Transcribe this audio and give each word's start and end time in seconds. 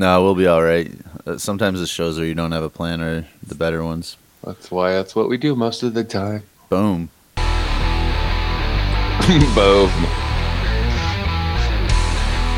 No, 0.00 0.22
we'll 0.22 0.34
be 0.34 0.46
all 0.46 0.62
right. 0.62 0.90
Uh, 1.26 1.36
sometimes 1.36 1.78
the 1.78 1.86
shows 1.86 2.16
where 2.16 2.26
you 2.26 2.34
don't 2.34 2.52
have 2.52 2.62
a 2.62 2.70
plan 2.70 3.02
are 3.02 3.26
the 3.46 3.54
better 3.54 3.84
ones. 3.84 4.16
That's 4.42 4.70
why 4.70 4.92
that's 4.92 5.14
what 5.14 5.28
we 5.28 5.36
do 5.36 5.54
most 5.54 5.82
of 5.82 5.92
the 5.92 6.04
time. 6.04 6.44
Boom. 6.70 7.10
Boom. 7.36 7.50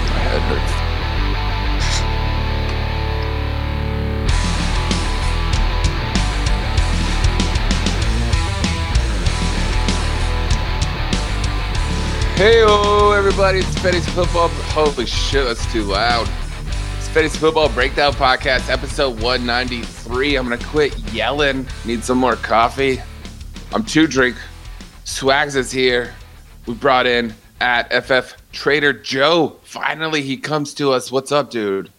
My 0.07 0.21
head 0.23 0.41
hurts. 0.43 0.73
Hey, 12.38 12.63
everybody! 13.17 13.59
It's 13.59 13.79
Fantasy 13.81 14.13
Football. 14.13 14.47
Holy 14.47 15.06
shit, 15.06 15.45
that's 15.45 15.67
too 15.72 15.83
loud. 15.83 16.30
It's 17.12 17.19
Fantasy 17.19 17.38
Football 17.41 17.69
Breakdown 17.69 18.15
Podcast, 18.15 18.70
episode 18.70 19.21
193. 19.21 20.34
I'm 20.34 20.48
gonna 20.48 20.65
quit 20.65 20.98
yelling. 21.12 21.66
Need 21.85 22.02
some 22.05 22.16
more 22.16 22.37
coffee. 22.37 23.02
I'm 23.75 23.85
two 23.85 24.07
drink. 24.07 24.35
Swags 25.05 25.55
is 25.55 25.71
here. 25.71 26.15
We 26.65 26.73
brought 26.73 27.07
in 27.07 27.35
at 27.61 27.93
FF 27.93 28.35
Trader 28.52 28.95
Joe. 28.95 29.59
Finally, 29.62 30.23
he 30.23 30.38
comes 30.38 30.73
to 30.73 30.93
us. 30.93 31.12
What's 31.12 31.30
up, 31.30 31.51
dude? 31.51 31.91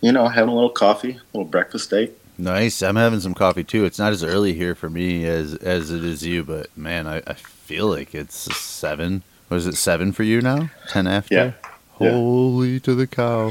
You 0.00 0.12
know, 0.12 0.28
having 0.28 0.50
a 0.50 0.54
little 0.54 0.70
coffee, 0.70 1.14
a 1.14 1.36
little 1.36 1.50
breakfast 1.50 1.90
date. 1.90 2.16
Nice. 2.38 2.80
I'm 2.80 2.94
having 2.94 3.18
some 3.18 3.34
coffee 3.34 3.64
too. 3.64 3.84
It's 3.86 3.98
not 3.98 4.12
as 4.12 4.22
early 4.22 4.52
here 4.52 4.76
for 4.76 4.88
me 4.88 5.26
as 5.26 5.54
as 5.54 5.90
it 5.90 6.04
is 6.04 6.24
you, 6.24 6.44
but 6.44 6.68
man, 6.78 7.08
I, 7.08 7.22
I 7.26 7.34
feel 7.34 7.88
like 7.88 8.14
it's 8.14 8.36
seven. 8.56 9.24
Was 9.48 9.66
it 9.66 9.74
seven 9.74 10.12
for 10.12 10.22
you 10.22 10.40
now? 10.40 10.70
Ten 10.86 11.08
after? 11.08 11.34
Yeah. 11.34 11.52
Holy 11.98 12.78
to 12.78 12.94
the 12.94 13.08
cow. 13.08 13.50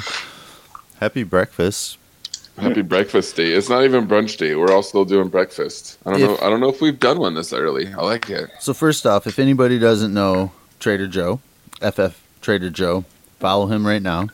Happy 1.00 1.24
breakfast. 1.24 1.98
Happy 2.58 2.82
breakfast 2.82 3.36
day. 3.36 3.52
It's 3.52 3.70
not 3.70 3.84
even 3.84 4.08
brunch 4.08 4.38
day. 4.38 4.55
We're 4.55 4.72
all 4.74 4.82
still 4.82 5.05
doing 5.05 5.27
breakfast. 5.27 5.98
I 6.05 6.12
don't 6.12 6.21
If- 6.21 6.30
know. 6.41 6.48
I 6.48 6.49
don't 6.49 6.60
know 6.60 6.70
if 6.70 6.82
we've 6.82 6.99
done 6.99 7.20
one 7.20 7.35
this 7.35 7.54
early. 7.54 7.94
I 7.94 8.02
like 8.04 8.30
it. 8.32 8.49
So 8.60 8.74
first 8.74 9.05
off, 9.05 9.27
if 9.27 9.38
anybody 9.38 9.77
doesn't 9.77 10.12
know 10.13 10.52
Trader 10.80 11.08
Joe, 11.08 11.40
FF 11.82 12.20
Trader 12.41 12.71
Joe, 12.71 13.05
follow 13.40 13.68
him 13.68 13.86
right 13.86 14.02
now. 14.02 14.27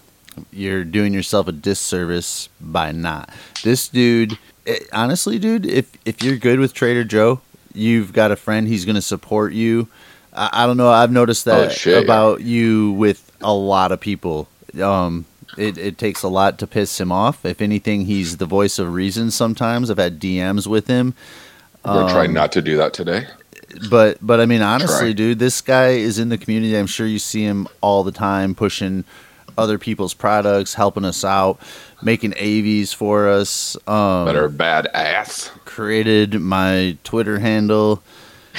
You're 0.52 0.86
doing 0.86 1.14
yourself 1.14 1.48
a 1.50 1.52
disservice 1.52 2.48
by 2.62 2.92
not. 2.94 3.30
This 3.64 3.90
dude, 3.90 4.38
eh, 4.66 4.80
honestly, 4.94 5.38
dude, 5.38 5.66
if 5.66 5.92
if 6.06 6.24
you're 6.24 6.38
good 6.38 6.60
with 6.60 6.74
Trader 6.74 7.04
Joe, 7.04 7.42
you've 7.74 8.14
got 8.14 8.32
a 8.32 8.36
friend. 8.38 8.68
He's 8.70 8.86
going 8.86 8.96
to 8.96 9.02
support 9.02 9.52
you. 9.54 9.90
I, 10.34 10.50
I 10.64 10.66
don't 10.66 10.78
know. 10.78 10.90
I've 10.90 11.12
noticed 11.12 11.46
Oh, 11.48 11.52
that 11.68 11.86
yeah. 11.86 11.98
about 11.98 12.42
you 12.42 12.94
with 12.94 13.30
a 13.42 13.54
lot 13.54 13.92
of 13.92 14.00
people. 14.00 14.48
Um, 14.82 15.26
it, 15.58 15.78
it 15.78 15.98
takes 15.98 16.24
a 16.24 16.28
lot 16.28 16.58
to 16.60 16.68
piss 16.68 17.00
him 17.00 17.12
off. 17.12 17.46
If 17.46 17.62
anything, 17.62 18.06
he's 18.06 18.38
the 18.38 18.46
voice 18.46 18.80
of 18.80 18.94
reason. 18.94 19.32
Sometimes 19.32 19.90
I've 19.90 19.98
had 19.98 20.20
DMs 20.20 20.68
with 20.68 20.88
him. 20.88 21.14
We're 21.86 22.04
Um, 22.26 22.34
not 22.34 22.52
to 22.54 22.62
do 22.62 22.78
that 22.78 22.94
today. 22.94 23.28
but 23.90 24.18
but 24.22 24.40
I 24.40 24.46
mean 24.46 24.62
honestly, 24.62 25.08
Try. 25.08 25.14
dude, 25.14 25.40
this 25.40 25.60
guy 25.62 25.90
is 25.90 26.18
in 26.20 26.30
the 26.30 26.38
community. 26.38 26.76
I'm 26.78 26.88
sure 26.88 27.06
you 27.08 27.20
see 27.20 27.44
him 27.44 27.68
all 27.82 28.04
the 28.04 28.12
time 28.12 28.56
pushing 28.56 29.04
other 29.58 29.78
people's 29.78 30.14
products, 30.14 30.74
helping 30.76 31.06
us 31.06 31.24
out, 31.24 31.60
making 32.02 32.32
AVs 32.32 32.94
for 32.96 33.28
us. 33.30 33.76
Um, 33.88 34.26
That 34.26 34.36
are 34.36 34.50
bad 34.50 34.88
ass. 34.94 35.52
created 35.66 36.40
my 36.40 36.98
Twitter 37.04 37.40
handle. 37.40 38.02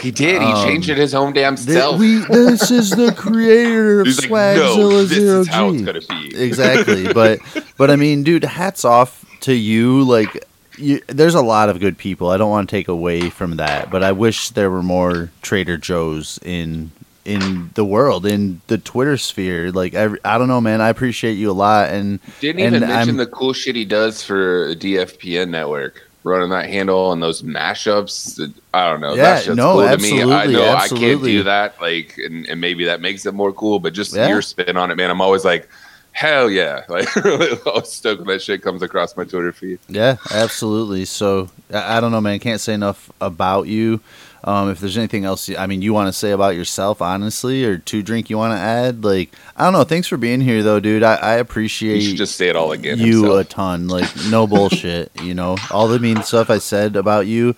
He 0.02 0.10
did. 0.10 0.42
He 0.42 0.48
Um, 0.48 0.64
changed 0.64 0.88
it 0.88 0.98
his 0.98 1.14
own 1.14 1.32
damn 1.32 1.56
Th- 1.56 1.68
self. 1.68 1.98
we, 1.98 2.16
this 2.28 2.70
is 2.70 2.90
the 2.90 3.12
creator 3.12 4.00
of 4.00 4.06
He's 4.06 4.28
like, 4.28 4.56
no, 4.56 4.76
Swagzilla 4.76 5.04
Zero 5.06 5.40
is 5.40 5.48
how 5.48 5.70
it's 5.70 6.06
G. 6.06 6.30
Exactly, 6.34 7.12
but 7.12 7.38
but 7.76 7.90
I 7.90 7.96
mean, 7.96 8.22
dude, 8.24 8.44
hats 8.44 8.84
off 8.84 9.24
to 9.40 9.54
you. 9.54 10.02
Like, 10.02 10.44
you, 10.76 11.00
there's 11.06 11.34
a 11.36 11.42
lot 11.42 11.68
of 11.68 11.78
good 11.80 11.96
people. 11.96 12.30
I 12.30 12.36
don't 12.36 12.50
want 12.50 12.68
to 12.68 12.74
take 12.76 12.88
away 12.88 13.30
from 13.30 13.56
that, 13.56 13.90
but 13.90 14.02
I 14.02 14.12
wish 14.12 14.50
there 14.50 14.70
were 14.70 14.82
more 14.82 15.30
Trader 15.42 15.76
Joe's 15.76 16.38
in 16.44 16.90
in 17.24 17.70
the 17.72 17.84
world, 17.86 18.26
in 18.26 18.60
the 18.66 18.76
Twitter 18.76 19.16
sphere. 19.16 19.72
Like, 19.72 19.94
every, 19.94 20.18
I 20.26 20.36
don't 20.36 20.48
know, 20.48 20.60
man. 20.60 20.82
I 20.82 20.90
appreciate 20.90 21.34
you 21.34 21.50
a 21.50 21.56
lot, 21.56 21.88
and 21.88 22.18
Didn't 22.40 22.60
even 22.60 22.74
and 22.74 22.80
mention 22.82 23.08
I'm- 23.10 23.16
the 23.16 23.26
cool 23.26 23.52
shit 23.54 23.76
he 23.76 23.86
does 23.86 24.22
for 24.22 24.74
DFPN 24.74 25.48
network, 25.48 26.03
running 26.24 26.48
that 26.50 26.68
handle 26.68 27.12
and 27.12 27.22
those 27.22 27.42
mashups. 27.42 28.52
I 28.72 28.90
don't 28.90 29.00
know. 29.00 29.14
Yeah, 29.14 29.22
that's 29.22 29.46
just 29.46 29.56
no, 29.56 29.74
cool 29.74 29.82
to 29.82 29.98
me. 29.98 30.22
I 30.22 30.42
absolutely, 30.42 30.52
know 30.54 30.74
I 30.74 30.88
can't 30.88 31.22
do 31.22 31.42
that, 31.44 31.80
like, 31.80 32.18
and, 32.18 32.46
and 32.46 32.60
maybe 32.60 32.86
that 32.86 33.00
makes 33.00 33.24
it 33.26 33.34
more 33.34 33.52
cool. 33.52 33.78
But 33.78 33.92
just 33.92 34.14
Yeah. 34.14 34.28
your 34.28 34.42
spin 34.42 34.76
on 34.76 34.90
it, 34.90 34.96
man. 34.96 35.10
I'm 35.10 35.20
always 35.20 35.44
like, 35.44 35.68
hell 36.12 36.48
yeah, 36.50 36.82
like 36.88 37.14
really 37.16 37.56
always 37.66 37.88
stoked 37.88 38.20
when 38.20 38.28
that 38.28 38.42
shit 38.42 38.62
comes 38.62 38.82
across 38.82 39.16
my 39.16 39.24
Twitter 39.24 39.52
feed. 39.52 39.78
Yeah, 39.88 40.16
absolutely. 40.32 41.04
So 41.04 41.50
I, 41.72 41.98
I 41.98 42.00
don't 42.00 42.10
know, 42.10 42.20
man. 42.20 42.38
Can't 42.40 42.60
say 42.60 42.74
enough 42.74 43.10
about 43.20 43.68
you. 43.68 44.00
Um, 44.46 44.68
if 44.70 44.78
there's 44.78 44.98
anything 44.98 45.24
else, 45.24 45.48
you- 45.48 45.56
I 45.56 45.66
mean, 45.66 45.80
you 45.80 45.94
want 45.94 46.08
to 46.08 46.12
say 46.12 46.30
about 46.32 46.54
yourself, 46.54 47.00
honestly, 47.00 47.64
or 47.64 47.78
two 47.78 48.02
drink 48.02 48.28
you 48.28 48.36
want 48.36 48.52
to 48.52 48.58
add, 48.60 49.02
like 49.02 49.30
I 49.56 49.64
don't 49.64 49.72
know. 49.72 49.84
Thanks 49.84 50.06
for 50.06 50.18
being 50.18 50.42
here, 50.42 50.62
though, 50.62 50.80
dude. 50.80 51.02
I, 51.02 51.14
I 51.14 51.34
You 51.36 51.40
appreciate 51.40 52.00
should 52.02 52.16
just 52.18 52.36
say 52.36 52.48
it 52.48 52.56
all 52.56 52.72
again. 52.72 52.98
you 52.98 53.22
himself. 53.22 53.40
a 53.40 53.44
ton. 53.44 53.88
Like 53.88 54.10
no 54.28 54.46
bullshit. 54.54 55.10
You 55.22 55.32
know, 55.34 55.56
all 55.70 55.88
the 55.88 55.98
mean 55.98 56.22
stuff 56.22 56.50
I 56.50 56.58
said 56.58 56.94
about 56.94 57.26
you 57.26 57.56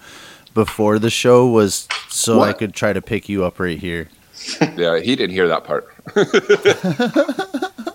before 0.55 0.99
the 1.01 1.11
show 1.11 1.49
was 1.49 1.89
so 2.09 2.41
I 2.43 2.53
could 2.53 2.73
try 2.73 2.93
to 2.93 3.03
pick 3.03 3.29
you 3.29 3.45
up 3.45 3.59
right 3.59 3.79
here. 3.79 4.09
yeah, 4.77 5.01
he 5.01 5.17
didn't 5.17 5.33
hear 5.35 5.49
that 5.49 5.65
part. 5.65 5.93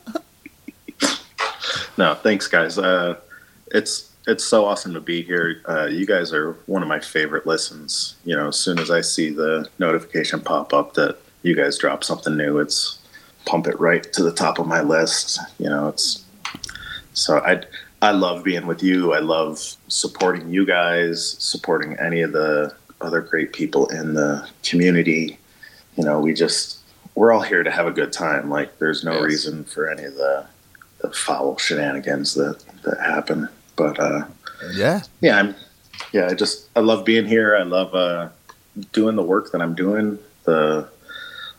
No, 1.97 2.15
thanks, 2.15 2.47
guys. 2.47 2.77
Uh, 2.79 3.15
it's 3.67 4.10
it's 4.27 4.43
so 4.43 4.65
awesome 4.65 4.93
to 4.93 5.01
be 5.01 5.21
here. 5.21 5.61
Uh, 5.67 5.85
you 5.87 6.05
guys 6.05 6.31
are 6.33 6.53
one 6.67 6.81
of 6.81 6.87
my 6.87 6.99
favorite 6.99 7.47
listens. 7.47 8.15
You 8.23 8.35
know, 8.35 8.49
as 8.49 8.57
soon 8.57 8.79
as 8.79 8.91
I 8.91 9.01
see 9.01 9.29
the 9.31 9.67
notification 9.79 10.39
pop 10.41 10.73
up 10.73 10.93
that 10.93 11.17
you 11.43 11.55
guys 11.55 11.77
drop 11.77 12.03
something 12.03 12.37
new, 12.37 12.59
it's 12.59 12.99
pump 13.45 13.67
it 13.67 13.79
right 13.79 14.03
to 14.13 14.23
the 14.23 14.31
top 14.31 14.59
of 14.59 14.67
my 14.67 14.81
list. 14.81 15.39
You 15.57 15.69
know, 15.69 15.87
it's 15.87 16.23
so 17.13 17.39
I 17.39 17.63
I 18.01 18.11
love 18.11 18.43
being 18.43 18.67
with 18.67 18.83
you. 18.83 19.13
I 19.13 19.19
love 19.19 19.59
supporting 19.87 20.49
you 20.49 20.65
guys, 20.65 21.35
supporting 21.39 21.97
any 21.99 22.21
of 22.21 22.31
the 22.31 22.73
other 23.01 23.21
great 23.21 23.53
people 23.53 23.87
in 23.87 24.13
the 24.13 24.47
community. 24.63 25.39
You 25.97 26.03
know, 26.03 26.19
we 26.19 26.33
just 26.33 26.77
we're 27.15 27.33
all 27.33 27.41
here 27.41 27.63
to 27.63 27.71
have 27.71 27.87
a 27.87 27.91
good 27.91 28.13
time. 28.13 28.49
Like, 28.49 28.77
there's 28.79 29.03
no 29.03 29.13
Yes. 29.13 29.23
reason 29.23 29.63
for 29.65 29.89
any 29.89 30.03
of 30.03 30.15
the 30.15 30.45
the 31.01 31.11
foul 31.11 31.57
shenanigans 31.57 32.35
that 32.35 32.63
that 32.83 32.99
happen. 32.99 33.49
But 33.81 33.99
uh, 33.99 34.25
Yeah, 34.73 35.01
yeah, 35.21 35.39
I'm 35.39 35.55
yeah. 36.13 36.27
I 36.27 36.33
just 36.35 36.69
I 36.75 36.81
love 36.81 37.03
being 37.03 37.25
here. 37.25 37.55
I 37.55 37.63
love 37.63 37.95
uh, 37.95 38.29
doing 38.93 39.15
the 39.15 39.23
work 39.23 39.51
that 39.51 39.61
I'm 39.61 39.73
doing. 39.73 40.19
The 40.43 40.87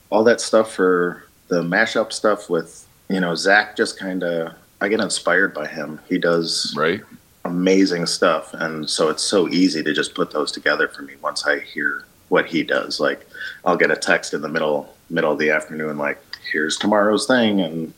all 0.09 0.23
that 0.23 0.39
stuff 0.39 0.71
for 0.71 1.25
the 1.49 1.61
mashup 1.63 2.13
stuff 2.13 2.49
with 2.49 2.87
you 3.09 3.19
know 3.19 3.35
Zach. 3.35 3.75
Just 3.75 3.99
kind 3.99 4.23
of 4.23 4.53
I 4.79 4.87
get 4.87 5.01
inspired 5.01 5.53
by 5.53 5.67
him. 5.67 5.99
He 6.07 6.17
does 6.17 6.73
Right? 6.77 7.01
amazing 7.45 8.05
stuff, 8.05 8.53
and 8.53 8.89
so 8.89 9.09
it's 9.09 9.23
so 9.23 9.49
easy 9.49 9.83
to 9.83 9.93
just 9.93 10.15
put 10.15 10.31
those 10.31 10.49
together 10.51 10.87
for 10.87 11.01
me 11.01 11.15
once 11.21 11.45
I 11.45 11.59
hear 11.59 12.05
what 12.29 12.45
he 12.45 12.63
does. 12.63 13.01
Like 13.01 13.27
I'll 13.65 13.75
get 13.77 13.91
a 13.91 13.97
text 13.97 14.33
in 14.33 14.41
the 14.41 14.49
middle 14.49 14.95
middle 15.09 15.33
of 15.33 15.39
the 15.39 15.49
afternoon, 15.49 15.97
like 15.97 16.21
here's 16.53 16.77
tomorrow's 16.77 17.27
thing, 17.27 17.59
and 17.59 17.93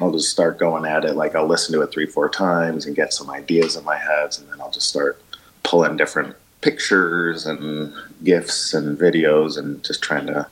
I'll 0.00 0.12
just 0.12 0.30
start 0.30 0.58
going 0.58 0.84
at 0.86 1.04
it. 1.04 1.14
Like 1.14 1.34
I'll 1.34 1.46
listen 1.46 1.74
to 1.74 1.82
it 1.82 1.90
three, 1.92 2.06
four 2.06 2.28
times 2.28 2.86
and 2.86 2.96
get 2.96 3.12
some 3.12 3.30
ideas 3.30 3.76
in 3.76 3.84
my 3.84 3.96
head, 3.96 4.36
and 4.38 4.48
then 4.50 4.60
I'll 4.60 4.70
just 4.70 4.88
start 4.88 5.22
pulling 5.62 5.96
different 5.96 6.36
pictures 6.60 7.46
and 7.46 7.92
gifs 8.24 8.74
and 8.74 8.98
videos, 8.98 9.58
and 9.58 9.82
just 9.84 10.02
trying 10.02 10.26
to 10.26 10.46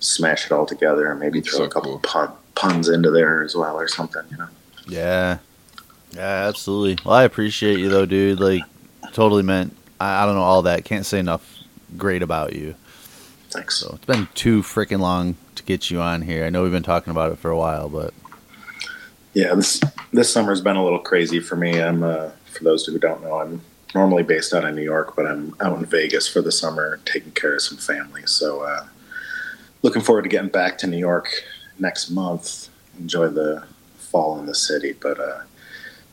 smash 0.00 0.46
it 0.46 0.52
all 0.52 0.66
together, 0.66 1.10
and 1.10 1.20
maybe 1.20 1.40
throw 1.40 1.58
So 1.58 1.64
a 1.64 1.68
couple 1.68 1.92
cool. 1.92 2.00
pun, 2.00 2.32
puns 2.54 2.88
into 2.88 3.10
there 3.10 3.42
as 3.42 3.54
well, 3.56 3.76
or 3.76 3.88
something. 3.88 4.22
You 4.30 4.36
know. 4.38 4.48
yeah, 4.86 5.38
yeah. 6.12 6.48
Absolutely. 6.48 7.02
Well, 7.04 7.14
I 7.14 7.24
appreciate 7.24 7.78
you 7.78 7.88
though, 7.88 8.06
dude. 8.06 8.40
Like, 8.40 8.62
totally 9.12 9.42
meant. 9.42 9.76
I, 10.00 10.22
I 10.22 10.26
don't 10.26 10.34
know 10.34 10.42
all 10.42 10.62
that. 10.62 10.84
Can't 10.84 11.06
say 11.06 11.18
enough 11.18 11.58
great 11.96 12.22
about 12.22 12.54
you. 12.54 12.74
Thanks. 13.50 13.76
So 13.76 13.92
it's 13.94 14.04
been 14.04 14.28
too 14.34 14.62
freaking 14.62 15.00
long 15.00 15.36
to 15.54 15.62
get 15.62 15.90
you 15.90 16.00
on 16.00 16.22
here. 16.22 16.44
I 16.44 16.50
know 16.50 16.62
we've 16.64 16.72
been 16.72 16.82
talking 16.82 17.12
about 17.12 17.30
it 17.32 17.38
for 17.38 17.50
a 17.50 17.56
while, 17.56 17.88
but 17.88 18.12
Yeah, 19.34 19.54
this 19.54 19.80
this 20.12 20.32
summer's 20.32 20.60
been 20.60 20.76
a 20.76 20.84
little 20.84 20.98
crazy 21.00 21.40
for 21.40 21.56
me. 21.56 21.80
I'm 21.82 22.02
uh, 22.02 22.30
for 22.46 22.64
those 22.64 22.86
who 22.86 22.98
don't 22.98 23.22
know, 23.22 23.40
I'm 23.40 23.60
normally 23.94 24.22
based 24.22 24.52
out 24.54 24.64
of 24.64 24.74
New 24.74 24.82
York, 24.82 25.14
but 25.16 25.26
I'm 25.26 25.54
out 25.60 25.78
in 25.78 25.84
Vegas 25.86 26.28
for 26.28 26.40
the 26.40 26.52
summer, 26.52 27.00
taking 27.04 27.32
care 27.32 27.54
of 27.54 27.62
some 27.62 27.78
family. 27.78 28.22
So, 28.26 28.62
uh, 28.62 28.86
looking 29.82 30.02
forward 30.02 30.22
to 30.22 30.28
getting 30.28 30.50
back 30.50 30.78
to 30.78 30.86
New 30.86 30.98
York 30.98 31.28
next 31.78 32.10
month. 32.10 32.68
Enjoy 32.98 33.28
the 33.28 33.64
fall 33.98 34.38
in 34.38 34.46
the 34.46 34.54
city, 34.54 34.92
but 35.00 35.18
uh, 35.18 35.40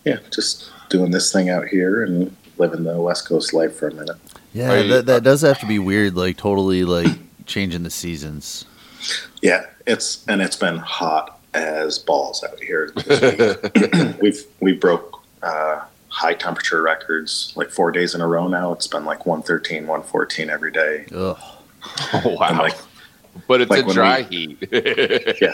yeah, 0.03 0.17
just 0.31 0.71
doing 0.89 1.11
this 1.11 1.31
thing 1.31 1.49
out 1.49 1.67
here 1.67 2.03
and 2.03 2.35
living 2.57 2.83
the 2.83 2.99
West 2.99 3.27
Coast 3.27 3.53
life 3.53 3.75
for 3.75 3.87
a 3.89 3.93
minute. 3.93 4.17
yeah, 4.53 4.79
you- 4.81 4.89
that, 4.93 5.05
that 5.05 5.23
does 5.23 5.41
have 5.41 5.59
to 5.59 5.67
be 5.67 5.77
weird. 5.79 6.15
Like 6.15 6.37
totally 6.37 6.83
like 6.83 7.17
changing 7.45 7.83
the 7.83 7.91
seasons. 7.91 8.65
Yeah, 9.43 9.65
it's 9.85 10.25
and 10.27 10.41
it's 10.41 10.55
been 10.55 10.77
hot 10.77 11.39
as 11.53 11.99
balls 11.99 12.43
out 12.43 12.59
here. 12.59 12.93
we've 14.21 14.43
we 14.59 14.73
broke 14.73 15.21
uh, 15.43 15.81
high 16.07 16.33
temperature 16.33 16.81
records 16.81 17.53
like 17.55 17.69
four 17.69 17.91
days 17.91 18.13
in 18.13 18.21
a 18.21 18.27
row 18.27 18.47
now. 18.47 18.73
It's 18.73 18.87
been 18.87 19.05
like 19.05 19.25
113, 19.25 19.87
114 19.87 20.49
every 20.49 20.71
day. 20.71 21.05
Ugh. 21.13 21.37
Oh, 22.13 22.21
wow. 22.39 22.47
And 22.49 22.57
like, 22.59 22.77
but 23.47 23.61
it's 23.61 23.71
like 23.71 23.87
a 23.87 23.93
dry 23.93 24.27
we- 24.29 24.35
heat. 24.35 24.67
yeah. 25.41 25.53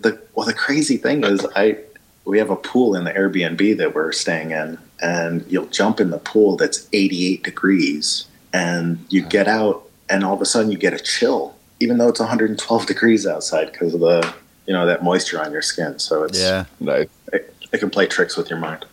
The 0.00 0.20
well, 0.34 0.46
the 0.46 0.54
crazy 0.54 0.96
thing 0.96 1.24
is, 1.24 1.46
I 1.56 1.78
we 2.24 2.38
have 2.38 2.50
a 2.50 2.56
pool 2.56 2.94
in 2.94 3.04
the 3.04 3.12
Airbnb 3.12 3.76
that 3.78 3.94
we're 3.94 4.12
staying 4.12 4.50
in, 4.50 4.78
and 5.00 5.44
you'll 5.48 5.66
jump 5.66 6.00
in 6.00 6.10
the 6.10 6.18
pool 6.18 6.56
that's 6.56 6.88
88 6.92 7.42
degrees, 7.42 8.26
and 8.52 9.04
you 9.08 9.22
get 9.22 9.46
out, 9.46 9.88
and 10.08 10.24
all 10.24 10.34
of 10.34 10.40
a 10.40 10.46
sudden 10.46 10.70
you 10.70 10.78
get 10.78 10.92
a 10.92 10.98
chill, 10.98 11.54
even 11.80 11.98
though 11.98 12.08
it's 12.08 12.20
112 12.20 12.86
degrees 12.86 13.26
outside 13.26 13.72
because 13.72 13.94
of 13.94 14.00
the 14.00 14.34
you 14.66 14.72
know 14.72 14.86
that 14.86 15.02
moisture 15.04 15.40
on 15.42 15.52
your 15.52 15.62
skin. 15.62 15.98
So 15.98 16.24
it's 16.24 16.40
Yeah. 16.40 16.64
nice. 16.80 17.08
it 17.32 17.78
can 17.78 17.90
play 17.90 18.06
tricks 18.06 18.36
with 18.36 18.48
your 18.50 18.58
mind. 18.58 18.84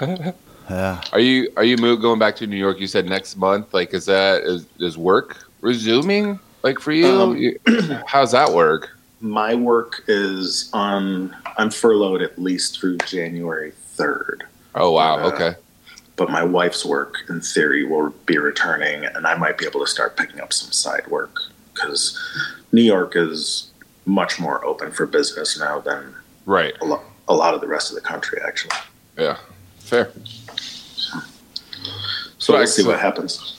Yeah. 0.68 1.00
Are 1.12 1.20
you 1.20 1.48
are 1.56 1.62
you 1.62 1.76
mo- 1.76 1.94
going 1.96 2.18
back 2.18 2.34
to 2.36 2.46
New 2.48 2.56
York? 2.56 2.80
You 2.80 2.88
said 2.88 3.06
next 3.06 3.36
month. 3.36 3.72
Like, 3.72 3.94
is 3.94 4.06
that 4.06 4.42
is 4.42 4.66
is 4.80 4.98
work 4.98 5.48
resuming? 5.60 6.40
Like 6.64 6.80
for 6.80 6.90
you, 6.90 7.06
Um, 7.06 7.36
You- 7.36 7.56
how's 8.06 8.32
that 8.32 8.50
work? 8.52 8.98
My 9.20 9.54
work 9.54 10.02
is 10.08 10.68
on. 10.72 11.36
I'm 11.56 11.70
furloughed 11.70 12.20
at 12.20 12.36
least 12.36 12.80
through 12.80 12.98
January 12.98 13.74
3rd. 13.96 14.40
Oh 14.74 14.90
wow, 14.90 15.20
uh, 15.22 15.28
okay. 15.32 15.54
but 16.16 16.30
my 16.30 16.42
wife's 16.42 16.84
work 16.84 17.14
in 17.28 17.40
theory 17.40 17.84
will 17.84 18.10
be 18.26 18.36
returning 18.38 19.04
and 19.04 19.24
i 19.26 19.34
might 19.36 19.56
be 19.58 19.66
able 19.66 19.80
to 19.80 19.86
start 19.86 20.16
picking 20.16 20.40
up 20.40 20.52
some 20.52 20.72
side 20.72 21.06
work 21.08 21.38
because 21.74 22.18
new 22.72 22.82
york 22.82 23.12
is 23.16 23.70
much 24.06 24.38
more 24.40 24.64
open 24.64 24.90
for 24.92 25.04
business 25.06 25.58
now 25.58 25.80
than 25.80 26.14
Right. 26.46 26.74
a, 26.80 26.84
lo- 26.84 27.02
a 27.28 27.34
lot 27.34 27.54
of 27.54 27.60
the 27.60 27.66
rest 27.66 27.90
of 27.90 27.96
the 27.96 28.00
country 28.00 28.38
actually 28.46 28.76
Yeah. 29.18 29.36
Fair. 29.80 30.10
so 32.38 32.52
Right, 32.54 32.60
we'll 32.60 32.66
see 32.68 32.84
what 32.86 33.00
happens 33.00 33.56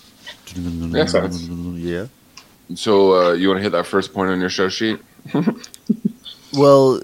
Yeah. 0.55 1.05
Yeah. 1.75 2.05
So 2.75 3.13
uh, 3.13 3.31
you 3.33 3.47
want 3.47 3.59
to 3.59 3.63
hit 3.63 3.71
that 3.73 3.85
first 3.85 4.13
point 4.13 4.29
on 4.31 4.39
your 4.39 4.49
show 4.49 4.69
sheet? 4.69 4.99
Well, 6.53 7.01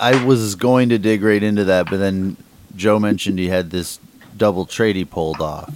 I 0.00 0.24
was 0.24 0.54
going 0.54 0.88
to 0.88 0.98
dig 0.98 1.22
right 1.22 1.42
into 1.42 1.64
that, 1.64 1.88
but 1.90 1.98
then 1.98 2.36
Joe 2.74 2.98
mentioned 2.98 3.38
he 3.38 3.46
had 3.48 3.70
this 3.70 4.00
double 4.36 4.64
trade 4.64 4.96
he 4.96 5.04
pulled 5.04 5.40
off. 5.40 5.72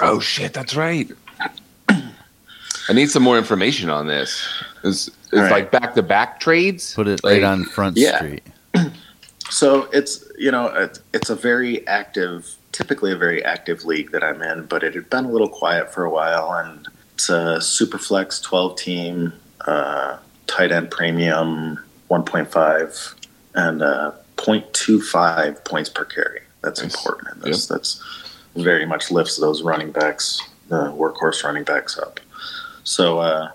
Oh 0.00 0.18
shit, 0.20 0.54
that's 0.54 0.74
right. 0.74 1.08
I 1.88 2.92
need 2.94 3.10
some 3.10 3.22
more 3.22 3.36
information 3.38 3.90
on 3.90 4.06
this. 4.08 4.48
Is 4.84 5.10
All 5.32 5.40
right. 5.40 5.50
like 5.50 5.70
back 5.70 5.94
to 5.94 6.02
back 6.02 6.40
trades? 6.40 6.94
Put 6.94 7.08
it 7.08 7.22
Like- 7.24 7.34
right 7.34 7.42
on 7.42 7.64
Front 7.64 7.96
yeah. 7.96 8.16
Street. 8.18 8.42
so 9.50 9.88
it's 9.92 10.24
you 10.38 10.50
know 10.50 10.66
it, 10.68 10.98
it's 11.12 11.28
a 11.30 11.36
very 11.36 11.86
active 11.86 12.54
typically 12.72 13.12
a 13.12 13.16
very 13.16 13.44
active 13.44 13.84
league 13.84 14.10
that 14.12 14.24
i'm 14.24 14.40
in 14.40 14.64
but 14.64 14.82
it 14.82 14.94
had 14.94 15.10
been 15.10 15.26
a 15.26 15.30
little 15.30 15.48
quiet 15.48 15.92
for 15.92 16.04
a 16.04 16.10
while 16.10 16.50
and 16.54 16.88
it's 17.14 17.28
a 17.28 17.58
superflex 17.58 18.42
12 18.42 18.76
team 18.78 19.32
uh, 19.66 20.16
tight 20.46 20.72
end 20.72 20.90
premium 20.90 21.78
1.5 22.10 23.14
and 23.54 23.82
uh, 23.82 24.12
0.25 24.36 25.64
points 25.64 25.88
per 25.90 26.04
carry 26.06 26.40
that's 26.62 26.82
Nice. 26.82 26.94
important 26.94 27.36
in 27.36 27.50
this 27.50 27.66
that's 27.66 28.02
very 28.56 28.86
much 28.86 29.10
lifts 29.10 29.36
those 29.38 29.62
running 29.62 29.90
backs 29.92 30.40
the 30.68 30.84
workhorse 30.92 31.44
running 31.44 31.64
backs 31.64 31.98
up 31.98 32.20
so 32.84 33.18
uh, 33.18 33.50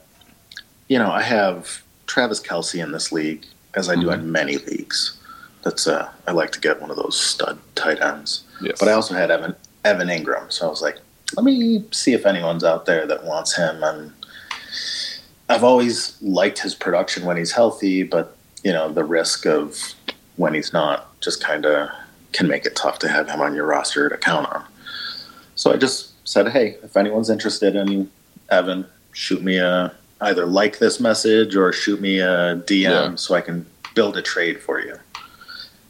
you 0.87 0.97
know 0.97 1.11
i 1.11 1.21
have 1.21 1.83
Travis 2.05 2.39
Kelce 2.39 2.81
in 2.81 2.91
this 2.91 3.11
league 3.11 3.45
as 3.73 3.89
i 3.89 3.95
do 3.95 4.09
in 4.11 4.31
many 4.31 4.57
leagues 4.57 5.17
that's 5.67 5.85
uh, 5.85 6.09
I 6.25 6.31
like 6.31 6.51
to 6.53 6.61
get 6.61 6.79
one 6.81 6.89
of 6.91 6.95
those 6.95 7.19
stud 7.19 7.59
tight 7.75 8.01
ends. 8.01 8.43
Yes. 8.61 8.77
But 8.79 8.87
I 8.87 8.93
also 8.93 9.13
had 9.13 9.29
Evan 9.29 9.55
Evan 9.83 10.07
Engram, 10.07 10.51
so 10.51 10.65
I 10.65 10.69
was 10.69 10.81
like, 10.81 10.97
let 11.35 11.43
me 11.43 11.83
see 11.91 12.13
if 12.13 12.25
anyone's 12.25 12.63
out 12.63 12.85
there 12.85 13.05
that 13.05 13.25
wants 13.25 13.55
him. 13.55 13.83
And 13.83 14.13
I've 15.49 15.65
always 15.65 16.17
liked 16.21 16.59
his 16.59 16.73
production 16.73 17.25
when 17.25 17.35
he's 17.35 17.51
healthy, 17.51 18.03
but 18.03 18.37
you 18.63 18.71
know 18.71 18.91
the 18.91 19.03
risk 19.03 19.45
of 19.45 19.77
when 20.37 20.53
he's 20.53 20.71
not 20.71 21.19
just 21.19 21.43
kind 21.43 21.65
of 21.65 21.89
can 22.31 22.47
make 22.47 22.65
it 22.65 22.75
tough 22.75 22.99
to 22.99 23.09
have 23.09 23.29
him 23.29 23.41
on 23.41 23.53
your 23.53 23.65
roster 23.65 24.07
to 24.07 24.17
count 24.17 24.47
on. 24.53 24.63
So 25.55 25.73
I 25.73 25.77
just 25.77 26.13
said, 26.27 26.49
hey, 26.49 26.77
if 26.83 26.95
anyone's 26.95 27.29
interested 27.29 27.75
in 27.75 28.09
Evan, 28.49 28.85
shoot 29.11 29.41
me 29.41 29.57
a 29.57 29.93
either 30.21 30.45
like 30.45 30.79
this 30.79 30.99
message 30.99 31.55
or 31.55 31.71
shoot 31.71 32.01
me 32.01 32.19
a 32.19 32.55
DM 32.65 32.81
Yeah. 32.81 33.15
so 33.15 33.35
I 33.35 33.41
can 33.41 33.65
build 33.93 34.17
a 34.17 34.21
trade 34.21 34.59
for 34.61 34.79
you. 34.81 34.95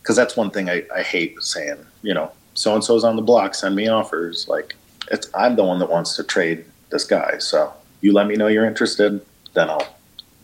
Because 0.02 0.16
that's 0.16 0.38
one 0.38 0.52
thing 0.52 0.70
I, 0.70 0.84
I 0.96 1.02
hate 1.02 1.42
saying, 1.42 1.78
you 2.02 2.14
know, 2.14 2.32
so 2.54 2.74
and 2.74 2.84
so's 2.84 3.04
on 3.04 3.16
the 3.16 3.22
block, 3.22 3.54
send 3.56 3.76
me 3.76 3.88
offers. 3.88 4.48
Like, 4.48 4.76
it's 5.12 5.30
I'm 5.34 5.56
the 5.56 5.64
one 5.64 5.80
that 5.80 5.90
wants 5.90 6.16
to 6.16 6.24
trade 6.24 6.66
this 6.90 7.04
guy. 7.04 7.38
So 7.40 7.74
you 8.02 8.14
let 8.14 8.28
me 8.28 8.36
know 8.36 8.48
you're 8.48 8.66
interested, 8.66 9.22
then 9.54 9.70
I'll 9.70 9.88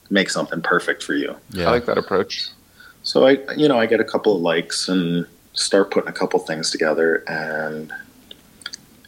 make 0.10 0.30
something 0.30 0.62
perfect 0.62 1.02
for 1.04 1.14
you. 1.14 1.36
Yeah. 1.52 1.68
I 1.68 1.72
like 1.72 1.86
that 1.86 1.98
approach. 1.98 2.50
So 3.04 3.26
I, 3.26 3.38
you 3.56 3.68
know, 3.68 3.80
I 3.80 3.86
get 3.86 4.00
a 4.00 4.04
couple 4.06 4.36
of 4.36 4.42
likes 4.42 4.88
and 4.90 5.26
start 5.54 5.92
putting 5.92 6.10
a 6.10 6.14
couple 6.14 6.40
things 6.40 6.72
together. 6.72 7.24
And 7.28 7.92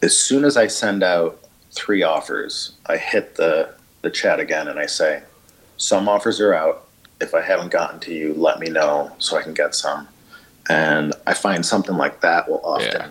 as 0.02 0.16
soon 0.16 0.44
as 0.44 0.56
I 0.56 0.66
send 0.66 1.02
out 1.02 1.38
three 1.72 2.02
offers, 2.02 2.72
I 2.86 2.96
hit 2.96 3.36
the 3.36 3.74
the 4.06 4.10
chat 4.12 4.38
again 4.38 4.68
and 4.68 4.78
I 4.78 4.86
say, 4.86 5.22
some 5.76 6.08
offers 6.08 6.40
are 6.40 6.54
out. 6.54 6.86
If 7.20 7.34
I 7.34 7.40
haven't 7.42 7.70
gotten 7.72 7.98
to 8.00 8.14
you, 8.14 8.34
let 8.34 8.60
me 8.60 8.68
know 8.68 9.10
so 9.18 9.36
I 9.36 9.42
can 9.42 9.52
get 9.52 9.74
some. 9.74 10.06
And 10.68 11.12
I 11.26 11.34
find 11.34 11.66
something 11.66 11.96
like 11.96 12.20
that 12.20 12.48
will 12.48 12.60
often 12.64 12.86
Yeah. 12.92 13.08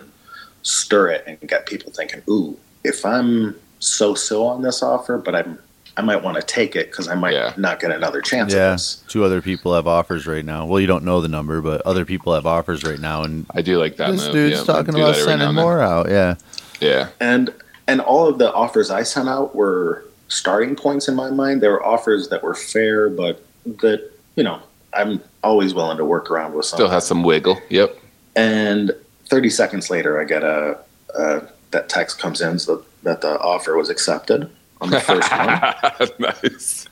stir 0.62 1.08
it 1.10 1.24
and 1.26 1.38
get 1.48 1.66
people 1.66 1.92
thinking, 1.92 2.22
ooh, 2.30 2.56
if 2.82 3.04
I'm 3.04 3.56
so 3.78 4.14
so 4.14 4.46
on 4.46 4.62
this 4.62 4.82
offer, 4.82 5.18
but 5.18 5.34
I'm 5.34 5.58
I 5.98 6.02
might 6.02 6.22
want 6.22 6.36
to 6.36 6.42
take 6.42 6.76
it 6.76 6.90
because 6.90 7.08
I 7.08 7.14
might 7.14 7.32
Yeah. 7.32 7.54
not 7.56 7.80
get 7.80 7.90
another 7.90 8.20
chance 8.20 8.52
at 8.52 8.56
Yeah. 8.58 8.72
this. 8.72 9.02
Two 9.08 9.24
other 9.24 9.40
people 9.40 9.74
have 9.74 9.86
offers 9.86 10.26
right 10.26 10.44
now. 10.44 10.66
Well, 10.66 10.78
you 10.78 10.86
don't 10.86 11.04
know 11.04 11.22
the 11.22 11.28
number, 11.28 11.62
but 11.62 11.80
other 11.86 12.04
people 12.04 12.34
have 12.34 12.44
offers 12.46 12.84
right 12.84 12.98
now, 13.00 13.22
and 13.22 13.46
I 13.54 13.62
do 13.62 13.78
like 13.78 13.96
that. 13.96 14.10
this 14.12 14.24
move. 14.24 14.32
dude's 14.34 14.58
Yeah, 14.58 14.64
talking 14.64 14.94
about 14.94 15.06
that 15.14 15.20
every 15.20 15.22
now 15.22 15.26
sending 15.26 15.48
and 15.48 15.56
more 15.56 15.80
out. 15.80 16.08
Yeah. 16.10 16.34
Yeah. 16.80 17.08
and 17.20 17.52
and 17.88 18.00
all 18.02 18.28
of 18.28 18.36
the 18.38 18.52
offers 18.52 18.90
I 18.90 19.04
sent 19.04 19.28
out 19.28 19.54
were 19.54 20.04
starting 20.28 20.76
points 20.76 21.08
in 21.08 21.14
my 21.14 21.30
mind. 21.30 21.60
There 21.60 21.70
were 21.70 21.84
offers 21.84 22.28
that 22.28 22.42
were 22.42 22.54
fair, 22.54 23.08
but 23.08 23.44
that 23.64 24.10
you 24.34 24.42
know 24.42 24.60
I'm 24.92 25.22
always 25.42 25.74
willing 25.74 25.98
to 25.98 26.04
work 26.04 26.30
around 26.30 26.54
with 26.54 26.66
something. 26.66 26.86
Still 26.86 26.92
has 26.92 27.06
some 27.06 27.22
wiggle. 27.22 27.60
Yep. 27.68 27.96
and 28.34 28.92
30 29.26 29.50
seconds 29.50 29.90
later, 29.90 30.20
I 30.20 30.24
get 30.24 30.42
a, 30.44 30.78
a 31.14 31.42
that 31.72 31.88
text 31.88 32.18
comes 32.18 32.40
in 32.40 32.58
so 32.58 32.84
that 33.02 33.20
the 33.20 33.38
offer 33.40 33.76
was 33.76 33.90
accepted 33.90 34.50
on 34.80 34.90
the 34.90 35.00
first 35.00 35.30
one, 35.30 36.08
nice. 36.18 36.86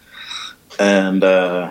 and 0.78 1.22
uh, 1.22 1.70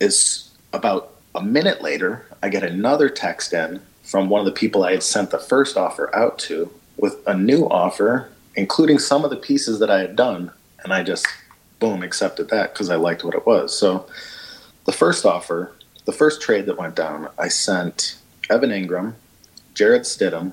it's 0.00 0.50
about 0.72 1.12
a 1.34 1.42
minute 1.42 1.82
later, 1.82 2.26
I 2.42 2.48
get 2.48 2.62
another 2.62 3.08
text 3.08 3.52
in 3.52 3.80
from 4.02 4.28
one 4.28 4.40
of 4.40 4.46
the 4.46 4.52
people 4.52 4.84
I 4.84 4.92
had 4.92 5.02
sent 5.02 5.30
the 5.30 5.38
first 5.38 5.76
offer 5.76 6.14
out 6.14 6.38
to 6.40 6.70
with 6.96 7.16
a 7.26 7.34
new 7.34 7.64
offer, 7.68 8.30
including 8.54 8.98
some 8.98 9.24
of 9.24 9.30
the 9.30 9.36
pieces 9.36 9.78
that 9.78 9.90
I 9.90 10.00
had 10.00 10.16
done. 10.16 10.52
And 10.84 10.92
I 10.92 11.02
just, 11.02 11.26
boom, 11.78 12.02
accepted 12.02 12.48
that 12.50 12.72
because 12.72 12.90
I 12.90 12.96
liked 12.96 13.24
what 13.24 13.34
it 13.34 13.46
was. 13.46 13.76
So 13.76 14.06
the 14.84 14.92
first 14.92 15.24
offer, 15.24 15.72
the 16.04 16.12
first 16.12 16.40
trade 16.42 16.66
that 16.66 16.76
went 16.78 16.96
down, 16.96 17.28
I 17.38 17.48
sent 17.48 18.16
Evan 18.50 18.70
Engram, 18.70 19.14
Jarrett 19.74 20.02
Stidham, 20.02 20.52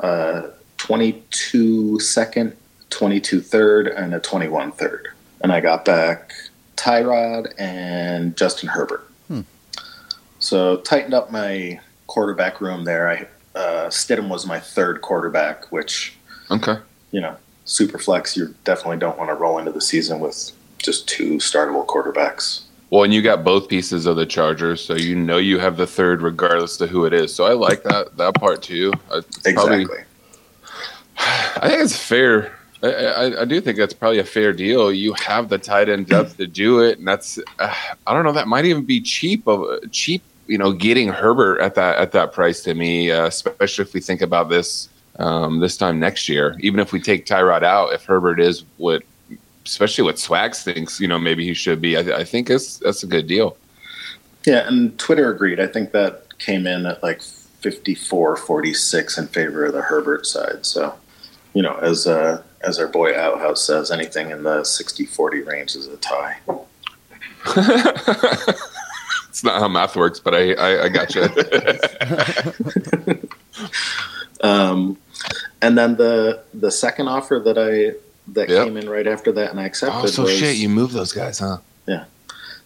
uh, 0.00 0.48
22 0.76 2.00
second, 2.00 2.56
22 2.90 3.40
third, 3.40 3.86
and 3.88 4.14
a 4.14 4.20
21 4.20 4.72
third. 4.72 5.08
And 5.40 5.52
I 5.52 5.60
got 5.60 5.84
back 5.84 6.32
Tyrod 6.76 7.52
and 7.58 8.36
Justin 8.36 8.68
Herbert. 8.68 9.08
So 10.38 10.78
tightened 10.78 11.14
up 11.14 11.30
my 11.30 11.78
quarterback 12.08 12.60
room 12.60 12.82
there. 12.82 13.08
I 13.08 13.28
uh, 13.56 13.88
Stidham 13.90 14.28
was 14.28 14.44
my 14.44 14.58
third 14.58 15.00
quarterback, 15.00 15.70
which 15.70 16.16
Okay. 16.50 16.76
you 17.12 17.20
know, 17.20 17.36
super 17.72 17.98
flex. 17.98 18.36
You 18.36 18.54
definitely 18.64 18.98
don't 18.98 19.18
want 19.18 19.30
to 19.30 19.34
roll 19.34 19.58
into 19.58 19.72
the 19.72 19.80
season 19.80 20.20
with 20.20 20.52
just 20.78 21.08
two 21.08 21.34
startable 21.36 21.86
quarterbacks. 21.86 22.62
Well, 22.90 23.04
and 23.04 23.14
you 23.14 23.22
got 23.22 23.42
both 23.42 23.68
pieces 23.68 24.04
of 24.04 24.16
the 24.16 24.26
Chargers, 24.26 24.84
so 24.84 24.94
you 24.94 25.16
know 25.16 25.38
you 25.38 25.58
have 25.58 25.78
the 25.78 25.86
third, 25.86 26.20
regardless 26.20 26.78
of 26.80 26.90
who 26.90 27.06
it 27.06 27.14
is. 27.14 27.34
So 27.34 27.44
I 27.44 27.54
like 27.54 27.82
that 27.84 28.16
that 28.18 28.34
part 28.34 28.62
too. 28.62 28.92
It's 29.12 29.38
probably- 29.54 29.82
Exactly. 29.82 30.04
I 31.18 31.68
think 31.68 31.82
it's 31.82 31.96
fair. 31.96 32.52
I, 32.82 32.88
I, 32.88 33.42
I 33.42 33.44
do 33.44 33.60
think 33.60 33.78
that's 33.78 33.94
probably 33.94 34.18
a 34.18 34.24
fair 34.24 34.52
deal. 34.52 34.92
You 34.92 35.14
have 35.14 35.48
the 35.48 35.58
tight 35.58 35.88
end 35.88 36.08
depth 36.08 36.36
to 36.38 36.46
do 36.46 36.80
it, 36.80 36.98
and 36.98 37.06
that's 37.06 37.38
uh, 37.58 37.74
I 38.06 38.12
don't 38.12 38.24
know. 38.24 38.32
That 38.32 38.48
might 38.48 38.64
even 38.64 38.84
be 38.84 39.00
cheap 39.00 39.46
of 39.46 39.90
cheap. 39.92 40.22
You 40.48 40.58
know, 40.58 40.72
getting 40.72 41.08
Herbert 41.08 41.60
at 41.60 41.76
that 41.76 41.98
at 41.98 42.12
that 42.12 42.32
price 42.32 42.62
to 42.64 42.74
me, 42.74 43.10
uh, 43.10 43.26
especially 43.26 43.84
if 43.84 43.94
we 43.94 44.00
think 44.00 44.20
about 44.20 44.48
this 44.48 44.88
um, 45.18 45.60
this 45.60 45.76
time 45.76 46.00
next 46.00 46.28
year. 46.28 46.56
Even 46.60 46.80
if 46.80 46.92
we 46.92 47.00
take 47.00 47.26
Tyrod 47.26 47.62
out, 47.62 47.92
if 47.92 48.04
Herbert 48.04 48.40
is 48.40 48.64
what, 48.76 49.02
especially 49.64 50.04
what 50.04 50.18
Swags 50.18 50.62
thinks, 50.62 51.00
you 51.00 51.08
know, 51.08 51.18
maybe 51.18 51.44
he 51.44 51.54
should 51.54 51.80
be. 51.80 51.96
I, 51.96 52.18
I 52.18 52.24
think 52.24 52.50
it's 52.50 52.78
that's 52.78 53.02
a 53.02 53.06
good 53.06 53.26
deal. 53.26 53.56
Yeah, 54.44 54.66
and 54.66 54.98
Twitter 54.98 55.32
agreed. 55.32 55.60
I 55.60 55.66
think 55.66 55.92
that 55.92 56.38
came 56.38 56.66
in 56.66 56.86
at 56.86 57.02
like 57.02 57.22
54 57.22 58.36
46 58.36 59.18
in 59.18 59.26
favor 59.28 59.66
of 59.66 59.72
the 59.72 59.82
Herbert 59.82 60.26
side. 60.26 60.66
So, 60.66 60.94
you 61.54 61.62
know, 61.62 61.76
as 61.76 62.06
uh, 62.06 62.42
as 62.62 62.78
our 62.78 62.88
boy 62.88 63.16
Outhouse 63.16 63.64
says, 63.64 63.90
anything 63.90 64.30
in 64.30 64.42
the 64.42 64.64
60 64.64 65.06
40 65.06 65.42
range 65.42 65.76
is 65.76 65.86
a 65.86 65.96
tie. 65.98 66.38
it's 69.28 69.42
not 69.42 69.60
how 69.60 69.68
math 69.68 69.96
works, 69.96 70.20
but 70.20 70.34
I, 70.34 70.52
I, 70.54 70.84
I 70.84 70.88
got 70.88 71.14
you. 71.14 71.22
um, 74.42 74.96
and 75.60 75.76
then 75.78 75.96
the 75.96 76.42
the 76.54 76.70
second 76.70 77.08
offer 77.08 77.40
that 77.44 77.58
I 77.58 77.96
that 78.34 78.48
Yep. 78.48 78.64
came 78.64 78.76
in 78.76 78.88
right 78.88 79.06
after 79.06 79.32
that 79.32 79.50
and 79.50 79.58
I 79.60 79.64
accepted 79.64 79.98
oh, 80.02 80.06
so 80.06 80.22
was 80.22 80.32
shit, 80.36 80.56
you 80.56 80.68
moved 80.68 80.94
those 80.94 81.12
guys, 81.12 81.38
huh? 81.40 81.58
Yeah. 81.86 82.04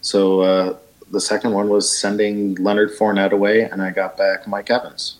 So 0.02 0.40
uh, 0.42 0.76
the 1.10 1.20
second 1.20 1.52
one 1.52 1.68
was 1.68 1.98
sending 1.98 2.54
Leonard 2.56 2.90
Fournette 2.96 3.32
away, 3.32 3.62
and 3.62 3.80
I 3.82 3.90
got 3.90 4.16
back 4.16 4.46
Mike 4.46 4.70
Evans. 4.70 5.16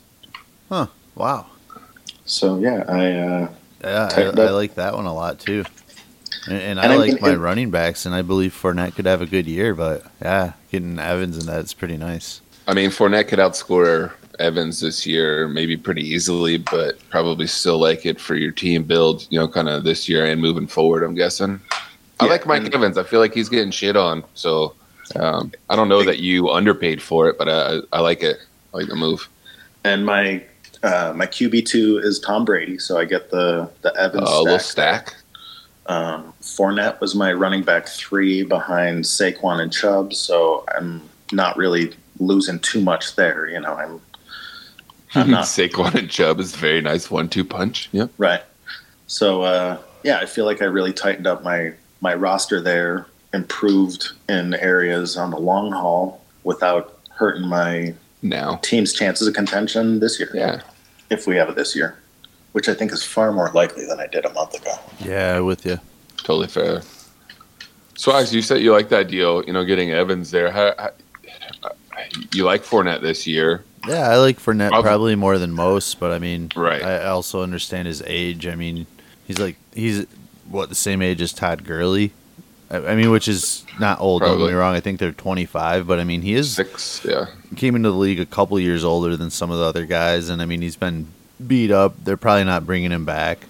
Huh. 0.69 0.87
Wow. 1.15 1.47
So 2.27 2.59
yeah, 2.59 2.85
I 2.89 3.13
uh, 3.13 3.49
Yeah, 3.83 4.09
I, 4.15 4.23
I 4.23 4.51
like 4.51 4.75
that 4.75 4.95
one 4.95 5.07
a 5.07 5.15
lot 5.15 5.39
too. 5.41 5.65
And, 6.49 6.59
and, 6.59 6.79
And 6.79 6.93
I 6.93 6.95
I 6.95 6.97
like 6.97 7.13
mean, 7.15 7.19
my 7.23 7.33
it- 7.33 7.37
running 7.39 7.71
backs, 7.71 8.05
and 8.07 8.15
I 8.15 8.23
believe 8.23 8.53
Fournette 8.53 8.95
could 8.95 9.07
have 9.07 9.23
a 9.23 9.27
good 9.27 9.47
year. 9.47 9.75
But 9.75 10.05
yeah, 10.23 10.53
getting 10.71 10.99
Evans 10.99 11.39
in 11.39 11.47
that's 11.47 11.73
pretty 11.73 11.97
nice. 11.97 12.41
I 12.69 12.75
mean, 12.75 12.91
Fournette 12.91 13.29
could 13.29 13.39
outscore 13.39 14.13
Evans 14.39 14.81
this 14.81 15.07
year, 15.07 15.49
maybe 15.49 15.77
pretty 15.77 16.03
easily, 16.03 16.59
but 16.59 16.99
probably 17.11 17.47
still 17.47 17.79
like 17.79 18.07
it 18.07 18.21
for 18.21 18.35
your 18.35 18.53
team 18.53 18.85
build, 18.85 19.27
you 19.31 19.39
know, 19.39 19.49
kind 19.49 19.69
of 19.69 19.85
this 19.85 20.09
year 20.09 20.25
and 20.27 20.41
moving 20.41 20.67
forward, 20.67 21.03
I'm 21.03 21.15
guessing. 21.15 21.61
I 22.21 22.27
like 22.27 22.47
Mike 22.47 22.75
Evans. 22.75 22.97
I 22.99 23.03
feel 23.03 23.21
like 23.21 23.35
he's 23.35 23.49
getting 23.49 23.71
shit 23.71 23.97
on. 23.97 24.25
So 24.35 24.75
um, 25.17 25.53
I 25.69 25.77
don't 25.77 25.89
know 25.89 26.03
that 26.03 26.19
you 26.21 26.51
underpaid 26.51 27.03
for 27.03 27.29
it, 27.29 27.37
but 27.39 27.49
I, 27.49 27.81
I 27.93 28.01
like 28.01 28.23
it. 28.23 28.39
I 28.73 28.79
like 28.79 28.89
the 28.89 28.97
move. 28.97 29.29
and 29.85 30.05
my 30.07 30.43
uh, 30.83 31.13
my 31.17 31.27
QB 31.27 31.67
two 31.67 31.99
is 31.99 32.19
Tom 32.21 32.45
Brady, 32.45 32.79
so 32.79 32.99
I 32.99 33.05
get 33.05 33.31
the 33.31 33.71
the 33.83 33.93
Uh, 33.95 34.05
Evans 34.07 34.31
a 34.31 34.41
little 34.43 34.59
stack. 34.59 35.09
stack. 35.11 35.17
Um, 35.87 36.33
Fournette 36.43 37.01
was 37.01 37.15
my 37.15 37.33
running 37.33 37.63
back 37.63 37.87
three 37.87 38.43
behind 38.43 39.05
Saquon 39.05 39.61
and 39.61 39.73
Chubb, 39.73 40.13
so 40.15 40.65
I'm 40.77 41.03
not 41.33 41.57
really 41.57 41.95
losing 42.19 42.59
too 42.61 42.81
much 42.81 43.15
there. 43.17 43.49
You 43.49 43.61
know, 43.61 43.75
I'm 43.75 44.01
I'm 45.17 45.31
not 45.31 45.45
Saquon 45.45 45.95
and 45.95 46.11
Chubb 46.11 46.41
is 46.41 46.55
a 46.55 46.57
very 46.57 46.81
nice 46.81 47.11
one-two 47.11 47.45
punch. 47.45 47.89
Yep. 47.93 48.11
right. 48.19 48.43
So 49.07 49.43
uh, 49.43 49.79
yeah, 50.03 50.19
I 50.19 50.27
feel 50.27 50.45
like 50.45 50.63
I 50.63 50.67
really 50.67 50.93
tightened 50.93 51.27
up 51.27 51.43
my 51.43 51.73
my 52.01 52.15
roster 52.15 52.61
there, 52.61 53.07
improved 53.33 54.13
in 54.29 54.55
areas 54.55 55.17
on 55.17 55.31
the 55.31 55.39
long 55.39 55.73
haul 55.73 56.23
without 56.45 56.99
hurting 57.11 57.49
my 57.49 57.95
Now. 58.23 58.57
team's 58.63 58.93
chances 58.93 59.27
of 59.27 59.35
contention 59.35 60.01
this 60.01 60.19
year. 60.19 60.31
Yeah. 60.35 60.61
if 61.11 61.27
we 61.27 61.37
have 61.37 61.49
it 61.49 61.57
this 61.57 61.75
year, 61.75 61.99
which 62.53 62.69
I 62.69 62.75
think 62.75 62.93
is 62.93 63.03
far 63.03 63.33
more 63.33 63.51
likely 63.53 63.87
than 63.87 63.99
I 64.01 64.07
did 64.07 64.25
a 64.25 64.33
month 64.33 64.55
ago. 64.55 64.75
Yeah, 65.01 65.41
with 65.41 65.65
you. 65.65 65.79
Totally 66.19 66.49
fair. 66.49 66.83
Swags, 67.97 68.35
you 68.35 68.43
said 68.43 68.61
you 68.61 68.73
like 68.73 68.91
that 68.91 69.09
deal. 69.09 69.43
You 69.45 69.53
know, 69.53 69.65
getting 69.65 69.91
Evans 69.93 70.31
there. 70.31 70.51
How, 70.51 70.75
how, 70.79 70.91
you 72.33 72.45
like 72.45 72.63
Fournette 72.63 73.01
this 73.01 73.27
year? 73.27 73.65
Yeah, 73.89 74.09
I 74.11 74.17
like 74.17 74.39
Fournette 74.41 74.69
Probably- 74.71 74.83
probably 74.89 75.15
more 75.17 75.39
than 75.39 75.53
most, 75.53 75.99
but 76.01 76.13
I 76.13 76.19
mean, 76.19 76.51
Right. 76.57 76.83
I 76.83 77.07
also 77.07 77.43
understand 77.43 77.87
his 77.89 78.03
age. 78.07 78.47
I 78.47 78.55
mean, 78.55 78.87
he's 79.27 79.39
like 79.39 79.57
he's 79.75 80.07
what 80.49 80.69
the 80.69 80.75
same 80.75 81.03
age 81.03 81.21
as 81.23 81.33
Todd 81.33 81.65
Gurley. 81.65 82.13
I, 82.71 82.79
I 82.79 82.95
mean, 82.97 83.11
which 83.11 83.29
is 83.29 83.65
not 83.79 84.01
old. 84.01 84.23
Don't 84.23 84.39
get 84.39 84.47
me 84.49 84.53
wrong. 84.53 84.75
I 84.75 84.81
think 84.81 84.99
they're 84.99 85.13
25, 85.13 85.87
but 85.87 85.99
I 86.01 86.05
mean, 86.05 86.23
he 86.23 86.35
is 86.35 86.53
Six. 86.55 87.03
Yeah. 87.05 87.27
came 87.57 87.77
into 87.77 87.91
the 87.91 87.97
league 87.97 88.21
a 88.21 88.27
couple 88.27 88.59
years 88.59 88.85
older 88.85 89.17
than 89.17 89.31
some 89.31 89.51
of 89.51 89.59
the 89.59 89.65
other 89.65 89.87
guys, 89.87 90.29
and 90.29 90.41
I 90.43 90.47
mean, 90.47 90.63
he's 90.63 90.77
been 90.77 91.07
beat 91.47 91.71
up. 91.71 91.95
They're 92.05 92.17
probably 92.17 92.45
not 92.45 92.67
bringing 92.67 92.91
him 92.93 93.05
back. 93.05 93.41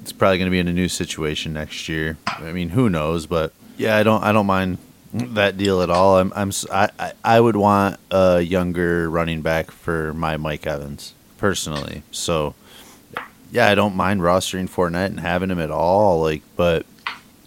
It's 0.00 0.12
probably 0.12 0.38
going 0.38 0.46
to 0.46 0.52
be 0.52 0.58
in 0.60 0.68
a 0.68 0.72
new 0.72 0.88
situation 0.88 1.52
next 1.52 1.88
year. 1.88 2.16
I 2.26 2.52
mean, 2.52 2.68
who 2.70 2.88
knows? 2.88 3.26
But 3.26 3.52
yeah, 3.76 3.96
I 3.96 4.02
don't, 4.04 4.22
I 4.22 4.32
don't 4.32 4.46
mind 4.46 4.78
that 5.34 5.56
deal 5.56 5.82
at 5.82 5.90
all. 5.90 6.18
I'm, 6.18 6.32
I'm, 6.34 6.52
I, 6.72 7.12
I- 7.24 7.40
would 7.40 7.56
want 7.56 7.98
a 8.10 8.40
younger 8.40 9.08
running 9.10 9.42
back 9.42 9.70
for 9.70 10.12
my 10.14 10.36
Mike 10.36 10.66
Evans 10.66 11.14
personally. 11.38 12.02
So 12.10 12.54
yeah, 13.50 13.68
I 13.68 13.74
don't 13.74 13.96
mind 13.96 14.20
rostering 14.20 14.68
Fournette 14.68 15.06
and 15.06 15.20
having 15.20 15.50
him 15.50 15.60
at 15.60 15.70
all. 15.70 16.20
Like, 16.22 16.42
but 16.56 16.86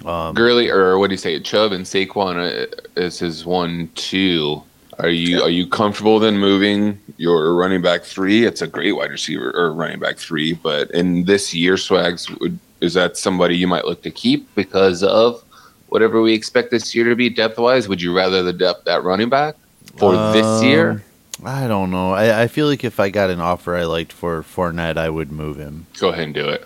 um, 0.06 0.34
Gurley, 0.36 0.70
or 0.70 0.98
what 0.98 1.08
do 1.08 1.14
you 1.14 1.18
say? 1.18 1.40
Chubb 1.40 1.72
and 1.72 1.86
Saquon 1.86 2.38
uh, 2.38 2.68
is 2.96 3.20
his 3.20 3.46
one-two. 3.46 4.64
Are 4.98 5.10
you 5.10 5.42
are 5.42 5.50
you 5.50 5.66
comfortable 5.66 6.20
then 6.20 6.38
moving 6.38 7.00
your 7.18 7.56
running 7.56 7.82
back 7.82 8.04
three? 8.04 8.46
It's 8.46 8.62
a 8.62 8.68
great 8.68 8.92
wide 8.94 9.12
receiver 9.12 9.52
or 9.56 9.74
running 9.74 10.00
back 10.00 10.18
three, 10.18 10.54
but 10.54 10.92
in 10.92 11.24
this 11.24 11.54
year, 11.54 11.78
Swags, 11.78 12.30
would, 12.42 12.60
is 12.82 12.96
that 12.96 13.16
somebody 13.16 13.56
you 13.56 13.66
might 13.68 13.86
look 13.86 14.02
to 14.04 14.12
keep 14.12 14.54
because 14.56 15.02
of 15.04 15.42
whatever 15.90 16.22
we 16.22 16.34
expect 16.34 16.72
this 16.72 16.96
year 16.96 17.06
to 17.10 17.16
be 17.16 17.30
depth 17.30 17.58
wise? 17.58 17.88
Would 17.88 18.02
you 18.02 18.16
rather 18.16 18.42
the 18.44 18.54
depth 18.54 18.88
at 18.88 19.04
running 19.04 19.30
back 19.30 19.56
for 19.98 20.14
this 20.34 20.46
Um, 20.46 20.64
year? 20.64 21.04
I 21.44 21.68
don't 21.68 21.90
know. 21.92 22.12
I, 22.12 22.44
I 22.44 22.48
feel 22.48 22.68
like 22.68 22.84
if 22.84 23.00
I 23.00 23.10
got 23.10 23.30
an 23.30 23.40
offer 23.40 23.76
I 23.76 23.86
liked 23.86 24.12
for 24.12 24.42
Fournette, 24.44 24.98
I 24.98 25.10
would 25.10 25.32
move 25.32 25.58
him. 25.58 25.86
Go 26.00 26.10
ahead 26.10 26.26
and 26.26 26.34
do 26.34 26.48
it. 26.48 26.66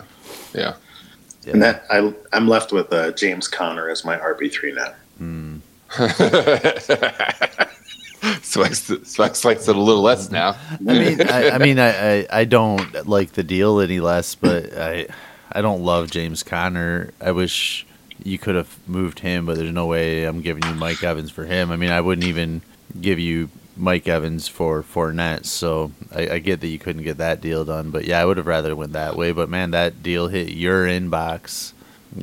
Yeah. 0.53 0.75
Yeah. 1.45 1.53
And 1.53 1.61
that 1.61 1.85
I, 1.89 2.13
I'm 2.31 2.47
left 2.47 2.71
with 2.71 2.91
uh, 2.93 3.11
James 3.11 3.47
Conner 3.47 3.89
as 3.89 4.05
my 4.05 4.17
RB 4.17 4.51
three 4.51 4.71
now. 4.73 4.93
Hmm. 5.17 5.57
Swags, 8.41 8.89
Swags 9.03 9.43
likes 9.43 9.67
it 9.67 9.75
a 9.75 9.79
little 9.79 10.01
less 10.01 10.31
now. 10.31 10.55
I 10.71 10.77
mean, 10.93 11.21
I, 11.21 11.49
I 11.51 11.57
mean, 11.57 11.77
I, 11.77 12.19
I, 12.21 12.27
I 12.31 12.45
don't 12.45 13.07
like 13.07 13.33
the 13.33 13.43
deal 13.43 13.79
any 13.81 13.99
less, 13.99 14.33
but 14.35 14.73
I 14.77 15.07
I 15.51 15.61
don't 15.61 15.83
love 15.83 16.09
James 16.09 16.41
Conner. 16.41 17.11
I 17.19 17.31
wish 17.31 17.85
you 18.23 18.37
could 18.37 18.55
have 18.55 18.77
moved 18.87 19.19
him, 19.19 19.45
but 19.45 19.57
there's 19.57 19.71
no 19.71 19.85
way 19.85 20.25
I'm 20.25 20.41
giving 20.41 20.63
you 20.63 20.75
Mike 20.75 21.03
Evans 21.03 21.31
for 21.31 21.45
him. 21.45 21.71
I 21.71 21.75
mean, 21.75 21.91
I 21.91 22.01
wouldn't 22.01 22.27
even 22.27 22.61
give 22.99 23.19
you 23.19 23.49
Mike 23.75 24.07
Evans 24.07 24.47
for 24.47 24.83
Fournette. 24.83 25.45
So 25.45 25.91
I, 26.13 26.29
I 26.29 26.39
get 26.39 26.61
that 26.61 26.67
you 26.67 26.79
couldn't 26.79 27.03
get 27.03 27.17
that 27.17 27.41
deal 27.41 27.65
done, 27.65 27.89
but 27.89 28.05
yeah, 28.05 28.19
I 28.19 28.25
would 28.25 28.37
have 28.37 28.47
rather 28.47 28.75
went 28.75 28.93
that 28.93 29.15
way. 29.15 29.31
But 29.31 29.49
man, 29.49 29.71
that 29.71 30.03
deal 30.03 30.27
hit 30.27 30.49
your 30.49 30.85
inbox. 30.85 31.73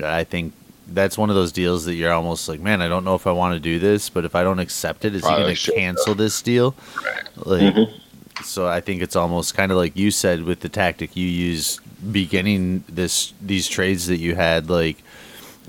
I 0.02 0.24
think 0.24 0.54
that's 0.86 1.18
one 1.18 1.30
of 1.30 1.36
those 1.36 1.52
deals 1.52 1.84
that 1.84 1.94
you're 1.94 2.12
almost 2.12 2.48
like, 2.48 2.60
man, 2.60 2.82
I 2.82 2.88
don't 2.88 3.04
know 3.04 3.14
if 3.14 3.26
I 3.26 3.32
want 3.32 3.54
to 3.54 3.60
do 3.60 3.78
this, 3.78 4.08
but 4.08 4.24
if 4.24 4.34
I 4.34 4.42
don't 4.42 4.58
accept 4.58 5.04
it, 5.04 5.14
is 5.14 5.24
he 5.24 5.30
going 5.30 5.54
to 5.54 5.72
cancel 5.72 6.14
this 6.14 6.40
deal? 6.42 6.74
Like, 7.36 7.74
mm-hmm. 7.74 8.42
so 8.42 8.66
I 8.66 8.80
think 8.80 9.02
it's 9.02 9.16
almost 9.16 9.54
kind 9.54 9.72
of 9.72 9.78
like 9.78 9.96
you 9.96 10.10
said 10.10 10.42
with 10.44 10.60
the 10.60 10.68
tactic 10.68 11.16
you 11.16 11.26
used 11.26 11.80
beginning 12.12 12.84
this 12.88 13.34
these 13.40 13.68
trades 13.68 14.06
that 14.06 14.18
you 14.18 14.34
had. 14.34 14.68
Like, 14.68 15.02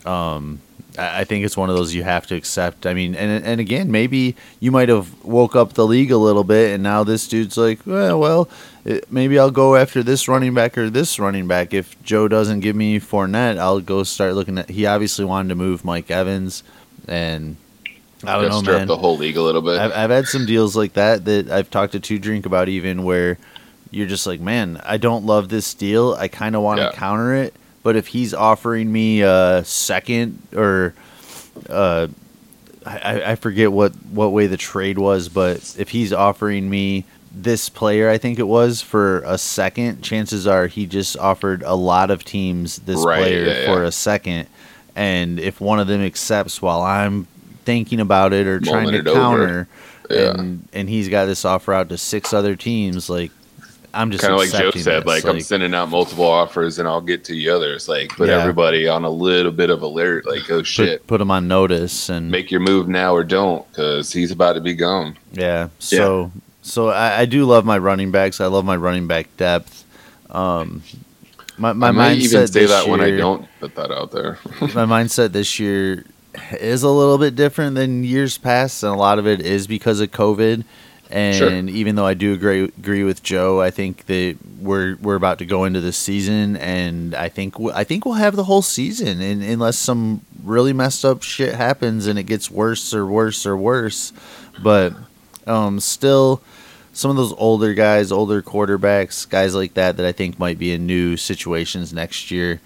um, 0.05 0.59
I 0.97 1.21
I 1.21 1.23
think 1.23 1.45
it's 1.45 1.55
one 1.57 1.69
of 1.69 1.75
those 1.75 1.93
you 1.93 2.03
have 2.03 2.27
to 2.27 2.35
accept. 2.35 2.85
I 2.85 2.93
mean, 2.93 3.15
and 3.15 3.43
and 3.45 3.61
again, 3.61 3.91
maybe 3.91 4.35
you 4.59 4.71
might 4.71 4.89
have 4.89 5.23
woke 5.23 5.55
up 5.55 5.73
the 5.73 5.85
league 5.85 6.11
a 6.11 6.17
little 6.17 6.43
bit, 6.43 6.73
and 6.73 6.83
now 6.83 7.03
this 7.03 7.27
dude's 7.27 7.57
like, 7.57 7.79
well, 7.85 8.19
well, 8.19 8.49
it, 8.85 9.11
maybe 9.11 9.39
I'll 9.39 9.51
go 9.51 9.75
after 9.75 10.03
this 10.03 10.27
running 10.27 10.53
back 10.53 10.77
or 10.77 10.89
this 10.89 11.19
running 11.19 11.47
back. 11.47 11.73
If 11.73 12.01
Joe 12.03 12.27
doesn't 12.27 12.59
give 12.61 12.75
me 12.75 12.99
Fournette, 12.99 13.57
I'll 13.57 13.79
go 13.79 14.03
start 14.03 14.33
looking 14.35 14.57
at. 14.57 14.69
He 14.69 14.85
obviously 14.85 15.25
wanted 15.25 15.49
to 15.49 15.55
move 15.55 15.85
Mike 15.85 16.11
Evans, 16.11 16.63
and 17.07 17.55
I 18.23 18.33
don't 18.39 18.49
know, 18.49 18.59
stir 18.61 18.73
man. 18.73 18.81
up 18.83 18.87
the 18.87 18.97
whole 18.97 19.17
league 19.17 19.37
a 19.37 19.41
little 19.41 19.61
bit. 19.61 19.79
I've, 19.79 19.93
I've 19.93 20.09
had 20.09 20.27
some 20.27 20.45
deals 20.45 20.75
like 20.75 20.93
that 20.93 21.25
that 21.25 21.49
I've 21.49 21.69
talked 21.69 21.93
to 21.93 21.99
Two 21.99 22.19
Drink 22.19 22.45
about, 22.45 22.67
even 22.69 23.03
where 23.03 23.37
you're 23.91 24.07
just 24.07 24.27
like, 24.27 24.39
man, 24.39 24.79
I 24.85 24.97
don't 24.97 25.25
love 25.25 25.49
this 25.49 25.73
deal. 25.73 26.13
I 26.13 26.27
kind 26.27 26.55
of 26.55 26.61
want 26.63 26.79
to 26.79 26.85
Yeah. 26.85 26.91
counter 26.91 27.33
it, 27.35 27.53
but 27.83 27.95
if 27.95 28.07
he's 28.07 28.33
offering 28.33 28.91
me 28.91 29.21
a 29.21 29.63
second 29.65 30.41
or 30.55 30.93
uh, 31.69 32.07
I, 32.85 33.31
I 33.31 33.35
forget 33.35 33.71
what 33.71 33.93
what 34.11 34.31
way 34.31 34.47
the 34.47 34.57
trade 34.57 34.97
was, 34.97 35.29
but 35.29 35.75
if 35.77 35.89
he's 35.89 36.11
offering 36.13 36.69
me 36.69 37.05
this 37.33 37.69
player, 37.69 38.09
I 38.09 38.17
think 38.17 38.39
it 38.39 38.47
was 38.47 38.81
for 38.81 39.19
a 39.25 39.37
second, 39.37 40.01
chances 40.01 40.47
are 40.47 40.67
he 40.67 40.85
just 40.85 41.17
offered 41.17 41.63
a 41.63 41.75
lot 41.75 42.11
of 42.11 42.23
teams 42.25 42.77
this 42.77 43.03
Right, 43.03 43.21
player 43.21 43.45
yeah, 43.45 43.65
for 43.65 43.81
yeah. 43.81 43.87
a 43.87 43.91
second, 43.91 44.47
and 44.95 45.39
if 45.39 45.61
one 45.61 45.79
of 45.79 45.87
them 45.87 46.01
accepts 46.01 46.61
while 46.61 46.81
I'm 46.81 47.27
thinking 47.63 47.99
about 47.99 48.33
it 48.33 48.47
or 48.47 48.59
trying 48.59 48.91
to 48.91 49.03
counter, 49.03 49.67
Yeah. 50.09 50.31
and 50.31 50.67
and 50.73 50.89
he's 50.89 51.07
got 51.07 51.25
this 51.25 51.45
offer 51.45 51.73
out 51.73 51.89
to 51.89 51.97
six 51.97 52.33
other 52.33 52.55
teams, 52.55 53.09
like 53.09 53.31
I'm 53.93 54.11
just 54.11 54.21
kind 54.23 54.33
of 54.33 54.39
like 54.39 54.51
Joe 54.51 54.71
said, 54.71 55.03
this, 55.03 55.05
like, 55.05 55.25
I'm 55.25 55.41
sending 55.41 55.73
out 55.73 55.89
multiple 55.89 56.25
offers 56.25 56.79
and 56.79 56.87
I'll 56.87 57.01
get 57.01 57.23
to 57.25 57.33
the 57.33 57.49
others. 57.49 57.89
Like 57.89 58.09
put 58.09 58.29
Yeah. 58.29 58.39
everybody 58.39 58.87
on 58.87 59.03
a 59.03 59.09
little 59.09 59.51
bit 59.51 59.69
of 59.69 59.81
alert. 59.81 60.25
Like 60.25 60.49
oh 60.49 60.63
shit, 60.63 61.01
put, 61.01 61.07
put 61.07 61.21
him 61.21 61.31
on 61.31 61.47
notice 61.47 62.09
and 62.09 62.31
make 62.31 62.51
your 62.51 62.61
move 62.61 62.87
now 62.87 63.13
or 63.13 63.23
don't 63.23 63.67
because 63.69 64.13
he's 64.13 64.31
about 64.31 64.53
to 64.53 64.61
be 64.61 64.73
gone. 64.73 65.17
Yeah. 65.33 65.69
So 65.79 66.31
so 66.61 66.89
I, 66.89 67.21
I 67.21 67.25
do 67.25 67.45
love 67.45 67.65
my 67.65 67.77
running 67.77 68.11
backs. 68.11 68.39
I 68.39 68.45
love 68.47 68.65
my 68.65 68.75
running 68.75 69.07
back 69.07 69.27
depth. 69.37 69.83
Um, 70.29 70.83
my 71.57 71.73
my 71.73 71.89
I 71.89 71.91
might 71.91 72.17
mindset 72.17 72.21
even 72.23 72.47
say 72.47 72.65
that 72.67 72.87
when 72.87 73.01
I 73.01 73.11
don't 73.11 73.45
put 73.59 73.75
that 73.75 73.91
out 73.91 74.11
there. 74.11 74.39
my 74.61 74.85
mindset 74.85 75.31
this 75.33 75.59
year 75.59 76.05
is 76.53 76.83
a 76.83 76.89
little 76.89 77.17
bit 77.17 77.35
different 77.35 77.75
than 77.75 78.03
years 78.05 78.37
past, 78.37 78.83
and 78.83 78.93
a 78.93 78.95
lot 78.97 79.19
of 79.19 79.27
it 79.27 79.41
is 79.41 79.67
because 79.67 79.99
of 79.99 80.11
COVID. 80.11 80.63
And 81.11 81.35
Sure. 81.35 81.51
even 81.51 81.95
though 81.95 82.05
I 82.05 82.13
do 82.13 82.33
agree 82.33 82.63
agree 82.63 83.03
with 83.03 83.21
Joe, 83.21 83.59
I 83.61 83.69
think 83.69 84.05
that 84.05 84.37
we're 84.61 84.95
we're 85.01 85.15
about 85.15 85.39
to 85.39 85.45
go 85.45 85.65
into 85.65 85.81
the 85.81 85.91
season, 85.91 86.55
and 86.57 87.13
I 87.15 87.27
think 87.29 87.55
I 87.73 87.83
think 87.83 88.05
we'll 88.05 88.15
have 88.15 88.35
the 88.35 88.45
whole 88.45 88.61
season, 88.61 89.21
and 89.21 89.43
unless 89.43 89.77
some 89.77 90.21
really 90.43 90.73
messed 90.73 91.03
up 91.03 91.21
shit 91.21 91.53
happens 91.55 92.07
and 92.07 92.17
it 92.17 92.23
gets 92.23 92.49
worse 92.49 92.93
or 92.93 93.05
worse 93.05 93.45
or 93.45 93.55
worse. 93.57 94.13
But 94.63 94.93
um, 95.45 95.79
still, 95.79 96.41
some 96.93 97.11
of 97.11 97.17
those 97.17 97.33
older 97.33 97.73
guys, 97.73 98.11
older 98.11 98.41
quarterbacks, 98.41 99.27
guys 99.29 99.53
like 99.53 99.73
that, 99.75 99.97
that 99.97 100.05
I 100.05 100.11
think 100.11 100.39
might 100.39 100.57
be 100.57 100.71
in 100.71 100.85
new 100.85 101.17
situations 101.17 101.93
next 101.93 102.31
year 102.31 102.61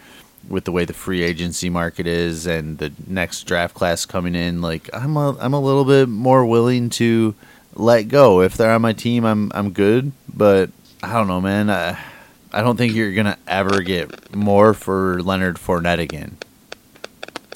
with 0.47 0.65
the 0.65 0.71
way 0.71 0.85
the 0.85 0.93
free 0.93 1.23
agency 1.23 1.69
market 1.69 2.05
is 2.05 2.45
and 2.45 2.77
the 2.77 2.91
next 3.07 3.43
draft 3.43 3.73
class 3.73 4.05
coming 4.05 4.35
in. 4.35 4.61
Like 4.61 4.89
I'm 4.93 5.17
a 5.17 5.35
I'm 5.39 5.53
a 5.53 5.59
little 5.59 5.85
bit 5.85 6.07
more 6.09 6.45
willing 6.45 6.89
to 6.91 7.33
let 7.75 8.03
go. 8.07 8.41
If 8.41 8.57
they're 8.57 8.71
on 8.71 8.81
my 8.81 8.93
team, 8.93 9.25
I'm 9.25 9.51
I'm 9.53 9.71
good. 9.71 10.11
But 10.33 10.69
I 11.03 11.13
don't 11.13 11.27
know, 11.27 11.41
man. 11.41 11.69
I, 11.69 11.99
I 12.51 12.61
don't 12.61 12.77
think 12.77 12.93
you're 12.93 13.13
gonna 13.13 13.37
ever 13.47 13.81
get 13.81 14.35
more 14.35 14.73
for 14.73 15.21
Leonard 15.21 15.57
Fournette 15.57 15.99
again. 15.99 16.37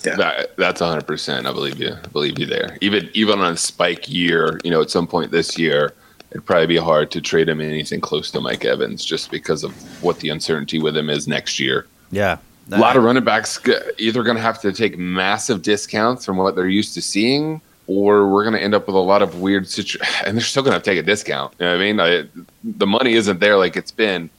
Yeah. 0.05 0.15
That, 0.15 0.55
that's 0.55 0.79
100%. 0.81 1.45
I 1.45 1.51
believe 1.51 1.77
you. 1.77 1.93
I 1.93 2.07
believe 2.07 2.39
you 2.39 2.45
there. 2.45 2.77
Even 2.79 3.09
even 3.13 3.39
on 3.39 3.53
a 3.53 3.57
spike 3.57 4.07
year, 4.09 4.59
you 4.63 4.71
know, 4.71 4.81
at 4.81 4.89
some 4.89 5.05
point 5.07 5.31
this 5.31 5.57
year, 5.57 5.93
it'd 6.31 6.45
probably 6.45 6.67
be 6.67 6.77
hard 6.77 7.11
to 7.11 7.21
trade 7.21 7.49
him 7.49 7.59
anything 7.59 7.99
close 7.99 8.31
to 8.31 8.39
Mike 8.39 8.63
Evans 8.63 9.03
just 9.03 9.29
because 9.29 9.63
of 9.63 9.73
what 10.01 10.19
the 10.21 10.29
uncertainty 10.29 10.79
with 10.79 10.95
him 10.95 11.09
is 11.09 11.27
next 11.27 11.59
year. 11.59 11.85
Yeah, 12.11 12.37
A 12.71 12.77
lot 12.79 12.95
of 12.95 13.03
running 13.03 13.23
backs 13.23 13.59
either 13.97 14.23
going 14.23 14.37
to 14.37 14.41
have 14.41 14.61
to 14.61 14.71
take 14.71 14.97
massive 14.97 15.61
discounts 15.63 16.23
from 16.25 16.37
what 16.37 16.55
they're 16.55 16.67
used 16.67 16.93
to 16.93 17.01
seeing, 17.01 17.61
or 17.89 18.27
we're 18.27 18.43
going 18.43 18.53
to 18.53 18.61
end 18.61 18.75
up 18.75 18.85
with 18.85 18.95
a 18.95 18.99
lot 18.99 19.23
of 19.23 19.41
weird 19.41 19.67
situations. 19.67 20.15
And 20.25 20.37
they're 20.37 20.43
still 20.43 20.61
going 20.61 20.79
to 20.79 20.83
take 20.83 20.99
a 20.99 21.01
discount. 21.01 21.55
You 21.59 21.65
know 21.65 21.71
what 21.71 21.81
I 21.81 21.85
mean? 21.85 21.99
I, 21.99 22.23
the 22.63 22.85
money 22.85 23.13
isn't 23.13 23.39
there 23.39 23.57
like 23.57 23.75
it's 23.75 23.91
been. 23.91 24.29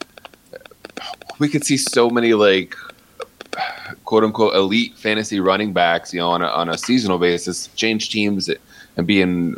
We 1.41 1.49
could 1.49 1.65
see 1.65 1.77
so 1.77 2.09
many 2.11 2.33
like 2.35 2.77
quote 4.05 4.23
unquote 4.23 4.55
elite 4.55 4.97
fantasy 4.97 5.41
running 5.41 5.73
backs, 5.73 6.15
you 6.15 6.21
know, 6.21 6.31
on 6.31 6.43
a, 6.43 6.47
on 6.47 6.69
a 6.69 6.79
seasonal 6.79 7.19
basis, 7.19 7.67
change 7.75 8.11
teams 8.11 8.49
and 8.97 9.07
be 9.07 9.21
in 9.21 9.57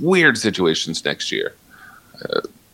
weird 0.00 0.36
situations 0.36 1.02
next 1.02 1.32
year. 1.32 1.54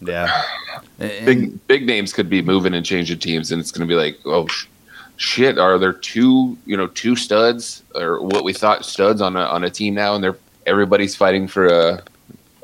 yeah. 0.00 0.42
And- 0.98 1.26
big 1.26 1.66
big 1.66 1.86
names 1.86 2.12
could 2.12 2.28
be 2.28 2.42
moving 2.42 2.74
and 2.74 2.84
changing 2.84 3.18
teams, 3.18 3.52
and 3.52 3.60
it's 3.60 3.70
going 3.70 3.86
to 3.86 3.92
be 3.92 3.98
like, 3.98 4.18
oh 4.24 4.46
sh- 4.46 4.66
shit, 5.16 5.58
are 5.58 5.78
there 5.78 5.92
two 5.92 6.56
you 6.64 6.76
know 6.76 6.86
two 6.88 7.14
studs 7.16 7.82
or 7.94 8.22
what 8.22 8.44
we 8.44 8.52
thought 8.54 8.84
studs 8.84 9.20
on 9.20 9.36
a 9.36 9.40
on 9.40 9.62
a 9.62 9.70
team 9.70 9.94
now, 9.94 10.14
and 10.14 10.24
they're 10.24 10.38
everybody's 10.66 11.16
fighting 11.16 11.48
for 11.48 11.68
uh, 11.72 12.00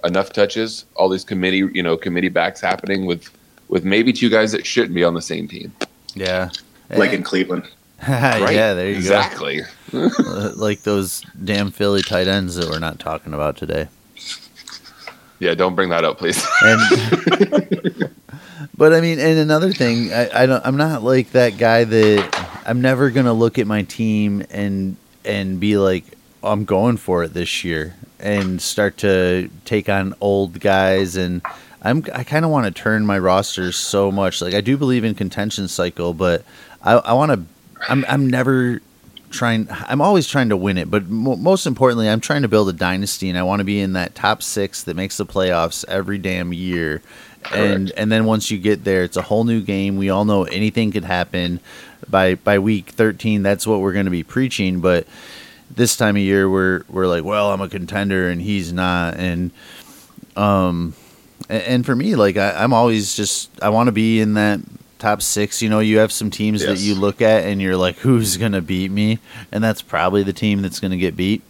enough 0.05 0.33
touches. 0.33 0.85
All 0.97 1.09
these 1.09 1.25
committee 1.25 1.69
you 1.73 1.83
know 1.83 1.97
committee 1.97 2.29
backs 2.29 2.61
happening 2.61 3.07
with 3.07 3.31
with 3.69 3.85
maybe 3.85 4.13
two 4.13 4.29
guys 4.29 4.53
that 4.53 4.67
shouldn't 4.67 4.95
be 4.95 5.05
on 5.05 5.15
the 5.15 5.23
same 5.23 5.49
team. 5.49 5.73
yeah. 6.15 6.51
like 6.91 7.13
in 7.13 7.23
Cleveland. 7.23 7.69
Right? 8.07 8.53
yeah, 8.55 8.75
there 8.75 8.89
you 8.89 8.97
exactly. 8.97 9.61
go. 9.61 9.67
Uh, 10.19 10.51
like 10.57 10.85
those 10.85 11.23
damn 11.45 11.71
Philly 11.71 12.01
tight 12.01 12.27
ends 12.27 12.55
that 12.57 12.71
we're 12.71 12.79
not 12.79 12.99
talking 12.99 13.35
about 13.35 13.59
today. 13.59 13.89
Yeah, 15.39 15.55
don't 15.55 15.75
bring 15.75 15.91
that 15.91 16.03
up, 16.03 16.17
please. 16.17 16.43
And 16.63 18.11
but 18.77 18.95
I 18.95 19.03
mean, 19.03 19.19
and 19.19 19.39
another 19.39 19.71
thing, 19.71 20.11
I, 20.11 20.45
I 20.45 20.47
don't, 20.47 20.65
I'm 20.65 20.79
not 20.79 21.03
like 21.03 21.33
that 21.33 21.59
guy 21.59 21.85
that 21.85 22.63
I'm 22.65 22.81
never 22.81 23.11
gonna 23.11 23.35
look 23.35 23.59
at 23.59 23.67
my 23.67 23.83
team 23.83 24.47
and 24.51 24.97
and 25.27 25.61
be 25.61 25.77
like, 25.77 26.05
I'm 26.43 26.65
going 26.65 26.97
for 26.97 27.23
it 27.25 27.35
this 27.35 27.65
year, 27.65 27.95
and 28.19 28.61
start 28.61 28.97
to 28.99 29.51
take 29.65 29.89
on 29.89 30.15
old 30.21 30.61
guys 30.61 31.17
and. 31.17 31.43
I'm, 31.85 32.05
I 32.15 32.23
kind 32.23 32.45
of 32.45 32.53
want 32.53 32.67
to 32.67 32.71
turn 32.71 33.05
my 33.07 33.19
roster 33.19 33.73
so 33.73 34.13
much. 34.13 34.41
Like 34.41 34.55
I 34.55 34.61
do 34.61 34.77
believe 34.77 35.03
in 35.03 35.17
contention 35.17 35.67
cycle, 35.67 36.15
but 36.15 36.45
I, 36.81 36.93
I 36.93 37.13
want 37.15 37.33
to. 37.33 37.45
I'm 37.91 38.05
I'm 38.09 38.31
never 38.31 38.81
trying. 39.33 39.67
I'm 39.71 40.01
always 40.01 40.29
trying 40.29 40.51
to 40.51 40.57
win 40.57 40.79
it, 40.79 40.91
but 40.91 41.09
mo- 41.09 41.35
most 41.35 41.67
importantly, 41.67 42.09
I'm 42.09 42.21
trying 42.21 42.43
to 42.43 42.49
build 42.49 42.69
a 42.69 42.73
dynasty, 42.73 43.29
and 43.29 43.37
I 43.37 43.43
want 43.43 43.61
to 43.61 43.65
be 43.65 43.81
in 43.81 43.95
that 43.95 44.15
top 44.15 44.43
six 44.43 44.85
that 44.85 44.95
makes 44.95 45.17
the 45.17 45.27
playoffs 45.27 45.85
every 45.89 46.19
damn 46.19 46.53
year. 46.53 47.03
And 47.53 47.91
and 47.97 48.13
then 48.13 48.25
once 48.27 48.51
you 48.51 48.59
get 48.59 48.85
there, 48.85 49.03
it's 49.03 49.17
a 49.17 49.23
whole 49.23 49.43
new 49.43 49.61
game. 49.61 49.97
We 49.97 50.11
all 50.11 50.25
know 50.25 50.45
anything 50.45 50.93
could 50.93 51.05
happen. 51.05 51.59
By 52.09 52.37
by 52.37 52.59
week 52.59 52.91
13, 52.91 53.43
that's 53.43 53.67
what 53.67 53.81
we're 53.81 53.93
going 53.93 54.05
to 54.05 54.11
be 54.11 54.23
preaching. 54.23 54.81
But 54.81 55.07
this 55.75 55.97
time 55.97 56.17
of 56.17 56.23
year, 56.23 56.49
we're 56.49 56.83
we're 56.89 57.07
like, 57.07 57.25
well, 57.25 57.53
I'm 57.53 57.61
a 57.61 57.69
contender, 57.69 58.29
and 58.29 58.41
he's 58.41 58.73
not, 58.73 59.17
and 59.17 59.51
um, 60.37 60.95
and 61.49 61.85
for 61.85 61.95
me, 61.95 62.15
like 62.15 62.37
I, 62.37 62.63
I'm 62.63 62.73
always 62.73 63.15
just 63.15 63.51
I 63.63 63.71
want 63.71 63.89
to 63.89 63.93
be 63.93 64.21
in 64.21 64.35
that 64.35 64.61
top 64.99 65.23
six. 65.23 65.61
You 65.63 65.69
know, 65.69 65.81
you 65.81 65.99
have 65.99 66.13
some 66.13 66.31
teams 66.31 66.65
that 66.65 66.79
you 66.79 66.95
look 66.95 67.21
at 67.21 67.45
and 67.45 67.61
you're 67.61 67.77
like, 67.77 67.97
who's 67.97 68.37
gonna 68.37 68.61
beat 68.61 68.91
me? 68.91 69.19
And 69.51 69.63
that's 69.63 69.83
probably 69.83 70.23
the 70.23 70.33
team 70.33 70.63
that's 70.63 70.81
gonna 70.81 70.97
get 70.97 71.17
beat. 71.17 71.43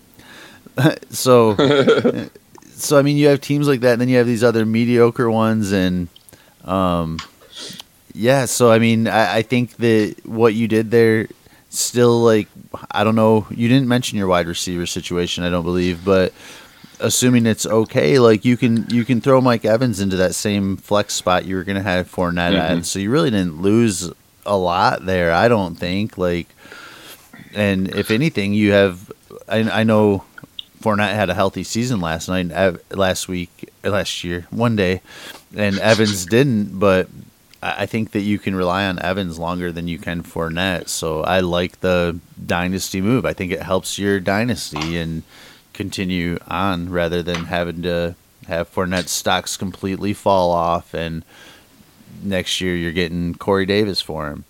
so, 1.11 1.57
so 2.71 2.99
I 2.99 3.03
mean, 3.03 3.17
you 3.17 3.29
have 3.29 3.41
teams 3.41 3.69
like 3.69 3.81
that, 3.81 3.93
and 3.93 4.01
then 4.01 4.09
you 4.09 4.17
have 4.17 4.27
these 4.27 4.45
other 4.45 4.65
mediocre 4.65 5.31
ones, 5.31 5.73
and 5.73 6.09
um, 6.65 7.19
yeah. 8.15 8.47
So 8.47 8.71
I 8.71 8.79
mean, 8.79 9.07
I, 9.07 9.37
I 9.37 9.43
think 9.43 9.77
that 9.77 10.17
what 10.25 10.55
you 10.55 10.69
did 10.69 10.91
there 10.91 11.29
still 11.75 12.21
like 12.21 12.49
I 12.91 13.05
don't 13.05 13.17
know. 13.17 13.47
You 13.51 13.69
didn't 13.69 13.89
mention 13.89 14.19
your 14.19 14.27
wide 14.29 14.47
receiver 14.47 14.87
situation, 14.87 15.45
I 15.45 15.51
don't 15.51 15.65
believe, 15.65 16.05
but 16.05 16.33
assuming 17.01 17.47
it's 17.47 17.67
okay, 17.67 18.19
like 18.19 18.45
you 18.45 18.57
can 18.57 18.87
you 18.91 19.05
can 19.05 19.21
throw 19.21 19.41
Mike 19.41 19.65
Evans 19.65 20.01
into 20.01 20.17
that 20.17 20.35
same 20.35 20.77
flex 20.77 21.15
spot 21.15 21.45
you 21.45 21.57
were 21.57 21.65
gonna 21.65 21.83
have 21.83 22.11
Fournette 22.11 22.55
at, 22.55 22.79
Mhm. 22.79 22.85
so 22.85 22.99
you 22.99 23.11
really 23.11 23.31
didn't 23.31 23.61
lose 23.63 24.11
a 24.47 24.57
lot 24.57 25.07
there. 25.07 25.33
I 25.33 25.49
don't 25.49 25.77
think 25.77 26.19
like, 26.19 26.49
and 27.55 27.89
if 27.95 28.11
anything, 28.11 28.55
you 28.55 28.73
have. 28.73 29.11
I, 29.49 29.59
I 29.81 29.85
know 29.85 30.25
Fournette 30.83 31.15
had 31.15 31.31
a 31.31 31.35
healthy 31.35 31.65
season 31.65 32.01
last 32.01 32.29
night, 32.29 32.51
last 32.91 33.29
week, 33.29 33.71
last 33.85 34.25
year, 34.25 34.47
one 34.51 34.77
day, 34.77 35.01
and 35.57 35.79
Evans 35.79 36.27
didn't. 36.27 36.79
But 36.79 37.09
I 37.63 37.87
think 37.87 38.11
that 38.11 38.23
you 38.23 38.41
can 38.41 38.57
rely 38.57 38.87
on 38.87 38.99
Evans 38.99 39.39
longer 39.39 39.71
than 39.71 39.87
you 39.87 39.99
can 39.99 40.25
Fournette. 40.25 40.89
So 40.89 41.23
I 41.23 41.41
like 41.41 41.81
the 41.81 42.19
dynasty 42.45 43.01
move. 43.01 43.25
I 43.25 43.33
think 43.33 43.53
it 43.53 43.63
helps 43.63 43.99
your 43.99 44.19
dynasty 44.19 44.99
and 44.99 45.23
continue 45.73 46.39
on 46.49 46.91
rather 46.91 47.23
than 47.23 47.45
having 47.45 47.83
to 47.83 48.17
have 48.49 48.73
Fournette 48.75 49.09
stocks 49.09 49.57
completely 49.57 50.13
fall 50.13 50.51
off 50.51 50.93
and 50.93 51.25
next 52.23 52.61
year 52.61 52.75
you're 52.75 52.93
getting 52.93 53.35
Corey 53.35 53.65
Davis 53.65 54.01
for 54.01 54.29
him. 54.29 54.45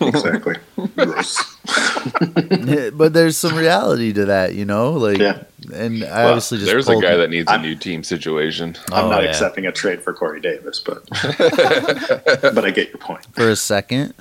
Exactly. 0.00 0.56
Gross. 0.96 1.56
but 2.92 3.12
there's 3.12 3.36
some 3.36 3.54
reality 3.56 4.12
to 4.12 4.24
that, 4.26 4.54
you 4.54 4.64
know. 4.64 4.92
Like, 4.92 5.18
Yeah. 5.18 5.42
and 5.74 6.04
I 6.04 6.24
Well, 6.24 6.28
obviously 6.28 6.58
just 6.58 6.70
there's 6.70 6.88
a 6.88 6.92
pulled- 6.92 7.02
guy 7.04 7.16
that 7.16 7.30
needs 7.30 7.48
a 7.48 7.52
I'm- 7.52 7.62
new 7.62 7.74
team 7.74 8.02
situation. 8.04 8.76
Oh, 8.92 8.96
I'm 8.96 9.04
Oh, 9.06 9.10
not 9.10 9.22
yeah. 9.22 9.28
accepting 9.30 9.66
a 9.66 9.72
trade 9.72 10.02
for 10.02 10.12
Corey 10.12 10.40
Davis, 10.40 10.80
but 10.80 11.04
but 11.10 12.64
I 12.64 12.70
get 12.70 12.88
your 12.88 12.98
point. 12.98 13.26
for 13.34 13.48
a 13.50 13.56
second. 13.56 14.14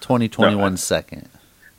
2021 0.00 0.76
second. 0.76 1.28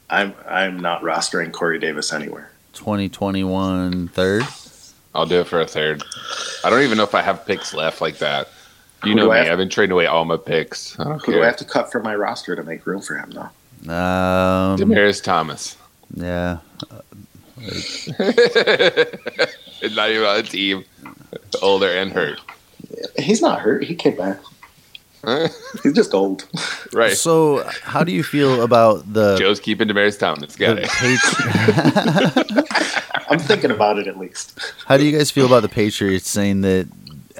I'm 0.10 0.34
I'm 0.48 0.80
not 0.80 1.02
rostering 1.02 1.52
Corey 1.52 1.80
Davis 1.80 2.12
anywhere. 2.14 2.52
2021 2.74 4.08
third. 4.10 4.44
I'll 5.14 5.26
do 5.26 5.42
it 5.42 5.48
for 5.48 5.60
a 5.60 5.68
third. 5.68 6.04
I 6.64 6.70
don't 6.70 6.82
even 6.84 6.98
know 6.98 7.04
if 7.04 7.14
I 7.16 7.22
have 7.22 7.46
picks 7.46 7.74
left 7.74 8.00
like 8.02 8.20
that. 8.20 8.48
You 9.04 9.16
know 9.16 9.26
do 9.26 9.32
I 9.32 9.40
me. 9.42 9.46
have- 9.46 9.54
I've 9.54 9.58
been 9.58 9.70
trading 9.70 9.94
away 9.94 10.06
all 10.06 10.26
my 10.26 10.38
picks. 10.38 11.00
I 11.00 11.06
don't 11.06 11.26
Who 11.26 11.32
do 11.34 11.42
I 11.42 11.46
have 11.46 11.58
to 11.58 11.66
cut 11.66 11.92
from 11.92 12.04
my 12.04 12.16
roster 12.16 12.56
to 12.56 12.64
make 12.64 12.86
room 12.86 13.02
for 13.02 13.16
him, 13.16 13.32
though? 13.32 13.50
Um, 13.92 14.78
Demaryius 14.78 15.24
Thomas. 15.24 15.76
yeah. 16.14 16.58
It's 17.58 18.08
not 19.96 20.10
even 20.10 20.26
on 20.26 20.40
a 20.40 20.44
team. 20.44 20.84
Older 21.62 21.88
and 21.90 22.12
hurt. 22.12 22.40
He's 23.18 23.42
not 23.42 23.60
hurt. 23.62 23.84
He 23.84 23.96
came 23.96 24.16
back. 24.18 24.40
He's 25.84 25.94
just 25.94 26.14
old. 26.16 26.48
right. 26.94 27.14
So, 27.14 27.64
how 27.84 28.04
do 28.04 28.12
you 28.12 28.24
feel 28.24 28.64
about 28.64 29.14
the 29.14 29.38
Joe's 29.38 29.60
keeping 29.60 29.88
Demaryius 29.88 30.18
Thomas. 30.18 30.56
Got 30.56 30.78
the 30.78 30.84
it. 30.84 30.90
Patri- 30.90 32.54
I'm 33.30 33.38
thinking 33.40 33.70
about 33.72 34.00
it 34.00 34.08
at 34.08 34.18
least. 34.18 34.60
How 34.88 34.98
do 34.98 35.06
you 35.06 35.16
guys 35.16 35.30
feel 35.32 35.46
about 35.46 35.62
the 35.62 35.70
Patriots 35.70 36.28
saying 36.30 36.62
that 36.62 36.88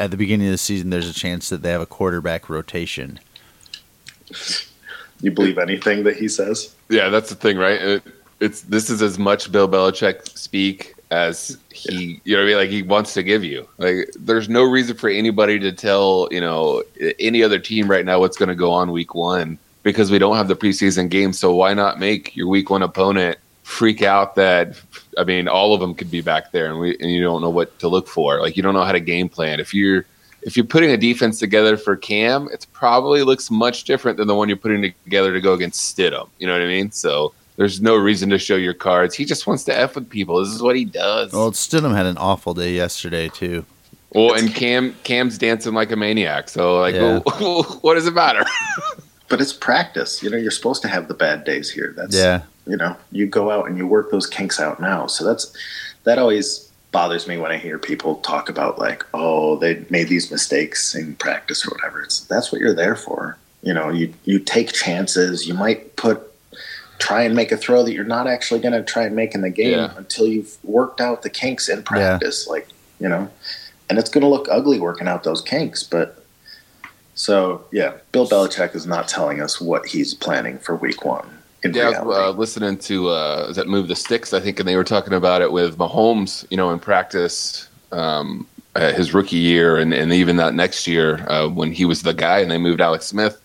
at 0.02 0.10
the 0.10 0.18
beginning 0.18 0.48
of 0.48 0.52
the 0.52 0.58
season 0.58 0.90
there's 0.90 1.08
a 1.08 1.14
chance 1.14 1.50
that 1.50 1.62
they 1.62 1.72
have 1.72 1.82
a 1.82 1.86
quarterback 1.86 2.50
rotation? 2.50 3.20
You 5.22 5.30
believe 5.30 5.60
anything 5.60 6.04
that 6.06 6.18
he 6.18 6.28
says? 6.28 6.76
Yeah, 6.90 7.10
that's 7.10 7.30
the 7.30 7.36
thing, 7.36 7.58
right? 7.58 7.80
It, 7.80 8.04
it's 8.40 8.62
this 8.62 8.90
is 8.90 9.04
as 9.04 9.20
much 9.20 9.52
Bill 9.52 9.70
Belichick 9.70 10.28
speak 10.36 10.96
as 11.12 11.60
he, 11.72 12.20
you 12.24 12.36
know, 12.36 12.42
what 12.42 12.46
I 12.46 12.48
mean, 12.48 12.58
like 12.58 12.70
he 12.70 12.82
wants 12.82 13.14
to 13.14 13.22
give 13.22 13.44
you. 13.44 13.68
Like, 13.78 14.10
there's 14.18 14.50
no 14.50 14.64
reason 14.64 14.98
for 14.98 15.10
anybody 15.10 15.60
to 15.60 15.72
tell 15.72 16.28
you 16.32 16.42
know 16.42 16.84
any 17.20 17.44
other 17.44 17.60
team 17.60 17.88
right 17.88 18.04
now 18.04 18.20
what's 18.20 18.38
going 18.38 18.50
to 18.50 18.56
go 18.56 18.72
on 18.72 18.92
week 18.92 19.14
one 19.14 19.60
because 19.84 20.10
we 20.10 20.18
don't 20.18 20.36
have 20.36 20.48
the 20.48 20.56
preseason 20.56 21.10
game. 21.10 21.32
So 21.32 21.54
why 21.54 21.76
not 21.76 22.00
make 22.00 22.36
your 22.36 22.48
week 22.48 22.72
one 22.72 22.82
opponent 22.82 23.38
freak 23.72 24.02
out 24.02 24.36
that 24.36 24.76
I 25.18 25.24
mean 25.24 25.48
all 25.48 25.74
of 25.74 25.80
them 25.80 25.96
could 25.96 26.12
be 26.12 26.22
back 26.22 26.52
there 26.52 26.70
and 26.70 26.80
we 26.80 26.98
and 27.00 27.10
you 27.10 27.24
don't 27.24 27.42
know 27.42 27.50
what 27.50 27.78
to 27.80 27.88
look 27.88 28.08
for. 28.08 28.40
Like 28.40 28.58
you 28.58 28.64
don't 28.64 28.74
know 28.74 28.84
how 28.84 28.92
to 28.92 29.00
game 29.00 29.30
plan. 29.30 29.60
If 29.60 29.74
you're 29.74 30.06
if 30.42 30.58
you're 30.58 30.66
putting 30.66 30.92
a 30.92 30.98
defense 30.98 31.40
together 31.40 31.78
for 31.78 31.96
Cam, 31.96 32.50
it 32.52 32.66
probably 32.74 33.24
looks 33.24 33.50
much 33.50 33.86
different 33.86 34.18
than 34.18 34.28
the 34.28 34.36
one 34.36 34.50
you're 34.50 34.58
putting 34.58 34.94
together 35.04 35.32
to 35.34 35.40
go 35.40 35.54
against 35.54 35.96
Stidham. 35.96 36.28
You 36.40 36.48
know 36.48 36.54
what 36.54 36.62
I 36.62 36.68
mean? 36.68 36.92
So 36.92 37.34
there's 37.56 37.82
no 37.82 37.96
reason 37.96 38.30
to 38.32 38.38
show 38.38 38.56
your 38.56 38.74
cards. 38.74 39.16
He 39.16 39.24
just 39.24 39.48
wants 39.48 39.64
to 39.66 39.78
f 39.78 39.96
with 39.96 40.10
people. 40.10 40.44
This 40.44 40.54
is 40.54 40.62
what 40.62 40.76
he 40.76 40.84
does. 40.84 41.32
Well, 41.32 41.52
Stidham 41.52 41.96
had 41.96 42.06
an 42.06 42.18
awful 42.18 42.54
day 42.54 42.74
yesterday 42.74 43.30
too. 43.30 43.66
Well, 44.14 44.34
and 44.34 44.54
Cam 44.54 44.96
Cam's 45.04 45.38
dancing 45.38 45.74
like 45.74 45.92
a 45.92 45.96
maniac. 45.96 46.50
So 46.50 46.80
like, 46.80 46.96
yeah. 46.96 47.20
what 47.82 47.94
does 47.94 48.08
it 48.08 48.14
matter? 48.14 48.44
but 49.30 49.40
it's 49.40 49.54
practice. 49.54 50.22
You 50.22 50.30
know, 50.30 50.38
you're 50.38 50.52
supposed 50.52 50.82
to 50.82 50.90
have 50.90 51.08
the 51.08 51.14
bad 51.14 51.46
days 51.46 51.72
here. 51.72 51.94
That's 51.96 52.16
yeah. 52.16 52.42
You 52.66 52.78
know, 52.78 52.96
you 53.12 53.26
go 53.26 53.50
out 53.52 53.68
and 53.68 53.78
you 53.78 53.88
work 53.88 54.12
those 54.12 54.28
kinks 54.28 54.60
out 54.60 54.80
now. 54.80 55.08
So 55.08 55.26
that's 55.26 55.56
that 56.04 56.20
always 56.20 56.72
bothers 56.92 57.28
me 57.28 57.38
when 57.38 57.52
I 57.52 57.58
hear 57.58 57.80
people 57.80 58.16
talk 58.18 58.50
about 58.50 58.78
like, 58.78 59.06
oh, 59.14 59.58
they 59.58 59.86
made 59.90 60.10
these 60.10 60.30
mistakes 60.30 60.94
in 60.94 61.16
practice 61.16 61.66
or 61.66 61.72
whatever. 61.72 62.02
It's 62.02 62.22
that's 62.22 62.52
what 62.52 62.62
you're 62.62 62.76
there 62.76 62.96
for. 62.96 63.38
You 63.64 63.74
know, 63.74 63.90
you 63.90 64.14
you 64.26 64.40
take 64.40 64.74
chances. 64.74 65.48
You 65.48 65.54
might 65.54 65.96
put 65.96 66.22
try 67.00 67.24
and 67.24 67.36
make 67.36 67.52
a 67.52 67.58
throw 67.58 67.84
that 67.84 67.94
you're 67.94 68.04
not 68.04 68.28
actually 68.28 68.60
going 68.60 68.74
to 68.74 68.84
try 68.84 69.04
and 69.04 69.16
make 69.16 69.34
in 69.34 69.42
the 69.42 69.50
game 69.50 69.80
yeah. 69.80 69.94
until 69.98 70.28
you've 70.28 70.56
worked 70.64 71.02
out 71.02 71.24
the 71.24 71.30
kinks 71.32 71.68
in 71.68 71.82
practice. 71.82 72.46
Yeah. 72.48 72.54
Like 72.54 72.68
you 73.00 73.10
know, 73.10 73.30
and 73.90 73.98
it's 73.98 74.10
going 74.10 74.22
to 74.22 74.28
look 74.28 74.48
ugly 74.50 74.80
working 74.80 75.08
out 75.08 75.24
those 75.24 75.42
kinks, 75.42 75.84
but 75.84 76.24
so 77.16 77.66
yeah, 77.72 77.94
Bill 78.12 78.28
Belichick 78.28 78.76
is 78.76 78.86
not 78.86 79.08
telling 79.08 79.42
us 79.42 79.60
what 79.62 79.88
he's 79.88 80.14
planning 80.14 80.58
for 80.58 80.76
Week 80.76 81.04
One. 81.06 81.41
Yeah, 81.64 81.90
I 81.90 82.04
was 82.04 82.18
uh, 82.18 82.32
listening 82.32 82.78
to 82.80 83.10
uh, 83.10 83.48
is 83.50 83.56
that 83.56 83.68
Move 83.68 83.88
the 83.88 83.96
Sticks, 83.96 84.34
I 84.34 84.40
think, 84.40 84.60
and 84.60 84.68
they 84.68 84.76
were 84.76 84.84
talking 84.84 85.14
about 85.14 85.42
it 85.42 85.52
with 85.52 85.78
Mahomes, 85.78 86.46
you 86.50 86.58
know, 86.58 86.72
in 86.72 86.80
practice, 86.80 87.68
um, 87.92 88.48
uh, 88.76 88.92
his 88.94 89.14
rookie 89.14 89.38
year, 89.38 89.78
and, 89.78 89.94
and 89.94 90.12
even 90.12 90.38
that 90.38 90.54
next 90.54 90.88
year 90.88 91.26
uh, 91.30 91.48
when 91.48 91.72
he 91.72 91.86
was 91.86 92.02
the 92.02 92.14
guy, 92.14 92.40
and 92.40 92.50
they 92.50 92.58
moved 92.58 92.82
Alex 92.82 93.06
Smith, 93.06 93.40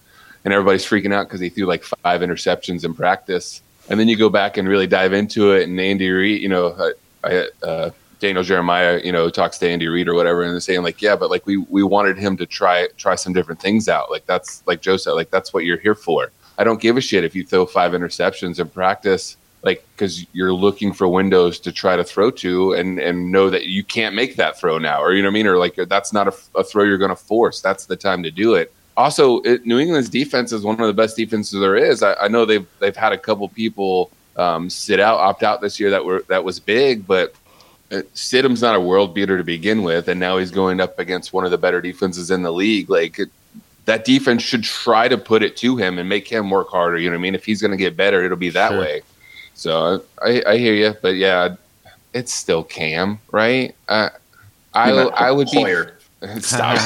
and 0.44 0.54
everybody's 0.54 0.84
freaking 0.84 1.12
out 1.12 1.26
because 1.26 1.40
he 1.40 1.48
threw 1.48 1.66
like 1.66 1.82
five 1.82 2.20
interceptions 2.22 2.84
in 2.84 2.94
practice, 2.94 3.60
and 3.88 4.00
then 4.00 4.08
you 4.08 4.16
go 4.16 4.30
back 4.30 4.56
and 4.56 4.68
really 4.68 4.86
dive 4.86 5.12
into 5.12 5.52
it, 5.52 5.68
and 5.68 5.78
Andy 5.78 6.10
Reid, 6.10 6.40
you 6.40 6.48
know, 6.48 6.92
I, 7.22 7.48
uh, 7.62 7.90
Daniel 8.18 8.42
Jeremiah, 8.42 9.00
you 9.04 9.12
know, 9.12 9.28
talks 9.28 9.58
to 9.58 9.68
Andy 9.68 9.88
Reid 9.88 10.08
or 10.08 10.14
whatever, 10.14 10.42
and 10.42 10.52
they're 10.52 10.60
saying 10.60 10.82
like, 10.82 11.02
yeah, 11.02 11.16
but 11.16 11.30
like 11.30 11.44
we 11.46 11.58
we 11.58 11.82
wanted 11.82 12.16
him 12.16 12.36
to 12.38 12.46
try 12.46 12.88
try 12.96 13.14
some 13.14 13.32
different 13.32 13.60
things 13.60 13.88
out. 13.88 14.10
Like 14.10 14.24
that's 14.26 14.66
like 14.66 14.80
Joe 14.80 14.96
said, 14.96 15.12
like 15.12 15.30
that's 15.30 15.52
what 15.52 15.64
you're 15.64 15.78
here 15.78 15.94
for. 15.94 16.30
I 16.58 16.64
don't 16.64 16.80
give 16.80 16.96
a 16.96 17.00
shit 17.00 17.24
if 17.24 17.34
you 17.34 17.44
throw 17.44 17.66
five 17.66 17.92
interceptions 17.92 18.58
in 18.58 18.68
practice, 18.68 19.36
like 19.62 19.86
because 19.92 20.26
you're 20.32 20.52
looking 20.52 20.92
for 20.92 21.08
windows 21.08 21.58
to 21.60 21.72
try 21.72 21.96
to 21.96 22.04
throw 22.04 22.30
to, 22.32 22.72
and 22.72 22.98
and 22.98 23.30
know 23.30 23.50
that 23.50 23.66
you 23.66 23.84
can't 23.84 24.14
make 24.14 24.36
that 24.36 24.58
throw 24.58 24.78
now, 24.78 25.02
or 25.02 25.12
you 25.12 25.22
know 25.22 25.28
what 25.28 25.32
I 25.32 25.34
mean, 25.34 25.46
or 25.46 25.58
like 25.58 25.76
that's 25.88 26.12
not 26.12 26.28
a, 26.28 26.34
a 26.58 26.64
throw 26.64 26.84
you're 26.84 26.98
going 26.98 27.10
to 27.10 27.16
force. 27.16 27.60
That's 27.60 27.86
the 27.86 27.96
time 27.96 28.22
to 28.22 28.30
do 28.30 28.54
it. 28.54 28.72
Also, 28.96 29.40
it, 29.40 29.66
New 29.66 29.78
England's 29.78 30.08
defense 30.08 30.52
is 30.52 30.62
one 30.62 30.80
of 30.80 30.86
the 30.86 30.94
best 30.94 31.16
defenses 31.16 31.60
there 31.60 31.76
is. 31.76 32.02
I, 32.02 32.14
I 32.14 32.28
know 32.28 32.44
they've 32.44 32.66
they've 32.78 32.96
had 32.96 33.12
a 33.12 33.18
couple 33.18 33.48
people 33.48 34.10
um, 34.36 34.70
sit 34.70 35.00
out, 35.00 35.18
opt 35.18 35.42
out 35.42 35.60
this 35.60 35.78
year 35.78 35.90
that 35.90 36.04
were 36.04 36.24
that 36.28 36.44
was 36.44 36.60
big, 36.60 37.06
but 37.06 37.34
uh, 37.92 38.02
Stidham's 38.14 38.62
not 38.62 38.74
a 38.74 38.80
world 38.80 39.14
beater 39.14 39.36
to 39.38 39.44
begin 39.44 39.82
with, 39.82 40.08
and 40.08 40.18
now 40.18 40.38
he's 40.38 40.50
going 40.50 40.80
up 40.80 40.98
against 40.98 41.32
one 41.32 41.44
of 41.44 41.50
the 41.50 41.58
better 41.58 41.80
defenses 41.80 42.30
in 42.30 42.42
the 42.42 42.52
league. 42.52 42.88
Like 42.88 43.20
that 43.86 44.04
defense 44.04 44.42
should 44.42 44.64
try 44.64 45.08
to 45.08 45.16
put 45.16 45.42
it 45.42 45.56
to 45.58 45.76
him 45.76 45.98
and 45.98 46.08
make 46.08 46.28
him 46.28 46.50
work 46.50 46.68
harder. 46.68 46.98
You 46.98 47.08
know 47.08 47.14
what 47.14 47.20
I 47.20 47.22
mean? 47.22 47.34
If 47.34 47.44
he's 47.44 47.60
going 47.60 47.70
to 47.70 47.76
get 47.76 47.96
better, 47.96 48.24
it'll 48.24 48.36
be 48.36 48.50
that 48.50 48.70
sure. 48.70 48.80
way. 48.80 49.02
So 49.54 50.04
I, 50.22 50.42
I 50.46 50.58
hear 50.58 50.74
you, 50.74 50.94
but 51.00 51.16
yeah, 51.16 51.56
it's 52.12 52.34
still 52.34 52.62
Cam, 52.62 53.18
right? 53.30 53.74
Uh, 53.88 54.10
I 54.74 54.90
I 54.90 55.30
would 55.30 55.48
player. 55.48 55.96
be 56.20 56.40
stop. 56.40 56.78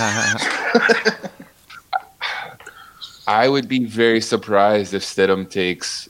I 3.26 3.48
would 3.48 3.68
be 3.68 3.84
very 3.84 4.20
surprised 4.20 4.94
if 4.94 5.02
Stidham 5.02 5.50
takes 5.50 6.08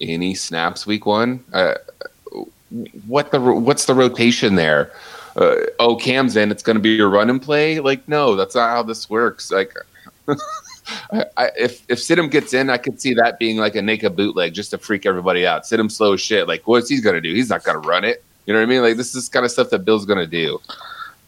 any 0.00 0.34
snaps 0.34 0.86
week 0.86 1.06
one. 1.06 1.44
Uh, 1.52 1.74
what 3.06 3.30
the 3.30 3.40
what's 3.40 3.86
the 3.86 3.94
rotation 3.94 4.54
there? 4.54 4.92
Uh, 5.36 5.56
oh, 5.78 5.96
Cam's 5.96 6.36
in. 6.36 6.50
It's 6.50 6.62
going 6.62 6.76
to 6.76 6.82
be 6.82 6.90
your 6.90 7.10
run 7.10 7.28
and 7.28 7.42
play. 7.42 7.80
Like, 7.80 8.08
no, 8.08 8.36
that's 8.36 8.54
not 8.54 8.70
how 8.70 8.82
this 8.82 9.10
works. 9.10 9.50
Like, 9.50 9.74
I, 11.12 11.24
I, 11.36 11.50
if 11.56 11.84
if 11.88 11.98
Stidham 11.98 12.30
gets 12.30 12.54
in, 12.54 12.70
I 12.70 12.78
could 12.78 13.00
see 13.00 13.14
that 13.14 13.38
being 13.38 13.56
like 13.56 13.74
a 13.74 13.82
naked 13.82 14.16
bootleg 14.16 14.54
just 14.54 14.70
to 14.70 14.78
freak 14.78 15.06
everybody 15.06 15.46
out. 15.46 15.62
Stidham 15.62 15.90
slow 15.90 16.14
as 16.14 16.20
shit. 16.20 16.46
Like, 16.48 16.66
what's 16.66 16.88
he 16.88 17.00
going 17.00 17.14
to 17.14 17.20
do? 17.20 17.34
He's 17.34 17.50
not 17.50 17.64
going 17.64 17.80
to 17.80 17.86
run 17.86 18.04
it. 18.04 18.22
You 18.46 18.52
know 18.52 18.60
what 18.60 18.66
I 18.66 18.66
mean? 18.66 18.82
Like, 18.82 18.96
this 18.96 19.14
is 19.14 19.28
kind 19.28 19.44
of 19.44 19.50
stuff 19.50 19.70
that 19.70 19.84
Bill's 19.84 20.06
going 20.06 20.18
to 20.18 20.26
do. 20.26 20.60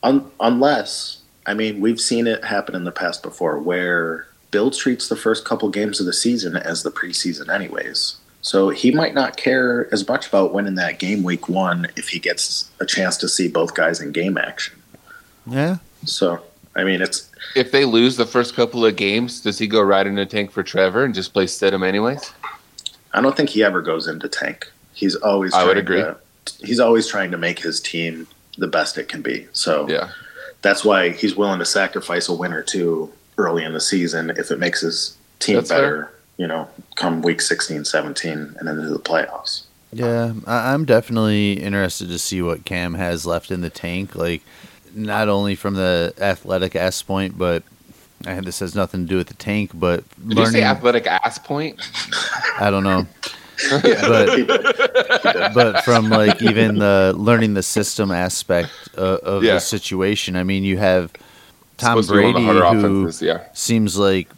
Un- 0.05 0.31
unless, 0.41 1.21
I 1.47 1.55
mean, 1.55 1.81
we've 1.81 2.01
seen 2.01 2.27
it 2.27 2.45
happen 2.45 2.77
in 2.77 2.85
the 2.85 2.93
past 2.93 3.23
before 3.23 3.59
where 3.59 4.29
Bill 4.51 4.71
treats 4.71 5.09
the 5.09 5.17
first 5.17 5.45
couple 5.45 5.69
games 5.69 5.99
of 6.01 6.07
the 6.07 6.13
season 6.13 6.57
as 6.57 6.85
the 6.85 6.91
preseason, 6.91 7.53
anyways. 7.53 8.17
So 8.41 8.71
he 8.71 8.93
might 8.93 9.15
not 9.15 9.37
care 9.37 9.93
as 9.93 10.07
much 10.07 10.29
about 10.29 10.55
winning 10.55 10.77
that 10.77 11.01
game 11.01 11.25
week 11.25 11.49
one 11.49 11.89
if 11.97 12.09
he 12.09 12.21
gets 12.21 12.71
a 12.81 12.87
chance 12.87 13.17
to 13.19 13.29
see 13.29 13.49
both 13.49 13.75
guys 13.75 14.01
in 14.01 14.13
game 14.13 14.39
action. 14.39 14.81
Yeah. 15.47 15.79
So 16.05 16.41
I 16.79 16.85
mean, 16.85 17.03
it's 17.03 17.31
if 17.55 17.73
they 17.73 17.85
lose 17.85 18.17
the 18.17 18.27
first 18.27 18.55
couple 18.55 18.87
of 18.87 18.97
games, 18.97 19.41
does 19.41 19.59
he 19.59 19.67
go 19.67 19.83
right 19.83 20.07
into 20.07 20.25
tank 20.25 20.51
for 20.51 20.63
Trevor 20.63 21.05
and 21.05 21.15
just 21.15 21.33
play 21.33 21.47
Stidham 21.47 21.87
anyways? 21.87 22.33
I 23.13 23.21
don't 23.21 23.37
think 23.37 23.51
he 23.51 23.65
ever 23.65 23.83
goes 23.83 24.07
into 24.07 24.29
tank. 24.29 24.71
He's 24.95 25.15
always. 25.17 25.53
I 25.55 25.65
would 25.65 25.79
agree. 25.79 26.01
To, 26.01 26.17
he's 26.61 26.81
always 26.81 27.07
trying 27.07 27.31
to 27.33 27.39
make 27.39 27.59
his 27.59 27.81
team 27.81 28.27
the 28.57 28.69
best 28.69 28.97
it 28.97 29.09
can 29.09 29.23
be. 29.23 29.47
So 29.53 29.89
yeah, 29.89 30.11
that's 30.63 30.85
why 30.85 31.11
he's 31.11 31.37
willing 31.37 31.59
to 31.59 31.67
sacrifice 31.67 32.29
a 32.29 32.35
win 32.35 32.53
or 32.53 32.63
two 32.63 33.13
early 33.37 33.65
in 33.65 33.73
the 33.73 33.81
season 33.81 34.31
if 34.31 34.51
it 34.51 34.59
makes 34.59 34.81
his 34.81 35.17
team 35.39 35.57
that's 35.57 35.69
better. 35.69 36.05
Fair 36.05 36.15
you 36.39 36.47
know, 36.47 36.69
come 36.95 37.21
week 37.21 37.43
16, 37.43 37.85
17, 37.85 38.57
and 38.59 38.69
into 38.69 38.89
the 38.89 38.99
playoffs. 38.99 39.65
Yeah, 39.93 40.33
I'm 40.47 40.85
definitely 40.85 41.55
interested 41.55 42.09
to 42.09 42.19
see 42.19 42.41
what 42.41 42.65
Cam 42.65 42.95
has 42.95 43.27
left 43.27 43.51
in 43.51 43.61
the 43.61 43.71
tank. 43.71 44.15
Like, 44.15 44.43
not 44.95 45.29
only 45.29 45.55
from 45.55 45.75
the 45.75 46.15
athletic 46.19 46.77
ass 46.77 47.03
point, 47.03 47.39
but 47.39 47.63
and 48.27 48.45
this 48.47 48.59
has 48.59 48.75
nothing 48.75 49.03
to 49.03 49.07
do 49.09 49.17
with 49.17 49.29
the 49.29 49.35
tank, 49.35 49.71
but 49.75 50.09
Did 50.17 50.37
learning, 50.37 50.55
you 50.55 50.61
say 50.61 50.63
athletic 50.65 51.07
ass 51.07 51.39
point? 51.39 51.81
I 52.59 52.71
don't 52.71 52.83
know. 52.83 53.07
but 53.71 54.47
but 55.55 55.85
from 55.85 56.09
like 56.11 56.41
even 56.43 56.79
the 56.79 57.13
learning 57.17 57.55
the 57.55 57.63
system 57.63 58.11
aspect 58.11 58.71
uh, 58.97 59.01
of, 59.01 59.19
of 59.21 59.45
yeah. 59.45 59.55
the 59.55 59.61
situation. 59.61 60.37
I 60.37 60.45
mean, 60.45 60.65
you 60.65 60.79
have 60.79 61.13
Tom 61.77 62.01
Brady 62.07 62.45
who 62.45 63.11
yeah. 63.21 63.45
seems 63.53 63.97
like 63.97 64.29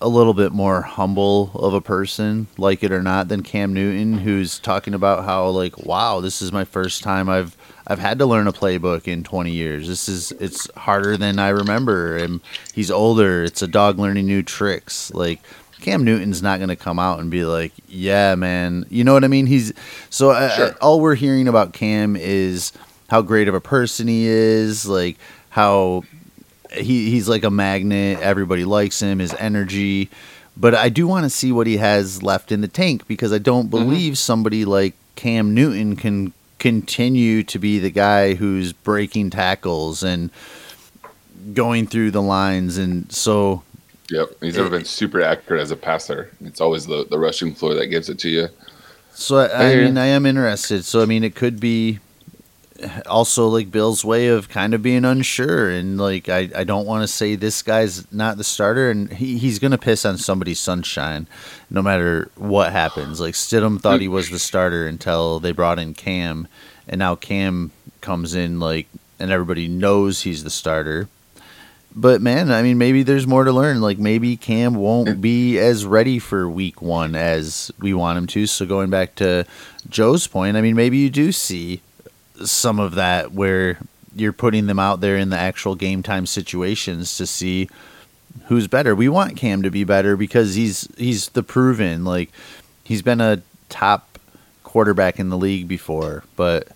a 0.00 0.08
little 0.08 0.34
bit 0.34 0.52
more 0.52 0.82
humble 0.82 1.50
of 1.54 1.74
a 1.74 1.80
person, 1.80 2.46
like 2.56 2.82
it 2.82 2.92
or 2.92 3.02
not, 3.02 3.28
than 3.28 3.42
Cam 3.42 3.72
Newton, 3.72 4.18
who's 4.18 4.58
talking 4.58 4.94
about 4.94 5.24
how 5.24 5.48
like, 5.48 5.78
wow, 5.84 6.20
this 6.20 6.40
is 6.40 6.52
my 6.52 6.64
first 6.64 7.02
time 7.02 7.28
I've 7.28 7.56
I've 7.88 7.98
had 7.98 8.18
to 8.18 8.26
learn 8.26 8.46
a 8.46 8.52
playbook 8.52 9.08
in 9.08 9.24
20 9.24 9.50
years. 9.50 9.88
This 9.88 10.08
is 10.08 10.32
it's 10.32 10.70
harder 10.76 11.16
than 11.16 11.38
I 11.38 11.48
remember, 11.48 12.16
and 12.16 12.40
he's 12.74 12.90
older. 12.90 13.42
It's 13.42 13.62
a 13.62 13.66
dog 13.66 13.98
learning 13.98 14.26
new 14.26 14.42
tricks. 14.42 15.12
Like 15.14 15.40
Cam 15.80 16.04
Newton's 16.04 16.42
not 16.42 16.58
going 16.58 16.68
to 16.68 16.76
come 16.76 16.98
out 16.98 17.20
and 17.20 17.30
be 17.30 17.44
like, 17.44 17.72
yeah, 17.88 18.34
man, 18.34 18.84
you 18.90 19.04
know 19.04 19.14
what 19.14 19.24
I 19.24 19.28
mean? 19.28 19.46
He's 19.46 19.72
so 20.10 20.30
uh, 20.30 20.48
sure. 20.50 20.76
all 20.82 21.00
we're 21.00 21.14
hearing 21.14 21.48
about 21.48 21.72
Cam 21.72 22.14
is 22.14 22.72
how 23.08 23.22
great 23.22 23.48
of 23.48 23.54
a 23.54 23.60
person 23.60 24.06
he 24.06 24.26
is, 24.26 24.86
like 24.86 25.16
how 25.48 26.04
he 26.72 27.10
he's 27.10 27.28
like 27.28 27.44
a 27.44 27.50
magnet. 27.50 28.20
Everybody 28.20 28.66
likes 28.66 29.00
him. 29.00 29.18
His 29.18 29.34
energy, 29.34 30.10
but 30.58 30.74
I 30.74 30.90
do 30.90 31.06
want 31.06 31.24
to 31.24 31.30
see 31.30 31.52
what 31.52 31.66
he 31.66 31.78
has 31.78 32.22
left 32.22 32.52
in 32.52 32.60
the 32.60 32.68
tank 32.68 33.06
because 33.06 33.32
I 33.32 33.38
don't 33.38 33.62
mm-hmm. 33.62 33.70
believe 33.70 34.12
mm-hmm. 34.12 34.16
somebody 34.16 34.66
like 34.66 34.94
Cam 35.14 35.54
Newton 35.54 35.96
can 35.96 36.34
continue 36.58 37.42
to 37.44 37.58
be 37.58 37.78
the 37.78 37.90
guy 37.90 38.34
who's 38.34 38.72
breaking 38.72 39.30
tackles 39.30 40.02
and 40.02 40.30
going 41.54 41.86
through 41.86 42.10
the 42.10 42.22
lines 42.22 42.76
and 42.76 43.10
so 43.12 43.62
Yep, 44.10 44.28
he's 44.40 44.56
never 44.56 44.70
been 44.70 44.86
super 44.86 45.20
accurate 45.20 45.60
as 45.60 45.70
a 45.70 45.76
passer. 45.76 46.30
It's 46.40 46.62
always 46.62 46.86
the, 46.86 47.04
the 47.04 47.18
rushing 47.18 47.54
floor 47.54 47.74
that 47.74 47.88
gives 47.88 48.08
it 48.08 48.18
to 48.20 48.30
you. 48.30 48.48
So 49.12 49.36
I, 49.36 49.72
I 49.72 49.76
mean, 49.76 49.98
I 49.98 50.06
am 50.06 50.24
interested. 50.24 50.84
So 50.84 51.02
I 51.02 51.04
mean, 51.04 51.24
it 51.24 51.34
could 51.34 51.60
be 51.60 51.98
also 53.06 53.48
like 53.48 53.70
Bill's 53.70 54.04
way 54.04 54.28
of 54.28 54.48
kind 54.48 54.72
of 54.72 54.82
being 54.82 55.04
unsure 55.04 55.68
and 55.68 55.98
like 55.98 56.28
I, 56.28 56.48
I 56.54 56.64
don't 56.64 56.86
want 56.86 57.02
to 57.02 57.08
say 57.08 57.34
this 57.34 57.60
guy's 57.62 58.10
not 58.12 58.36
the 58.36 58.44
starter 58.44 58.90
and 58.90 59.12
he, 59.12 59.36
he's 59.38 59.58
gonna 59.58 59.78
piss 59.78 60.04
on 60.04 60.16
somebody's 60.18 60.60
sunshine 60.60 61.26
no 61.70 61.82
matter 61.82 62.30
what 62.36 62.70
happens. 62.72 63.20
Like 63.20 63.34
Stidham 63.34 63.80
thought 63.80 64.00
he 64.00 64.08
was 64.08 64.30
the 64.30 64.38
starter 64.38 64.86
until 64.86 65.40
they 65.40 65.52
brought 65.52 65.78
in 65.78 65.94
Cam 65.94 66.46
and 66.86 67.00
now 67.00 67.16
Cam 67.16 67.72
comes 68.00 68.34
in 68.34 68.60
like 68.60 68.86
and 69.18 69.30
everybody 69.32 69.66
knows 69.66 70.22
he's 70.22 70.44
the 70.44 70.50
starter. 70.50 71.08
but 71.96 72.20
man, 72.22 72.52
I 72.52 72.62
mean, 72.62 72.78
maybe 72.78 73.02
there's 73.02 73.26
more 73.26 73.42
to 73.42 73.50
learn. 73.50 73.80
Like 73.80 73.98
maybe 73.98 74.36
Cam 74.36 74.76
won't 74.76 75.20
be 75.20 75.58
as 75.58 75.84
ready 75.84 76.20
for 76.20 76.48
week 76.48 76.80
one 76.80 77.16
as 77.16 77.72
we 77.80 77.92
want 77.92 78.18
him 78.18 78.28
to. 78.28 78.46
So 78.46 78.66
going 78.66 78.88
back 78.90 79.16
to 79.16 79.44
Joe's 79.88 80.28
point, 80.28 80.56
I 80.56 80.60
mean, 80.60 80.76
maybe 80.76 80.98
you 80.98 81.10
do 81.10 81.32
see 81.32 81.80
some 82.44 82.78
of 82.78 82.94
that 82.94 83.32
where 83.32 83.78
you're 84.14 84.32
putting 84.32 84.66
them 84.66 84.78
out 84.78 85.00
there 85.00 85.16
in 85.16 85.30
the 85.30 85.38
actual 85.38 85.74
game 85.74 86.02
time 86.02 86.26
situations 86.26 87.16
to 87.16 87.26
see 87.26 87.68
who's 88.46 88.66
better. 88.66 88.94
We 88.94 89.08
want 89.08 89.36
Cam 89.36 89.62
to 89.62 89.70
be 89.70 89.84
better 89.84 90.16
because 90.16 90.54
he's 90.54 90.88
he's 90.96 91.28
the 91.30 91.42
proven 91.42 92.04
like 92.04 92.30
he's 92.84 93.02
been 93.02 93.20
a 93.20 93.42
top 93.68 94.18
quarterback 94.64 95.18
in 95.18 95.28
the 95.28 95.38
league 95.38 95.68
before, 95.68 96.24
but 96.36 96.68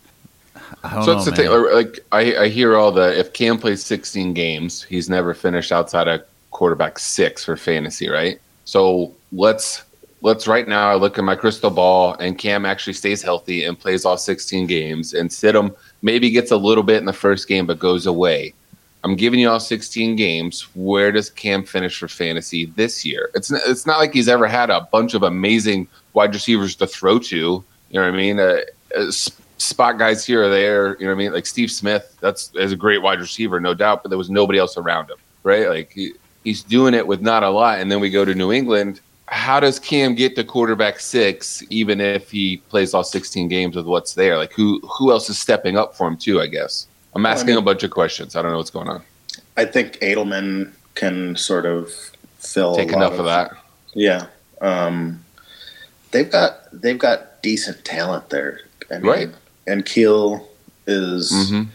I 0.84 0.94
don't 0.94 1.04
so 1.04 1.12
know. 1.12 1.14
that's 1.14 1.36
the 1.36 1.42
man. 1.42 1.64
thing. 1.64 1.74
Like 1.74 2.00
I, 2.12 2.44
I 2.44 2.48
hear 2.48 2.76
all 2.76 2.92
the 2.92 3.18
if 3.18 3.32
Cam 3.32 3.58
plays 3.58 3.84
16 3.84 4.34
games, 4.34 4.82
he's 4.82 5.08
never 5.08 5.34
finished 5.34 5.72
outside 5.72 6.08
of 6.08 6.22
quarterback 6.50 6.98
six 6.98 7.44
for 7.44 7.56
fantasy, 7.56 8.08
right? 8.08 8.40
So 8.64 9.14
let's 9.32 9.82
let's 10.22 10.46
right 10.46 10.66
now. 10.66 10.90
I 10.90 10.94
look 10.94 11.18
at 11.18 11.24
my 11.24 11.36
crystal 11.36 11.70
ball, 11.70 12.14
and 12.14 12.38
Cam 12.38 12.64
actually 12.64 12.94
stays 12.94 13.22
healthy 13.22 13.64
and 13.64 13.78
plays 13.78 14.04
all 14.04 14.16
16 14.16 14.66
games, 14.66 15.12
and 15.12 15.28
Stidham 15.28 15.74
maybe 16.00 16.30
gets 16.30 16.50
a 16.50 16.56
little 16.56 16.84
bit 16.84 16.98
in 16.98 17.04
the 17.06 17.12
first 17.12 17.48
game 17.48 17.66
but 17.66 17.78
goes 17.78 18.06
away. 18.06 18.54
I'm 19.04 19.16
giving 19.16 19.40
you 19.40 19.50
all 19.50 19.58
16 19.58 20.14
games. 20.14 20.62
Where 20.76 21.10
does 21.10 21.28
Cam 21.28 21.64
finish 21.64 21.98
for 21.98 22.06
fantasy 22.06 22.66
this 22.66 23.04
year? 23.04 23.30
It's 23.34 23.50
it's 23.50 23.84
not 23.84 23.98
like 23.98 24.14
he's 24.14 24.28
ever 24.28 24.46
had 24.46 24.70
a 24.70 24.88
bunch 24.92 25.14
of 25.14 25.24
amazing 25.24 25.88
wide 26.12 26.32
receivers 26.32 26.76
to 26.76 26.86
throw 26.86 27.18
to. 27.18 27.36
You 27.36 27.64
know 27.90 28.02
what 28.02 28.14
I 28.14 28.16
mean? 28.16 28.38
Uh, 28.38 28.60
uh, 28.96 29.10
spot 29.10 29.98
guys 29.98 30.24
here 30.24 30.44
or 30.44 30.48
there. 30.48 30.96
You 31.00 31.06
know 31.06 31.12
what 31.12 31.16
I 31.16 31.24
mean? 31.24 31.32
Like 31.32 31.46
Steve 31.46 31.72
Smith, 31.72 32.16
that's 32.20 32.52
is 32.54 32.70
a 32.70 32.76
great 32.76 33.02
wide 33.02 33.18
receiver, 33.18 33.58
no 33.58 33.74
doubt, 33.74 34.02
but 34.02 34.10
there 34.10 34.18
was 34.18 34.30
nobody 34.30 34.60
else 34.60 34.76
around 34.76 35.10
him, 35.10 35.18
right? 35.42 35.68
Like 35.68 35.90
he, 35.90 36.12
he's 36.44 36.62
doing 36.62 36.94
it 36.94 37.04
with 37.04 37.22
not 37.22 37.42
a 37.42 37.50
lot. 37.50 37.80
And 37.80 37.90
then 37.90 37.98
we 37.98 38.08
go 38.08 38.24
to 38.24 38.34
New 38.36 38.52
England. 38.52 39.00
How 39.32 39.60
does 39.60 39.78
Cam 39.78 40.14
get 40.14 40.36
to 40.36 40.44
quarterback 40.44 41.00
six, 41.00 41.62
even 41.70 42.02
if 42.02 42.30
he 42.30 42.58
plays 42.68 42.92
all 42.92 43.02
16 43.02 43.48
games 43.48 43.74
with 43.74 43.86
what's 43.86 44.12
there? 44.12 44.36
Like 44.36 44.52
who 44.52 44.78
who 44.80 45.10
else 45.10 45.30
is 45.30 45.38
stepping 45.38 45.78
up 45.78 45.96
for 45.96 46.06
him 46.06 46.18
too? 46.18 46.38
I 46.38 46.46
guess 46.48 46.86
I'm 47.14 47.24
asking 47.24 47.54
mean- 47.54 47.58
a 47.58 47.62
bunch 47.62 47.82
of 47.82 47.90
questions. 47.90 48.36
I 48.36 48.42
don't 48.42 48.50
know 48.50 48.58
what's 48.58 48.70
going 48.70 48.88
on. 48.88 49.02
I 49.56 49.64
think 49.64 49.94
Edelman 50.00 50.72
can 50.94 51.36
sort 51.36 51.64
of 51.64 51.90
fill 52.40 52.74
Take 52.74 52.92
enough 52.92 53.14
of 53.18 53.24
that. 53.24 53.52
Yeah, 53.94 54.26
um, 54.60 55.24
they've 56.10 56.30
got 56.30 56.58
they've 56.70 56.98
got 56.98 57.40
decent 57.40 57.86
talent 57.86 58.28
there. 58.28 58.60
I 58.90 58.94
mean, 58.98 59.02
Right. 59.06 59.30
N'Keal 59.66 60.44
is 60.86 61.32
Mhm. 61.32 61.68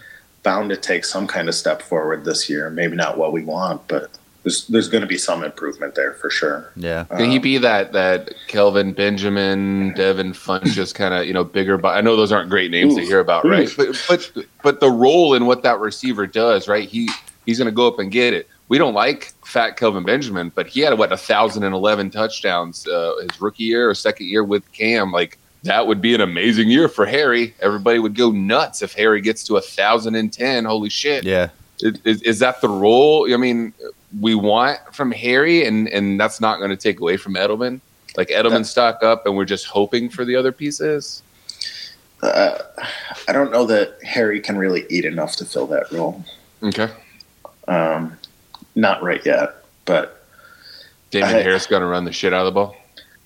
bound 0.43 0.69
to 0.69 0.77
take 0.77 1.05
some 1.05 1.25
kind 1.25 1.49
of 1.49 1.55
step 1.55 1.81
forward 1.81 2.23
this 2.23 2.49
year. 2.49 2.69
Maybe 2.69 2.95
not 2.95 3.17
what 3.17 3.33
we 3.33 3.43
want, 3.43 3.81
but 3.87 4.11
there's 4.43 4.67
there's 4.67 4.87
going 4.87 5.01
to 5.01 5.07
be 5.07 5.17
some 5.17 5.43
improvement 5.43 5.95
there 5.95 6.13
for 6.13 6.29
sure. 6.29 6.71
yeah. 6.75 7.03
Can 7.05 7.29
he 7.31 7.37
Um, 7.37 7.41
be 7.41 7.57
that 7.57 7.91
that 7.93 8.29
Kelvin 8.47 8.93
Benjamin, 8.93 9.93
Devin 9.93 10.33
Funchess 10.33 10.93
kind 10.93 11.13
of 11.13 11.25
you 11.25 11.33
know 11.33 11.43
bigger? 11.43 11.77
But 11.77 11.97
I 11.97 12.01
know 12.01 12.15
those 12.15 12.31
aren't 12.31 12.49
great 12.49 12.71
names 12.71 12.95
to 12.95 13.01
hear 13.01 13.19
about, 13.19 13.45
right? 13.45 13.69
But 13.75 14.05
but 14.07 14.31
but 14.63 14.79
the 14.79 14.89
role 14.89 15.33
in 15.33 15.45
what 15.45 15.63
that 15.63 15.79
receiver 15.79 16.27
does, 16.27 16.67
right? 16.67 16.87
He 16.87 17.09
he's 17.45 17.57
going 17.57 17.65
to 17.67 17.71
go 17.75 17.87
up 17.87 17.99
and 17.99 18.11
get 18.11 18.33
it. 18.33 18.47
We 18.69 18.77
don't 18.77 18.93
like 18.93 19.33
fat 19.45 19.77
Kelvin 19.77 20.03
Benjamin, 20.03 20.51
but 20.53 20.67
he 20.67 20.81
had 20.81 20.97
what 20.97 21.11
a 21.11 21.17
thousand 21.17 21.63
and 21.63 21.73
eleven 21.73 22.09
touchdowns 22.09 22.87
uh, 22.87 23.13
his 23.29 23.41
rookie 23.41 23.63
year 23.63 23.89
or 23.89 23.95
second 23.95 24.27
year 24.27 24.43
with 24.43 24.69
Cam. 24.73 25.11
Like 25.11 25.37
that 25.63 25.87
would 25.87 26.01
be 26.01 26.13
an 26.13 26.21
amazing 26.21 26.69
year 26.69 26.87
for 26.87 27.05
Harry. 27.05 27.53
Everybody 27.61 27.99
would 27.99 28.15
go 28.15 28.31
nuts 28.31 28.81
if 28.81 28.93
Harry 28.93 29.21
gets 29.21 29.43
to 29.45 29.57
a 29.57 29.61
thousand 29.61 30.15
and 30.15 30.31
ten. 30.31 30.65
Holy 30.65 30.89
shit! 30.89 31.23
Yeah. 31.23 31.49
Is, 31.79 31.99
is, 32.05 32.21
is 32.23 32.39
that 32.39 32.59
the 32.61 32.69
role? 32.69 33.31
I 33.31 33.37
mean, 33.37 33.71
we 34.19 34.35
want 34.35 34.79
from 34.93 35.11
Harry, 35.11 35.65
and 35.65 35.87
and 35.89 36.19
that's 36.19 36.39
not 36.39 36.57
going 36.59 36.69
to 36.69 36.77
take 36.77 36.99
away 36.99 37.17
from 37.17 37.33
Edelman. 37.35 37.81
Like 38.15 38.29
Edelman 38.29 38.65
stock 38.65 39.03
up, 39.03 39.25
and 39.25 39.35
we're 39.35 39.45
just 39.45 39.65
hoping 39.67 40.09
for 40.09 40.25
the 40.25 40.35
other 40.35 40.51
pieces. 40.51 41.21
uh, 42.23 42.57
I 43.27 43.31
don't 43.33 43.51
know 43.51 43.65
that 43.65 43.97
Harry 44.03 44.39
can 44.39 44.57
really 44.57 44.85
eat 44.89 45.05
enough 45.05 45.35
to 45.37 45.45
fill 45.45 45.67
that 45.67 45.91
role. 45.91 46.23
Okay, 46.63 46.89
Um, 47.67 48.17
not 48.75 49.03
right 49.03 49.23
yet, 49.25 49.55
but 49.85 50.25
Damien 51.11 51.35
I- 51.35 51.41
Harris 51.41 51.67
going 51.67 51.81
to 51.81 51.87
run 51.87 52.05
the 52.05 52.11
shit 52.11 52.33
out 52.33 52.47
of 52.47 52.53
the 52.53 52.59
ball. 52.59 52.75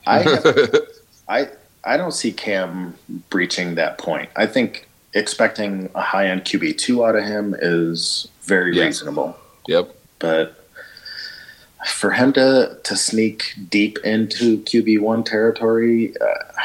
I 0.06 0.20
have 0.20 0.76
I 1.30 1.48
I 1.86 1.96
don't 1.96 2.12
see 2.12 2.32
Cam 2.34 2.96
breaching 3.30 3.76
that 3.76 3.98
point. 3.98 4.30
I 4.36 4.46
think 4.48 4.88
expecting 5.14 5.90
a 5.96 6.02
high 6.02 6.28
end 6.28 6.44
QB 6.44 6.78
two 6.78 7.06
out 7.06 7.16
of 7.16 7.24
him 7.24 7.56
is 7.62 8.28
very 8.42 8.76
Yeah. 8.76 8.86
reasonable. 8.86 9.38
yep. 9.68 9.96
But 10.20 10.61
for 11.88 12.12
him 12.12 12.34
to 12.34 12.78
to 12.84 12.96
sneak 12.96 13.54
deep 13.70 13.98
into 14.04 14.60
QB 14.64 15.00
one 15.02 15.24
territory, 15.24 16.14
uh, 16.20 16.62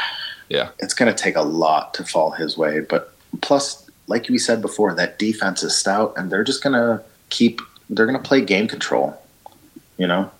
Yeah. 0.49 0.69
it's 0.79 0.93
going 0.93 1.13
to 1.13 1.17
take 1.23 1.35
a 1.35 1.41
lot 1.41 1.93
to 1.95 2.03
fall 2.03 2.31
his 2.31 2.57
way. 2.57 2.79
But 2.81 3.13
plus, 3.41 3.89
like 4.07 4.29
we 4.29 4.37
said 4.37 4.61
before, 4.61 4.93
that 4.93 5.19
defense 5.19 5.63
is 5.63 5.75
stout, 5.75 6.13
and 6.17 6.29
they're 6.31 6.43
just 6.43 6.63
going 6.63 6.73
to 6.73 7.03
keep. 7.29 7.61
They're 7.89 8.05
going 8.05 8.21
to 8.21 8.27
play 8.27 8.41
game 8.41 8.67
control. 8.67 9.19
You 9.97 10.07
know. 10.07 10.31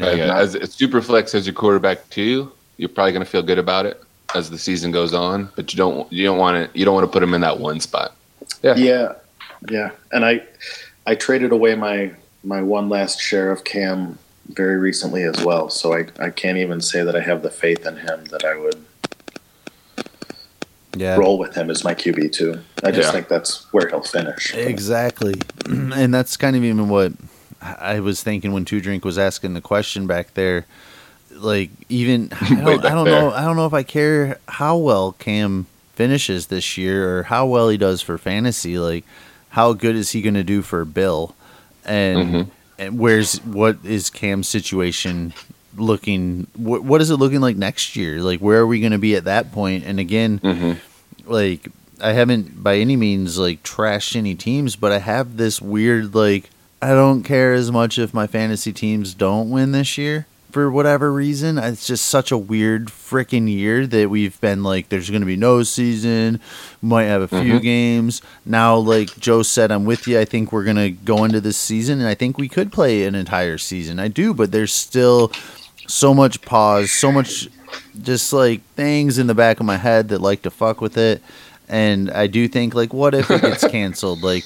Uh, 0.00 0.10
yeah. 0.10 0.26
not- 0.26 0.40
As 0.40 0.54
as 0.54 0.76
Superflex 0.76 1.34
as 1.34 1.46
your 1.46 1.54
quarterback 1.54 2.08
too, 2.10 2.50
you're 2.76 2.88
probably 2.88 3.12
going 3.12 3.24
to 3.24 3.30
feel 3.30 3.42
good 3.42 3.58
about 3.58 3.86
it 3.86 4.02
as 4.34 4.50
the 4.50 4.58
season 4.58 4.90
goes 4.90 5.14
on. 5.14 5.48
But 5.56 5.72
you 5.72 5.76
don't 5.78 6.10
you 6.12 6.24
don't 6.24 6.38
want 6.38 6.72
to 6.72 6.78
you 6.78 6.84
don't 6.84 6.94
want 6.94 7.06
to 7.06 7.12
put 7.12 7.22
him 7.22 7.34
in 7.34 7.40
that 7.42 7.58
one 7.60 7.80
spot. 7.80 8.14
Yeah. 8.62 8.74
Yeah, 8.76 9.12
yeah. 9.70 9.90
And 10.12 10.24
I, 10.24 10.42
I 11.06 11.14
traded 11.14 11.52
away 11.52 11.74
my 11.74 12.10
my 12.48 12.62
one 12.62 12.88
last 12.88 13.20
share 13.20 13.50
of 13.52 13.62
Cam 13.64 14.18
very 14.48 14.78
recently 14.78 15.22
as 15.22 15.44
well. 15.44 15.68
So 15.68 15.92
I 15.92 16.06
I 16.18 16.30
can't 16.30 16.56
even 16.58 16.80
say 16.80 17.04
that 17.04 17.14
I 17.14 17.20
have 17.20 17.42
the 17.42 17.50
faith 17.50 17.86
in 17.86 17.98
him 17.98 18.24
that 18.30 18.44
I 18.44 18.56
would 18.56 18.82
Yeah. 20.94 21.16
roll 21.16 21.38
with 21.38 21.54
him 21.54 21.70
as 21.70 21.84
my 21.84 21.94
QB 21.94 22.32
too. 22.32 22.58
I 22.82 22.90
just 22.90 23.08
Yeah. 23.08 23.12
think 23.12 23.28
that's 23.28 23.66
where 23.72 23.86
he'll 23.88 24.00
finish. 24.00 24.54
Exactly. 24.54 25.34
and 25.66 26.12
that's 26.12 26.36
kind 26.38 26.56
of 26.56 26.64
even 26.64 26.88
what 26.88 27.12
I 27.62 28.00
was 28.00 28.22
thinking 28.22 28.52
when 28.52 28.64
Two 28.64 28.80
Drink 28.80 29.04
was 29.04 29.18
asking 29.18 29.52
the 29.54 29.60
question 29.60 30.06
back 30.06 30.32
there. 30.34 30.64
Like 31.30 31.70
even 31.90 32.30
I 32.40 32.60
don't, 32.62 32.84
I 32.84 32.90
don't 32.90 33.04
know 33.06 33.30
I 33.30 33.42
don't 33.42 33.56
know 33.56 33.66
if 33.66 33.74
I 33.74 33.82
care 33.82 34.38
how 34.48 34.76
well 34.78 35.12
Cam 35.12 35.66
finishes 35.94 36.46
this 36.46 36.78
year 36.78 37.18
or 37.18 37.22
how 37.24 37.44
well 37.46 37.68
he 37.68 37.76
does 37.76 38.00
for 38.00 38.16
fantasy. 38.16 38.78
Like 38.78 39.04
how 39.50 39.74
good 39.74 39.94
is 39.96 40.12
he 40.12 40.22
going 40.22 40.34
to 40.34 40.42
do 40.44 40.62
for 40.62 40.84
Bill? 40.86 41.34
And 41.88 42.34
Mhm. 42.34 42.50
and 42.78 42.98
where's 42.98 43.38
what 43.44 43.78
is 43.84 44.10
Cam's 44.10 44.46
situation 44.48 45.32
looking? 45.76 46.46
What 46.56 46.84
what 46.84 47.00
is 47.00 47.10
it 47.10 47.16
looking 47.16 47.40
like 47.40 47.56
next 47.56 47.96
year? 47.96 48.20
Like 48.22 48.40
where 48.40 48.60
are 48.60 48.66
we 48.66 48.80
going 48.80 48.92
to 48.92 48.98
be 48.98 49.16
at 49.16 49.24
that 49.24 49.52
point? 49.52 49.84
And 49.86 49.98
again, 49.98 50.38
hmm 50.38 50.72
like 51.26 51.68
I 52.00 52.12
haven't 52.12 52.62
by 52.62 52.76
any 52.76 52.96
means 52.96 53.38
like 53.38 53.62
trashed 53.62 54.14
any 54.16 54.34
teams, 54.34 54.76
but 54.76 54.92
I 54.92 54.98
have 54.98 55.36
this 55.36 55.60
weird 55.60 56.14
like 56.14 56.50
I 56.80 56.90
don't 56.90 57.24
care 57.24 57.52
as 57.54 57.72
much 57.72 57.98
if 57.98 58.14
my 58.14 58.26
fantasy 58.28 58.72
teams 58.72 59.14
don't 59.14 59.50
win 59.50 59.72
this 59.72 59.98
year 59.98 60.26
for 60.50 60.70
whatever 60.70 61.12
reason. 61.12 61.58
It's 61.58 61.86
just 61.86 62.06
such 62.06 62.30
a 62.32 62.38
weird 62.38 62.86
freaking 62.88 63.48
year 63.52 63.86
that 63.86 64.08
we've 64.08 64.40
been 64.40 64.62
like 64.62 64.88
there's 64.88 65.10
going 65.10 65.20
to 65.22 65.26
be 65.26 65.36
no 65.36 65.62
season, 65.62 66.40
might 66.80 67.04
have 67.04 67.22
a 67.22 67.28
few 67.28 67.54
Mhm. 67.58 67.62
games. 67.62 68.22
Now 68.46 68.76
like 68.76 69.18
Joe 69.20 69.42
said 69.42 69.70
I'm 69.70 69.84
with 69.84 70.06
you. 70.08 70.18
I 70.18 70.24
think 70.24 70.50
we're 70.52 70.64
going 70.64 70.76
to 70.76 70.90
go 70.90 71.24
into 71.24 71.40
this 71.40 71.56
season 71.58 71.98
and 72.00 72.08
I 72.08 72.14
think 72.14 72.38
we 72.38 72.48
could 72.48 72.72
play 72.72 73.04
an 73.04 73.14
entire 73.14 73.58
season. 73.58 73.98
I 73.98 74.08
do, 74.08 74.32
but 74.32 74.50
there's 74.52 74.72
still 74.72 75.30
so 75.86 76.14
much 76.14 76.40
pause, 76.42 76.90
so 76.90 77.12
much 77.12 77.48
just 78.02 78.32
like 78.32 78.62
things 78.74 79.18
in 79.18 79.26
the 79.26 79.34
back 79.34 79.60
of 79.60 79.66
my 79.66 79.76
head 79.76 80.08
that 80.08 80.20
like 80.20 80.42
to 80.42 80.50
fuck 80.50 80.80
with 80.80 80.96
it. 80.96 81.22
And 81.68 82.10
I 82.10 82.26
do 82.26 82.48
think 82.48 82.74
like, 82.74 82.94
what 82.94 83.14
if 83.14 83.30
it 83.30 83.42
gets 83.42 83.66
canceled? 83.70 84.22
like, 84.22 84.44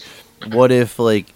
what 0.50 0.72
if 0.72 0.98
like 0.98 1.32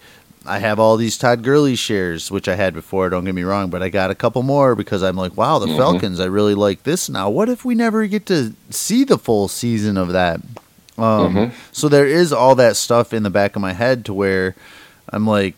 I 0.47 0.59
have 0.59 0.79
all 0.79 0.97
these 0.97 1.17
Todd 1.17 1.43
Gurley 1.43 1.75
shares, 1.75 2.31
which 2.31 2.47
I 2.47 2.55
had 2.55 2.73
before. 2.73 3.09
Don't 3.09 3.25
get 3.25 3.35
me 3.35 3.43
wrong, 3.43 3.69
but 3.69 3.83
I 3.83 3.89
got 3.89 4.09
a 4.11 4.15
couple 4.15 4.43
more 4.43 4.75
because 4.75 5.03
I'm 5.03 5.15
like, 5.17 5.35
wow, 5.35 5.59
the 5.59 5.67
Mhm. 5.67 5.77
Falcons. 5.77 6.19
I 6.19 6.25
really 6.25 6.55
like 6.55 6.83
this 6.83 7.09
now. 7.09 7.29
What 7.29 7.49
if 7.49 7.65
we 7.65 7.75
never 7.75 8.07
get 8.07 8.25
to 8.27 8.53
see 8.69 9.03
the 9.03 9.17
full 9.17 9.47
season 9.47 9.97
of 9.97 10.13
that? 10.13 10.39
Um, 10.97 11.35
Mhm. 11.35 11.51
So 11.71 11.89
there 11.89 12.07
is 12.07 12.31
all 12.33 12.55
that 12.55 12.75
stuff 12.75 13.13
in 13.13 13.23
the 13.23 13.29
back 13.29 13.55
of 13.55 13.61
my 13.61 13.73
head 13.73 14.05
to 14.05 14.13
where 14.13 14.55
I'm 15.11 15.27
like, 15.27 15.55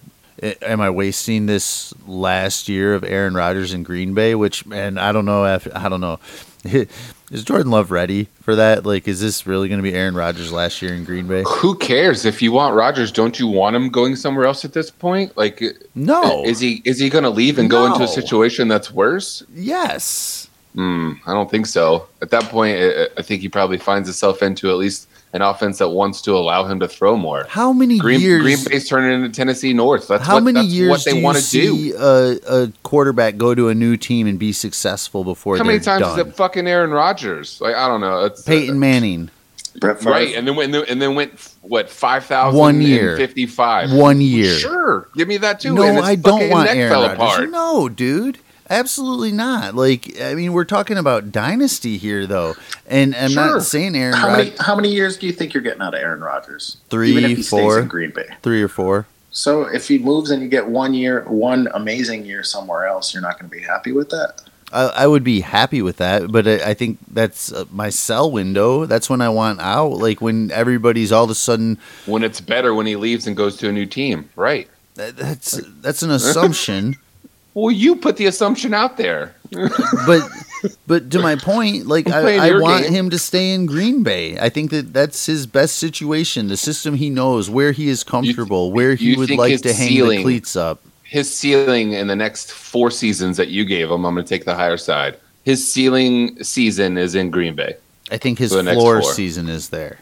am 0.61 0.81
I 0.81 0.89
wasting 0.89 1.45
this 1.45 1.93
last 2.07 2.67
year 2.69 2.93
of 2.93 3.03
Aaron 3.03 3.33
Rodgers 3.35 3.73
in 3.73 3.83
Green 3.83 4.13
Bay? 4.13 4.35
Which, 4.35 4.63
and 4.71 4.99
I 4.99 5.11
don't 5.11 5.25
know. 5.25 5.45
If, 5.45 5.67
I 5.75 5.87
don't 5.89 6.01
know. 6.01 6.19
Is 7.31 7.43
Jordan 7.43 7.71
Love 7.71 7.91
ready 7.91 8.27
for 8.41 8.55
that? 8.55 8.85
Like, 8.85 9.07
is 9.07 9.21
this 9.21 9.45
really 9.45 9.67
going 9.69 9.77
to 9.77 9.83
be 9.83 9.93
Aaron 9.93 10.15
Rodgers 10.15 10.51
last 10.51 10.81
year 10.81 10.93
in 10.95 11.03
Green 11.03 11.27
Bay? 11.27 11.43
Who 11.45 11.75
cares 11.77 12.25
if 12.25 12.41
you 12.41 12.51
want 12.51 12.75
Rodgers? 12.75 13.11
Don't 13.11 13.39
you 13.39 13.47
want 13.47 13.75
him 13.75 13.89
going 13.89 14.15
somewhere 14.15 14.45
else 14.45 14.65
at 14.65 14.73
this 14.73 14.89
point? 14.89 15.37
Like, 15.37 15.61
No. 15.93 16.43
is 16.43 16.59
he 16.59 16.81
is 16.85 16.97
he 16.99 17.07
going 17.09 17.23
to 17.23 17.29
leave 17.29 17.59
and 17.59 17.69
go 17.69 17.85
into 17.85 18.03
a 18.03 18.07
situation 18.07 18.67
that's 18.67 18.91
worse? 18.91 19.43
yes. 19.53 20.47
Hmm, 20.75 21.13
I 21.25 21.33
don't 21.33 21.49
think 21.49 21.65
so. 21.65 22.07
At 22.21 22.29
that 22.29 22.43
point, 22.43 22.77
I, 22.79 23.07
I 23.17 23.21
think 23.23 23.41
he 23.41 23.49
probably 23.49 23.79
finds 23.79 24.07
himself 24.07 24.43
into 24.43 24.69
at 24.69 24.77
least 24.77 25.07
an 25.31 25.41
offense 25.43 25.77
that 25.77 25.89
wants 25.89 26.21
to 26.23 26.31
allow 26.35 26.65
him 26.65 26.79
to 26.79 26.87
throw 26.87 27.15
more. 27.15 27.45
How 27.47 27.71
many 27.71 27.99
Green, 27.99 28.19
years? 28.19 28.41
Green 28.41 28.57
Bay's 28.67 28.87
turning 28.89 29.11
into 29.23 29.29
Tennessee 29.35 29.73
North. 29.73 30.07
That's 30.07 30.25
how 30.25 30.35
what, 30.35 30.43
many 30.43 30.61
that's 30.61 30.73
years 30.73 30.89
what 30.89 31.05
they 31.05 31.21
want 31.21 31.37
to 31.37 31.49
do. 31.51 31.95
a, 31.99 32.37
a 32.63 32.71
quarterback 32.83 33.37
go 33.37 33.53
to 33.53 33.69
a 33.69 33.75
new 33.75 33.95
team 33.97 34.25
and 34.27 34.39
be 34.39 34.51
successful 34.51 35.23
before 35.23 35.57
How 35.57 35.63
many 35.63 35.79
times 35.79 36.01
done? 36.01 36.19
is 36.19 36.25
it 36.27 36.35
fucking 36.35 36.65
Aaron 36.67 36.89
Rodgers? 36.91 37.61
Like 37.61 37.75
I 37.75 37.87
don't 37.87 38.01
know. 38.01 38.25
It's, 38.25 38.41
Peyton 38.41 38.77
uh, 38.77 38.79
Manning, 38.79 39.29
Brett 39.79 39.99
Favre. 39.99 40.09
right? 40.11 40.35
And 40.35 40.47
then 40.47 40.55
went 40.55 40.73
and 40.75 40.99
then 41.01 41.13
went 41.13 41.53
what 41.61 41.89
five 41.89 42.25
thousand 42.25 42.59
One 42.59 42.81
year. 42.81 43.15
fifty 43.15 43.45
five. 43.45 43.91
one 43.93 44.21
year. 44.21 44.55
Sure, 44.57 45.09
give 45.15 45.27
me 45.27 45.37
that 45.37 45.59
too. 45.59 45.75
No, 45.75 45.83
And 45.83 45.97
his 45.97 46.05
I 46.05 46.15
don't 46.15 46.49
want 46.49 46.65
neck 46.69 46.77
Aaron 46.77 46.93
Rodgers. 46.93 47.13
apart. 47.17 47.49
No, 47.51 47.87
dude. 47.87 48.39
Absolutely 48.69 49.31
not. 49.31 49.73
Like, 49.75 50.19
I 50.21 50.35
mean, 50.35 50.53
we're 50.53 50.63
talking 50.65 50.97
about 50.97 51.31
dynasty 51.31 51.97
here, 51.97 52.27
though, 52.27 52.55
and 52.87 53.15
I'm 53.15 53.31
Sure. 53.31 53.45
not 53.55 53.63
saying 53.63 53.95
Aaron 53.95 54.13
How 54.15 54.31
many 54.35 54.53
how 54.59 54.75
many 54.75 54.89
years 54.91 55.17
do 55.17 55.25
you 55.25 55.33
think 55.33 55.53
you're 55.53 55.63
getting 55.63 55.81
out 55.81 55.93
of 55.95 55.99
Aaron 56.01 56.21
Rodgers? 56.21 56.77
Three, 56.89 57.11
even 57.11 57.23
if 57.25 57.37
he 57.37 57.43
four. 57.43 57.71
stays 57.73 57.83
in 57.83 57.87
Green 57.87 58.11
Bay. 58.11 58.27
three 58.43 58.61
or 58.61 58.67
four. 58.67 59.07
So 59.31 59.63
if 59.63 59.87
he 59.87 59.97
moves 59.99 60.29
and 60.31 60.41
you 60.41 60.47
get 60.49 60.67
one 60.67 60.93
year, 60.93 61.23
one 61.27 61.67
amazing 61.73 62.25
year 62.25 62.43
somewhere 62.43 62.85
else, 62.87 63.13
you're 63.13 63.21
not 63.21 63.39
going 63.39 63.49
to 63.49 63.55
be 63.55 63.61
happy 63.63 63.91
with 63.91 64.09
that. 64.09 64.41
I, 64.71 64.83
I 64.83 65.07
would 65.07 65.23
be 65.23 65.41
happy 65.41 65.81
with 65.81 65.97
that, 65.97 66.31
but 66.31 66.47
I, 66.47 66.69
I 66.69 66.73
think 66.75 66.99
that's 67.11 67.51
uh, 67.51 67.65
my 67.71 67.89
sell 67.89 68.31
window. 68.31 68.85
That's 68.85 69.09
when 69.09 69.19
I 69.21 69.29
want 69.29 69.59
out. 69.61 69.93
Like 69.93 70.21
when 70.21 70.51
everybody's 70.51 71.11
all 71.11 71.23
of 71.23 71.29
a 71.31 71.35
sudden. 71.35 71.79
When 72.05 72.23
it's 72.23 72.39
better 72.39 72.73
when 72.75 72.85
he 72.85 72.95
leaves 72.95 73.25
and 73.25 73.35
goes 73.35 73.57
to 73.57 73.69
a 73.69 73.71
new 73.71 73.85
team, 73.87 74.29
right? 74.35 74.67
that- 74.95 75.17
That's 75.17 75.59
that's 75.81 76.03
an 76.03 76.11
assumption. 76.11 76.97
Well, 77.53 77.71
you 77.71 77.95
put 77.95 78.17
the 78.17 78.25
assumption 78.27 78.73
out 78.73 78.97
there. 78.97 79.33
but 80.05 80.21
but 80.85 81.09
to 81.11 81.19
my 81.19 81.35
point, 81.35 81.87
like 81.87 82.09
I, 82.09 82.49
I 82.49 82.59
want 82.59 82.83
game. 82.83 82.93
him 82.93 83.09
to 83.09 83.17
stay 83.19 83.53
in 83.53 83.65
Green 83.65 84.03
Bay. 84.03 84.37
I 84.37 84.49
think 84.49 84.71
that 84.71 84.93
that's 84.93 85.25
his 85.25 85.47
best 85.47 85.77
situation. 85.77 86.47
The 86.47 86.57
system 86.57 86.95
he 86.95 87.09
knows, 87.09 87.49
where 87.49 87.71
he 87.71 87.87
is 87.89 88.03
comfortable, 88.03 88.71
where 88.71 88.95
he 88.95 89.15
would 89.15 89.31
like 89.31 89.61
to 89.61 89.73
hang 89.73 89.87
the 89.87 89.93
ceiling- 89.95 90.21
cleats 90.23 90.55
up. 90.55 90.81
His 91.03 91.33
ceiling 91.35 91.93
in 91.93 92.05
the 92.05 92.15
next 92.15 92.51
four 92.51 92.91
seasons 92.91 93.37
that 93.37 93.47
you 93.47 93.65
gave 93.65 93.89
him, 93.89 94.05
I'm 94.05 94.13
going 94.13 94.23
to 94.23 94.29
take 94.29 94.45
the 94.45 94.53
higher 94.53 94.77
side. 94.77 95.17
His 95.43 95.67
ceiling 95.71 96.43
season 96.43 96.99
is 96.99 97.15
in 97.15 97.31
Green 97.31 97.55
Bay. 97.55 97.77
I 98.11 98.17
think 98.17 98.37
his 98.37 98.51
the 98.51 98.63
floor 98.63 99.01
season 99.01 99.49
is 99.49 99.69
there. 99.69 99.97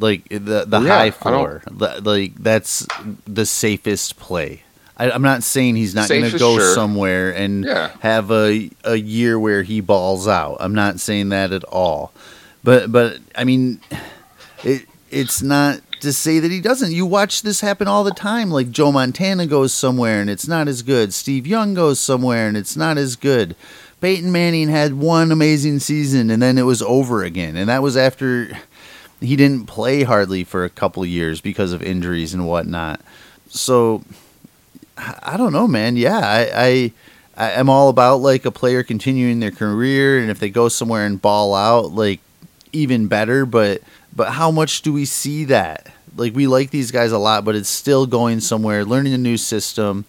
Like 0.00 0.28
the 0.28 0.64
the 0.66 0.80
Yeah, 0.80 0.88
high 0.88 1.10
floor, 1.12 1.62
The- 1.70 2.00
like 2.02 2.34
that's 2.34 2.84
the 3.26 3.46
safest 3.46 4.16
play. 4.18 4.64
I, 4.96 5.10
I'm 5.10 5.22
not 5.22 5.42
saying 5.42 5.76
he's 5.76 5.94
not 5.94 6.08
going 6.08 6.30
to 6.30 6.38
go 6.38 6.56
sure. 6.58 6.74
somewhere 6.74 7.30
and 7.34 7.64
Yeah. 7.64 7.90
have 8.00 8.30
a 8.30 8.70
a 8.84 8.94
year 8.96 9.38
where 9.38 9.62
he 9.62 9.80
balls 9.80 10.28
out. 10.28 10.58
I'm 10.60 10.74
not 10.74 11.00
saying 11.00 11.30
that 11.30 11.52
at 11.52 11.64
all. 11.64 12.12
But 12.62 12.92
but 12.92 13.18
I 13.34 13.44
mean, 13.44 13.80
it 14.62 14.86
it's 15.10 15.42
not 15.42 15.80
to 16.00 16.12
say 16.12 16.38
that 16.38 16.50
he 16.50 16.60
doesn't. 16.60 16.92
You 16.92 17.06
watch 17.06 17.42
this 17.42 17.60
happen 17.60 17.88
all 17.88 18.04
the 18.04 18.10
time. 18.12 18.50
Like 18.50 18.70
Joe 18.70 18.92
Montana 18.92 19.46
goes 19.46 19.72
somewhere 19.72 20.20
and 20.20 20.28
it's 20.30 20.46
not 20.46 20.68
as 20.68 20.82
good. 20.82 21.12
Steve 21.14 21.46
Young 21.46 21.74
goes 21.74 21.98
somewhere 21.98 22.46
and 22.46 22.56
it's 22.56 22.76
not 22.76 22.98
as 22.98 23.16
good. 23.16 23.56
Peyton 24.00 24.30
Manning 24.30 24.68
had 24.68 24.94
one 24.94 25.32
amazing 25.32 25.78
season 25.78 26.30
and 26.30 26.42
then 26.42 26.58
it 26.58 26.62
was 26.64 26.82
over 26.82 27.24
again. 27.24 27.56
And 27.56 27.68
that 27.70 27.82
was 27.82 27.96
after 27.96 28.50
he 29.20 29.34
didn't 29.34 29.66
play 29.66 30.02
hardly 30.02 30.44
for 30.44 30.64
a 30.64 30.68
couple 30.70 31.06
years 31.06 31.40
because 31.40 31.72
of 31.72 31.82
injuries 31.82 32.34
and 32.34 32.46
whatnot. 32.46 33.00
So 33.48 34.02
I 34.96 35.36
don't 35.36 35.52
know, 35.52 35.66
man. 35.66 35.96
Yeah, 35.96 36.18
I, 36.18 36.50
I 36.54 36.92
I 37.36 37.50
am 37.52 37.68
all 37.68 37.88
about 37.88 38.16
like 38.18 38.44
a 38.44 38.50
player 38.52 38.82
continuing 38.82 39.40
their 39.40 39.50
career, 39.50 40.18
and 40.20 40.30
if 40.30 40.38
they 40.38 40.50
go 40.50 40.68
somewhere 40.68 41.04
and 41.04 41.20
ball 41.20 41.54
out, 41.54 41.92
like 41.92 42.20
even 42.72 43.08
better. 43.08 43.44
But 43.44 43.82
but 44.14 44.32
how 44.32 44.50
much 44.50 44.82
do 44.82 44.92
we 44.92 45.04
see 45.04 45.44
that? 45.46 45.88
Like 46.16 46.34
we 46.34 46.46
like 46.46 46.70
these 46.70 46.92
guys 46.92 47.10
a 47.10 47.18
lot, 47.18 47.44
but 47.44 47.56
it's 47.56 47.68
still 47.68 48.06
going 48.06 48.38
somewhere, 48.40 48.84
learning 48.84 49.14
a 49.14 49.18
new 49.18 49.36
system, 49.36 50.04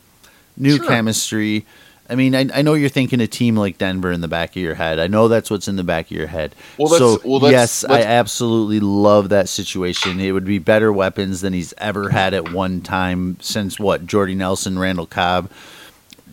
new 0.55 0.77
Sure. 0.77 0.87
chemistry. 0.87 1.65
I 2.07 2.15
mean, 2.15 2.35
I, 2.35 2.45
I 2.53 2.61
know 2.61 2.75
you're 2.75 2.89
thinking 2.89 3.19
a 3.19 3.27
team 3.27 3.55
like 3.55 3.77
Denver 3.79 4.11
in 4.11 4.21
the 4.21 4.27
back 4.27 4.51
of 4.51 4.57
your 4.61 4.75
head. 4.75 4.99
I 4.99 5.07
know 5.07 5.27
that's 5.27 5.49
what's 5.49 5.67
in 5.67 5.75
the 5.75 5.83
back 5.83 6.05
of 6.05 6.11
your 6.11 6.27
head. 6.27 6.53
Well, 6.77 6.89
so 6.89 7.19
well, 7.25 7.39
let's- 7.39 7.51
yes, 7.51 7.85
I 7.85 8.03
absolutely 8.03 8.79
love 8.79 9.29
that 9.29 9.49
situation. 9.49 10.19
It 10.19 10.31
would 10.31 10.45
be 10.45 10.59
better 10.59 10.93
weapons 10.93 11.41
than 11.41 11.53
he's 11.53 11.73
ever 11.79 12.09
had 12.09 12.33
at 12.35 12.51
one 12.51 12.81
time 12.81 13.37
since 13.41 13.79
what 13.79 14.05
Jordy 14.05 14.35
Nelson, 14.35 14.77
Randall 14.77 15.07
Cobb, 15.07 15.49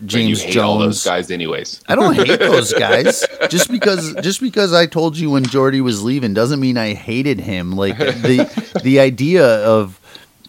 James 0.05 0.41
you 0.41 0.47
hate 0.47 0.57
all 0.57 0.79
those 0.79 1.03
Jones. 1.03 1.05
guys, 1.05 1.31
anyways. 1.31 1.81
I 1.87 1.95
don't 1.95 2.13
hate 2.15 2.39
those 2.39 2.73
guys. 2.73 3.25
Just 3.49 3.71
because 3.71 4.13
just 4.21 4.41
because 4.41 4.73
I 4.73 4.85
told 4.85 5.17
you 5.17 5.29
when 5.31 5.43
Jordy 5.45 5.81
was 5.81 6.03
leaving 6.03 6.33
doesn't 6.33 6.59
mean 6.59 6.77
I 6.77 6.93
hated 6.93 7.39
him. 7.39 7.71
Like 7.71 7.97
the 7.97 8.79
the 8.83 8.99
idea 8.99 9.45
of 9.65 9.99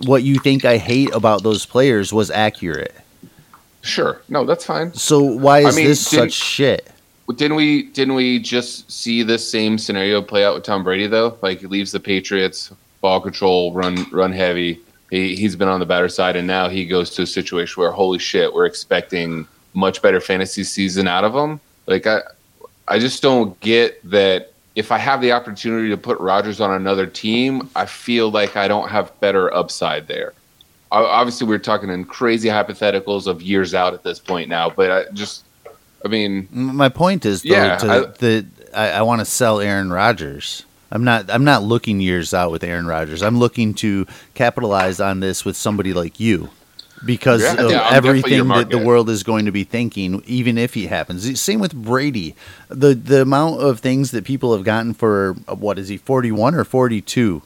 what 0.06 0.22
you 0.22 0.38
think 0.38 0.64
I 0.64 0.76
hate 0.78 1.14
about 1.14 1.42
those 1.44 1.66
players 1.66 2.12
was 2.12 2.30
accurate. 2.30 2.94
Sure, 3.84 4.22
no, 4.30 4.44
that's 4.46 4.64
fine. 4.64 4.94
So 4.94 5.20
why 5.20 5.60
is 5.60 5.74
I 5.74 5.76
mean, 5.76 5.86
this 5.86 6.06
such 6.06 6.32
shit? 6.32 6.90
Didn't 7.36 7.56
we? 7.56 7.84
Didn't 7.84 8.14
we 8.14 8.38
just 8.38 8.90
see 8.90 9.22
this 9.22 9.48
same 9.48 9.76
scenario 9.76 10.22
play 10.22 10.44
out 10.44 10.54
with 10.54 10.64
Tom 10.64 10.82
Brady 10.82 11.06
though? 11.06 11.38
Like 11.42 11.60
he 11.60 11.66
leaves 11.66 11.92
the 11.92 12.00
Patriots, 12.00 12.72
ball 13.02 13.20
control, 13.20 13.72
run 13.74 14.06
run 14.10 14.32
heavy. 14.32 14.80
He 15.10 15.36
he's 15.36 15.54
been 15.54 15.68
on 15.68 15.80
the 15.80 15.86
better 15.86 16.08
side, 16.08 16.34
and 16.34 16.46
now 16.46 16.68
he 16.70 16.86
goes 16.86 17.10
to 17.10 17.22
a 17.22 17.26
situation 17.26 17.80
where 17.80 17.90
holy 17.90 18.18
shit, 18.18 18.52
we're 18.54 18.66
expecting 18.66 19.46
much 19.74 20.00
better 20.00 20.20
fantasy 20.20 20.64
season 20.64 21.06
out 21.06 21.24
of 21.24 21.34
him. 21.34 21.60
Like 21.86 22.06
I, 22.06 22.20
I 22.88 22.98
just 22.98 23.22
don't 23.22 23.58
get 23.60 24.00
that. 24.10 24.52
If 24.76 24.90
I 24.90 24.98
have 24.98 25.20
the 25.20 25.32
opportunity 25.32 25.90
to 25.90 25.96
put 25.98 26.18
Rodgers 26.20 26.60
on 26.60 26.72
another 26.72 27.06
team, 27.06 27.68
I 27.76 27.86
feel 27.86 28.30
like 28.30 28.56
I 28.56 28.66
don't 28.66 28.88
have 28.88 29.18
better 29.20 29.54
upside 29.54 30.08
there. 30.08 30.32
O- 30.94 31.07
Obviously, 31.07 31.46
we're 31.46 31.59
talking 31.59 31.90
in 31.90 32.04
crazy 32.04 32.48
hypotheticals 32.48 33.26
of 33.26 33.42
years 33.42 33.74
out 33.74 33.94
at 33.94 34.02
this 34.02 34.18
point 34.18 34.48
now, 34.48 34.70
but 34.70 34.90
I 34.90 35.04
just, 35.12 35.44
I 36.04 36.09
mean, 36.09 36.48
My 36.50 36.88
point 36.88 37.24
is 37.26 37.42
though, 37.42 37.54
Yeah, 37.54 37.76
to, 37.78 37.88
I- 37.90 38.00
that 38.18 38.46
I, 38.74 38.90
I 38.90 39.02
want 39.02 39.20
to 39.20 39.24
sell 39.24 39.61
Aaron 39.61 39.90
Rodgers. 39.92 40.64
I'm 40.90 41.02
not. 41.02 41.28
I'm 41.30 41.42
not 41.44 41.62
looking 41.64 42.00
years 42.00 42.33
out 42.33 42.52
with 42.52 42.62
Aaron 42.62 42.87
Rodgers. 42.87 43.22
I'm 43.22 43.38
looking 43.38 43.74
to 43.74 44.07
capitalize 44.35 45.00
on 45.00 45.18
this 45.20 45.44
with 45.44 45.57
somebody 45.57 45.92
like 45.92 46.20
you, 46.20 46.50
because 47.04 47.42
Yeah, 47.42 47.64
of 47.64 47.70
yeah, 47.72 47.88
everything 47.90 48.46
that 48.48 48.70
the 48.70 48.78
world 48.78 49.11
is 49.11 49.24
going 49.24 49.46
to 49.46 49.50
be 49.50 49.64
thinking, 49.64 50.22
even 50.26 50.57
if 50.57 50.74
he 50.74 50.87
happens. 50.87 51.40
Same 51.40 51.59
with 51.59 51.74
Brady. 51.74 52.37
The 52.68 52.94
the 52.94 53.22
amount 53.22 53.61
of 53.61 53.80
things 53.80 54.12
that 54.12 54.24
people 54.24 54.54
have 54.54 54.62
gotten 54.62 54.94
for 54.94 55.35
uh, 55.48 55.57
what 55.57 55.80
is 55.80 55.88
he 55.88 55.96
41 55.96 56.54
or 56.54 56.62
42? 56.64 57.42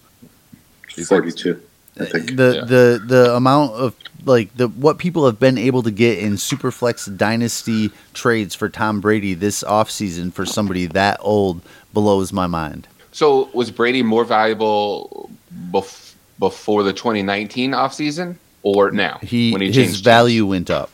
He's 0.94 1.10
like- 1.10 1.20
42, 1.22 1.50
I 1.50 1.54
think. 1.54 1.67
The 1.98 2.52
Yeah. 2.56 2.64
the 2.64 3.02
the 3.04 3.34
amount 3.36 3.72
of 3.72 3.94
like 4.24 4.56
the 4.56 4.68
what 4.68 4.98
people 4.98 5.26
have 5.26 5.38
been 5.40 5.58
able 5.58 5.82
to 5.82 5.90
get 5.90 6.18
in 6.18 6.34
superflex 6.34 7.14
dynasty 7.16 7.90
trades 8.14 8.54
for 8.54 8.68
Tom 8.68 9.00
Brady 9.00 9.34
this 9.34 9.62
offseason 9.64 10.32
for 10.32 10.44
somebody 10.46 10.86
that 10.86 11.18
old 11.20 11.60
blows 11.92 12.32
my 12.32 12.46
mind. 12.46 12.86
So 13.12 13.48
was 13.52 13.70
Brady 13.70 14.02
more 14.02 14.24
valuable 14.24 15.30
bef- 15.72 16.14
before 16.38 16.82
the 16.84 16.92
2019 16.92 17.72
offseason 17.72 18.36
or 18.62 18.90
now 18.92 19.18
He, 19.22 19.50
when 19.52 19.60
he 19.60 19.68
his 19.68 19.76
changed 19.76 20.04
value 20.04 20.46
went 20.46 20.70
up. 20.70 20.90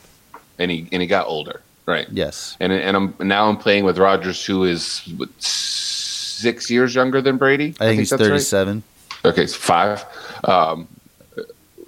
and 0.57 0.71
he 0.71 0.87
and 0.91 1.01
he 1.01 1.07
got 1.07 1.27
older, 1.27 1.61
right? 1.85 2.07
Yes. 2.11 2.57
And 2.59 2.71
and 2.71 2.95
I'm 2.97 3.13
now 3.19 3.47
I'm 3.49 3.57
playing 3.57 3.83
with 3.85 3.97
Rodgers 3.99 4.43
who 4.45 4.63
is 4.63 5.01
what, 5.17 5.29
six 5.39 6.69
years 6.69 6.95
younger 6.95 7.21
than 7.21 7.37
Brady. 7.37 7.75
I 7.79 7.85
think 7.85 7.99
he's 7.99 8.09
that's 8.09 8.21
right. 8.21 8.29
37. 8.29 8.83
Okay, 9.25 9.43
it's 9.43 9.55
five. 9.55 10.05
Um, 10.43 10.87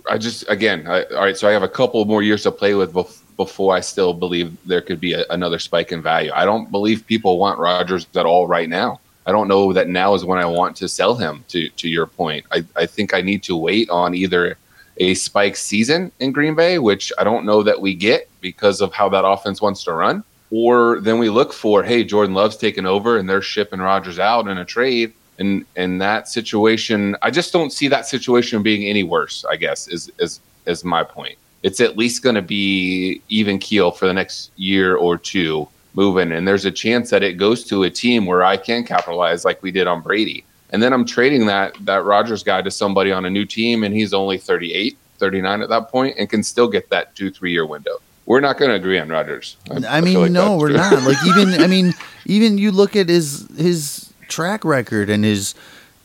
I 0.09 0.17
just 0.17 0.47
again, 0.49 0.87
I, 0.87 1.03
all 1.03 1.21
right. 1.21 1.37
So 1.37 1.47
I 1.47 1.51
have 1.51 1.63
a 1.63 1.69
couple 1.69 2.03
more 2.05 2.23
years 2.23 2.43
to 2.43 2.51
play 2.51 2.73
with 2.73 2.93
bef- 2.93 3.21
before 3.35 3.75
I 3.75 3.79
still 3.79 4.13
believe 4.13 4.57
there 4.65 4.81
could 4.81 4.99
be 4.99 5.13
a, 5.13 5.25
another 5.29 5.59
spike 5.59 5.91
in 5.91 6.01
value. 6.01 6.31
I 6.33 6.45
don't 6.45 6.71
believe 6.71 7.05
people 7.05 7.37
want 7.37 7.59
Rodgers 7.59 8.07
at 8.15 8.25
all 8.25 8.47
right 8.47 8.69
now. 8.69 8.99
I 9.25 9.31
don't 9.31 9.47
know 9.47 9.73
that 9.73 9.89
now 9.89 10.13
is 10.13 10.23
when 10.23 10.39
I 10.39 10.45
want 10.45 10.75
to 10.77 10.87
sell 10.87 11.15
him. 11.15 11.43
To 11.49 11.69
to 11.69 11.89
your 11.89 12.07
point, 12.07 12.45
I, 12.51 12.63
I 12.75 12.85
think 12.85 13.13
I 13.13 13.21
need 13.21 13.43
to 13.43 13.55
wait 13.55 13.89
on 13.89 14.15
either 14.15 14.57
a 14.97 15.13
spike 15.13 15.55
season 15.55 16.11
in 16.19 16.31
Green 16.31 16.55
Bay, 16.55 16.79
which 16.79 17.11
I 17.17 17.23
don't 17.23 17.45
know 17.45 17.61
that 17.63 17.81
we 17.81 17.93
get 17.93 18.29
because 18.41 18.81
of 18.81 18.93
how 18.93 19.09
that 19.09 19.25
offense 19.25 19.61
wants 19.61 19.83
to 19.83 19.93
run, 19.93 20.23
or 20.49 20.99
then 21.01 21.19
we 21.19 21.29
look 21.29 21.53
for 21.53 21.83
hey 21.83 22.03
Jordan 22.03 22.33
Love's 22.33 22.57
taking 22.57 22.85
over 22.85 23.17
and 23.17 23.29
they're 23.29 23.41
shipping 23.41 23.79
Rodgers 23.79 24.19
out 24.19 24.47
in 24.47 24.57
a 24.57 24.65
trade 24.65 25.13
and 25.39 25.65
and 25.76 26.02
that 26.02 26.28
situation 26.28 27.15
i 27.21 27.30
just 27.30 27.54
don't 27.54 27.71
see 27.71 27.88
that 27.88 28.06
situation 28.06 28.63
being 28.63 28.88
any 28.88 29.04
worse 29.04 29.46
i 29.50 29.56
guess 29.56 29.88
is 29.88 30.12
is 30.19 30.40
is 30.65 30.83
my 30.83 31.04
point 31.04 31.38
it's 31.63 31.79
at 31.79 31.98
least 31.98 32.23
going 32.23 32.35
to 32.35 32.42
be 32.42 33.21
even 33.29 33.58
keel 33.60 33.92
for 33.92 34.06
the 34.08 34.13
next 34.13 34.52
year 34.56 34.96
or 34.96 35.17
two 35.17 35.67
moving 35.94 36.31
and 36.31 36.48
there's 36.48 36.65
a 36.65 36.71
chance 36.71 37.10
that 37.10 37.23
it 37.23 37.33
goes 37.33 37.63
to 37.63 37.83
a 37.83 37.90
team 37.90 38.25
where 38.25 38.44
i 38.44 38.58
can 38.58 38.83
capitalize 38.83 39.46
like 39.46 39.62
we 39.63 39.71
did 39.71 39.88
on 39.88 40.02
brady 40.02 40.44
and 40.71 40.81
then 40.81 40.94
i'm 40.94 41.06
trading 41.06 41.46
that 41.46 41.73
that 41.81 42.04
rodgers 42.04 42.44
guy 42.44 42.62
to 42.62 42.71
somebody 42.71 43.12
on 43.12 43.25
a 43.25 43.29
new 43.29 43.46
team 43.46 43.83
and 43.83 43.94
he's 43.94 44.13
only 44.13 44.38
38 44.38 44.98
39 45.17 45.62
at 45.62 45.69
that 45.69 45.90
point 45.90 46.15
and 46.19 46.29
can 46.29 46.44
still 46.44 46.67
get 46.67 46.90
that 46.90 47.15
two 47.15 47.31
three 47.31 47.52
year 47.52 47.65
window 47.65 47.98
we're 48.27 48.42
not 48.42 48.58
going 48.58 48.69
to 48.69 48.75
agree 48.75 49.00
on 49.00 49.08
Rodgers. 49.08 49.56
I 49.71 50.02
mean, 50.02 50.13
feel 50.13 50.21
like 50.23 50.31
no, 50.31 50.58
we're 50.58 50.67
true. 50.67 50.75
not. 50.75 51.02
Like 51.04 51.15
even 51.25 51.62
I 51.62 51.67
mean, 51.67 51.94
even 52.25 52.58
you 52.58 52.73
look 52.73 52.98
at 52.98 53.08
his 53.08 53.48
his 53.58 54.06
track 54.28 54.63
record 54.65 55.10
and 55.10 55.23
his 55.23 55.56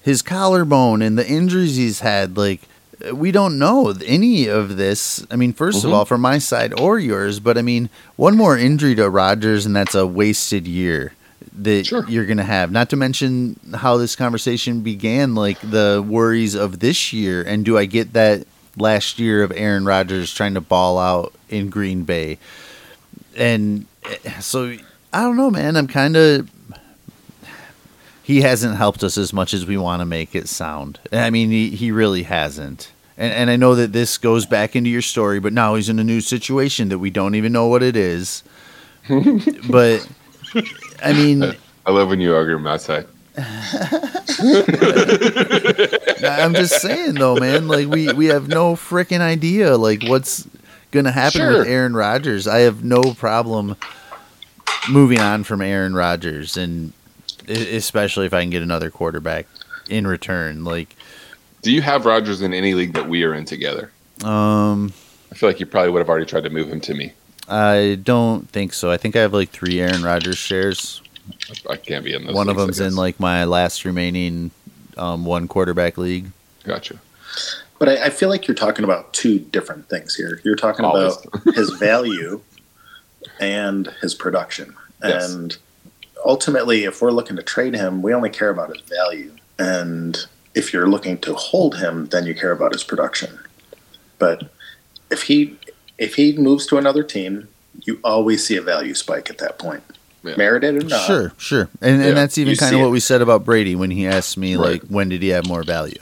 his 0.02 0.20
collarbone 0.22 1.00
and 1.02 1.16
the 1.18 1.26
injuries 1.28 1.76
he's 1.76 2.00
had, 2.00 2.36
like 2.36 2.62
we 3.12 3.32
don't 3.32 3.58
know 3.58 3.92
any 4.06 4.46
of 4.48 4.76
this. 4.76 5.24
I 5.30 5.36
mean, 5.36 5.52
1st 5.52 5.82
Mhm. 5.82 5.84
of 5.86 5.92
all, 5.92 6.04
from 6.04 6.20
my 6.20 6.38
side 6.38 6.72
or 6.78 6.98
yours, 6.98 7.40
but 7.40 7.58
I 7.58 7.62
mean, 7.62 7.88
one 8.16 8.36
more 8.36 8.56
injury 8.56 8.94
to 8.96 9.08
Rodgers, 9.10 9.66
and 9.66 9.74
that's 9.74 9.94
a 9.94 10.06
wasted 10.06 10.66
year 10.68 11.12
that 11.58 11.86
Sure. 11.86 12.04
you're 12.08 12.24
going 12.26 12.36
to 12.38 12.44
have. 12.44 12.70
Not 12.70 12.88
to 12.90 12.96
mention 12.96 13.58
how 13.74 13.96
this 13.96 14.14
conversation 14.16 14.80
began, 14.80 15.34
like 15.34 15.58
the 15.68 16.04
worries 16.06 16.54
of 16.54 16.78
this 16.78 17.12
year, 17.12 17.42
and 17.42 17.64
do 17.64 17.76
I 17.76 17.84
get 17.86 18.12
that 18.12 18.44
last 18.76 19.18
year 19.18 19.42
of 19.42 19.52
Aaron 19.54 19.84
Rodgers 19.84 20.32
trying 20.32 20.54
to 20.54 20.60
ball 20.60 20.98
out 20.98 21.32
in 21.48 21.68
Green 21.70 22.04
Bay? 22.04 22.38
And 23.36 23.86
eh, 24.24 24.40
so 24.40 24.74
I 25.12 25.22
don't 25.22 25.36
know, 25.36 25.50
man. 25.50 25.76
I'm 25.76 25.88
kind 25.88 26.16
of 26.16 26.48
he 28.32 28.40
hasn't 28.40 28.76
helped 28.76 29.04
us 29.04 29.18
as 29.18 29.32
much 29.32 29.52
as 29.52 29.66
we 29.66 29.76
want 29.76 30.00
to 30.00 30.06
make 30.06 30.34
it 30.34 30.48
sound. 30.48 30.98
I 31.12 31.28
mean, 31.28 31.50
he, 31.50 31.68
he 31.70 31.92
really 31.92 32.22
hasn't. 32.22 32.90
And, 33.18 33.30
and 33.32 33.50
I 33.50 33.56
know 33.56 33.74
that 33.74 33.92
this 33.92 34.16
goes 34.16 34.46
back 34.46 34.74
into 34.74 34.88
your 34.88 35.02
story, 35.02 35.38
but 35.38 35.52
now 35.52 35.74
he's 35.74 35.90
in 35.90 35.98
a 35.98 36.04
new 36.04 36.22
situation 36.22 36.88
that 36.88 36.98
we 36.98 37.10
don't 37.10 37.34
even 37.34 37.52
know 37.52 37.66
what 37.66 37.82
it 37.82 37.94
is. 37.94 38.42
but 39.70 40.08
I 41.02 41.12
mean, 41.12 41.42
I 41.84 41.90
love 41.90 42.08
when 42.08 42.20
you 42.20 42.34
argue 42.34 42.54
on 42.54 42.62
my 42.62 42.78
side. 42.78 43.06
I'm 46.24 46.54
just 46.54 46.80
saying 46.80 47.14
though, 47.14 47.36
man. 47.36 47.68
Like 47.68 47.88
we 47.88 48.12
we 48.12 48.26
have 48.26 48.48
no 48.48 48.74
freaking 48.76 49.20
idea 49.20 49.76
like 49.76 50.04
what's 50.04 50.46
gonna 50.90 51.10
happen 51.10 51.40
Sure. 51.40 51.58
with 51.58 51.66
Aaron 51.66 51.94
Rodgers. 51.94 52.46
I 52.46 52.60
have 52.60 52.82
no 52.84 53.02
problem 53.14 53.76
moving 54.88 55.18
on 55.18 55.44
from 55.44 55.60
Aaron 55.60 55.94
Rodgers, 55.94 56.56
and 56.56 56.92
especially 57.48 58.26
if 58.26 58.34
I 58.34 58.40
can 58.42 58.50
get 58.50 58.62
another 58.62 58.90
quarterback 58.90 59.46
in 59.88 60.06
return. 60.06 60.64
Like, 60.64 60.96
Do 61.62 61.72
you 61.72 61.82
have 61.82 62.06
Rodgers 62.06 62.42
in 62.42 62.52
any 62.54 62.74
league 62.74 62.94
that 62.94 63.08
we 63.08 63.24
are 63.24 63.34
in 63.34 63.44
together? 63.44 63.90
um, 64.24 64.92
I 65.30 65.34
feel 65.34 65.48
like 65.48 65.58
you 65.60 65.66
probably 65.66 65.90
would 65.90 65.98
have 66.00 66.08
already 66.08 66.26
tried 66.26 66.44
to 66.44 66.50
move 66.50 66.68
him 66.68 66.80
to 66.82 66.94
me. 66.94 67.12
I 67.48 67.98
don't 68.02 68.48
think 68.50 68.72
so. 68.74 68.90
I 68.90 68.96
think 68.98 69.16
I 69.16 69.20
have 69.20 69.32
like 69.32 69.50
three 69.50 69.80
Aaron 69.80 70.02
Rodgers 70.02 70.36
shares. 70.38 71.00
I 71.68 71.76
can't 71.76 72.04
be 72.04 72.14
in 72.14 72.26
those. 72.26 72.34
One 72.34 72.48
of 72.48 72.56
them's 72.56 72.80
in 72.80 72.94
like 72.96 73.18
my 73.18 73.44
last 73.44 73.84
remaining 73.84 74.50
um, 74.96 75.24
one 75.24 75.48
quarterback 75.48 75.96
league. 75.98 76.30
Gotcha. 76.64 76.98
But 77.78 77.88
I, 77.88 78.04
I 78.06 78.10
feel 78.10 78.28
like 78.28 78.46
you're 78.46 78.54
talking 78.54 78.84
about 78.84 79.12
two 79.14 79.38
different 79.38 79.88
things 79.88 80.14
here. 80.14 80.40
You're 80.44 80.54
talking 80.54 80.84
Always. 80.84 81.16
about 81.24 81.54
his 81.54 81.70
value 81.70 82.42
and 83.40 83.86
his 84.00 84.14
production. 84.14 84.76
Yes. 85.04 85.32
And 85.34 85.58
ultimately, 86.24 86.84
if 86.84 87.00
we're 87.02 87.10
looking 87.10 87.36
to 87.36 87.42
trade 87.42 87.74
him, 87.74 88.02
we 88.02 88.12
only 88.14 88.30
care 88.30 88.50
about 88.50 88.74
his 88.76 88.80
value. 88.82 89.32
And 89.58 90.18
if 90.54 90.72
you're 90.72 90.88
looking 90.88 91.18
to 91.18 91.34
hold 91.34 91.78
him, 91.78 92.06
then 92.06 92.26
you 92.26 92.34
care 92.34 92.52
about 92.52 92.72
his 92.72 92.84
production. 92.84 93.38
But 94.18 94.50
if 95.10 95.24
he 95.24 95.58
if 95.98 96.14
he 96.16 96.36
moves 96.36 96.66
to 96.66 96.78
another 96.78 97.02
team, 97.02 97.48
you 97.84 98.00
always 98.02 98.46
see 98.46 98.56
a 98.56 98.62
value 98.62 98.94
spike 98.94 99.30
at 99.30 99.38
that 99.38 99.58
point. 99.58 99.82
Yeah. 100.24 100.36
Merited 100.36 100.82
or 100.82 100.86
not. 100.86 101.04
Sure, 101.06 101.32
sure, 101.36 101.68
and 101.80 102.00
Yeah, 102.00 102.08
and 102.08 102.16
that's 102.16 102.38
even 102.38 102.52
you 102.52 102.56
kind 102.56 102.70
see 102.70 102.76
of 102.76 102.80
it. 102.80 102.84
what 102.84 102.92
we 102.92 103.00
said 103.00 103.22
about 103.22 103.44
Brady 103.44 103.74
when 103.74 103.90
he 103.90 104.06
asked 104.06 104.38
me 104.38 104.54
Right. 104.54 104.80
like 104.80 104.82
when 104.82 105.08
did 105.08 105.20
he 105.20 105.30
have 105.30 105.46
more 105.48 105.64
value. 105.64 105.98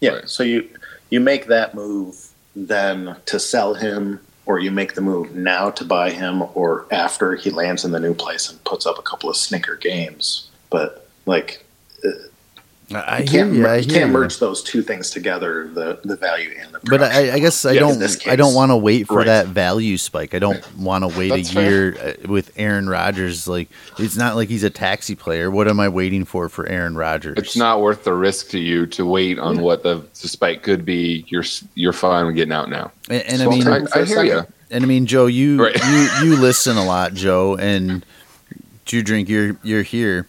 Yeah. 0.00 0.10
Right. 0.16 0.28
So 0.28 0.42
you 0.42 0.68
you 1.10 1.20
make 1.20 1.46
that 1.46 1.74
move 1.74 2.16
then 2.54 3.16
to 3.26 3.40
sell 3.40 3.74
him, 3.74 4.20
or 4.46 4.58
you 4.58 4.70
make 4.70 4.94
the 4.94 5.00
move 5.00 5.34
now 5.34 5.70
to 5.70 5.84
buy 5.84 6.10
him, 6.10 6.42
or 6.54 6.86
after 6.90 7.34
he 7.34 7.50
lands 7.50 7.84
in 7.84 7.92
the 7.92 8.00
new 8.00 8.14
place 8.14 8.50
and 8.50 8.62
puts 8.64 8.86
up 8.86 8.98
a 8.98 9.02
couple 9.02 9.30
of 9.30 9.36
snicker 9.36 9.76
games. 9.76 10.48
But 10.70 11.08
like 11.26 11.64
I, 12.96 13.18
I 13.18 13.18
you 13.20 13.28
can't 13.28 13.52
you. 13.54 13.66
I 13.66 13.76
you 13.76 13.82
hear 13.82 14.00
can't 14.00 14.06
you. 14.08 14.12
merge 14.12 14.38
those 14.38 14.62
two 14.62 14.82
things 14.82 15.10
together 15.10 15.68
the 15.74 16.00
the 16.04 16.16
value 16.16 16.54
and 16.58 16.72
the 16.74 16.80
But. 16.84 17.02
I, 17.02 17.32
I 17.34 17.38
guess 17.40 17.64
I 17.64 17.72
Yeah, 17.72 17.80
don't. 17.80 17.98
this 17.98 18.18
I 18.26 18.36
don't 18.36 18.54
want 18.54 18.70
to 18.70 18.76
wait 18.76 19.08
for 19.08 19.18
Right. 19.18 19.26
that 19.26 19.48
value 19.48 19.96
spike. 19.98 20.34
I 20.34 20.38
don't 20.38 20.62
want 20.76 21.02
to 21.04 21.08
wait 21.08 21.28
That's 21.30 21.50
a 21.50 21.62
year 21.62 21.96
uh, 22.24 22.28
with 22.28 22.52
Aaron 22.56 22.88
Rodgers. 22.88 23.48
Like 23.48 23.68
it's 23.98 24.16
not 24.16 24.36
like 24.36 24.48
he's 24.48 24.64
a 24.64 24.70
taxi 24.70 25.14
player. 25.14 25.50
What 25.50 25.68
am 25.68 25.80
I 25.80 25.88
waiting 25.88 26.24
for 26.24 26.48
for 26.48 26.66
Aaron 26.68 26.96
Rodgers? 26.96 27.38
It's 27.38 27.56
not 27.56 27.80
worth 27.80 28.04
the 28.04 28.14
risk 28.14 28.50
to 28.50 28.58
you 28.58 28.86
to 28.88 29.06
wait 29.06 29.38
on 29.38 29.60
what 29.60 29.82
the, 29.82 30.06
the 30.20 30.28
spike 30.28 30.62
could 30.62 30.84
be. 30.84 31.24
You're 31.28 31.44
you're 31.74 31.92
fine 31.92 32.26
with 32.26 32.36
getting 32.36 32.52
out 32.52 32.70
now. 32.70 32.92
And, 33.08 33.22
and 33.22 33.42
I 33.42 33.44
So 33.44 33.50
I'll 33.50 33.50
mean, 33.50 33.64
take 33.64 33.74
I, 33.74 33.76
him 33.78 33.86
for 33.86 33.98
I 33.98 34.02
a 34.02 34.06
hear 34.06 34.24
you. 34.24 34.42
and 34.70 34.84
I 34.84 34.86
mean, 34.86 35.06
Joe, 35.06 35.26
you 35.26 35.62
Right. 35.64 35.76
you 35.84 36.08
you 36.24 36.36
listen 36.36 36.76
a 36.76 36.84
lot, 36.84 37.14
Joe, 37.14 37.56
and 37.56 38.04
do 38.86 38.96
you 38.96 39.02
drink? 39.02 39.28
You're 39.28 39.56
you're 39.62 39.82
here, 39.82 40.26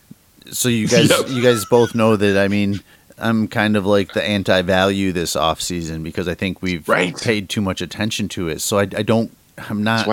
so 0.52 0.70
you 0.70 0.88
guys 0.88 1.10
Yep. 1.10 1.30
you 1.30 1.41
guys 1.41 1.66
both 1.66 1.96
know 1.96 2.16
that. 2.16 2.38
I 2.38 2.48
mean, 2.48 2.80
I'm 3.18 3.48
kind 3.48 3.76
of 3.78 3.86
like 3.86 4.14
the 4.14 4.24
anti-value 4.24 5.12
this 5.14 5.36
off 5.36 5.62
season 5.62 6.04
because 6.04 6.28
I 6.28 6.34
think 6.34 6.62
we've 6.62 6.88
Right. 6.88 7.16
paid 7.20 7.50
too 7.50 7.62
much 7.62 7.82
attention 7.82 8.28
to 8.30 8.50
it. 8.50 8.62
So 8.62 8.78
I, 8.80 8.82
I 8.84 9.04
don't. 9.04 9.32
I'm 9.70 9.84
not 9.84 10.06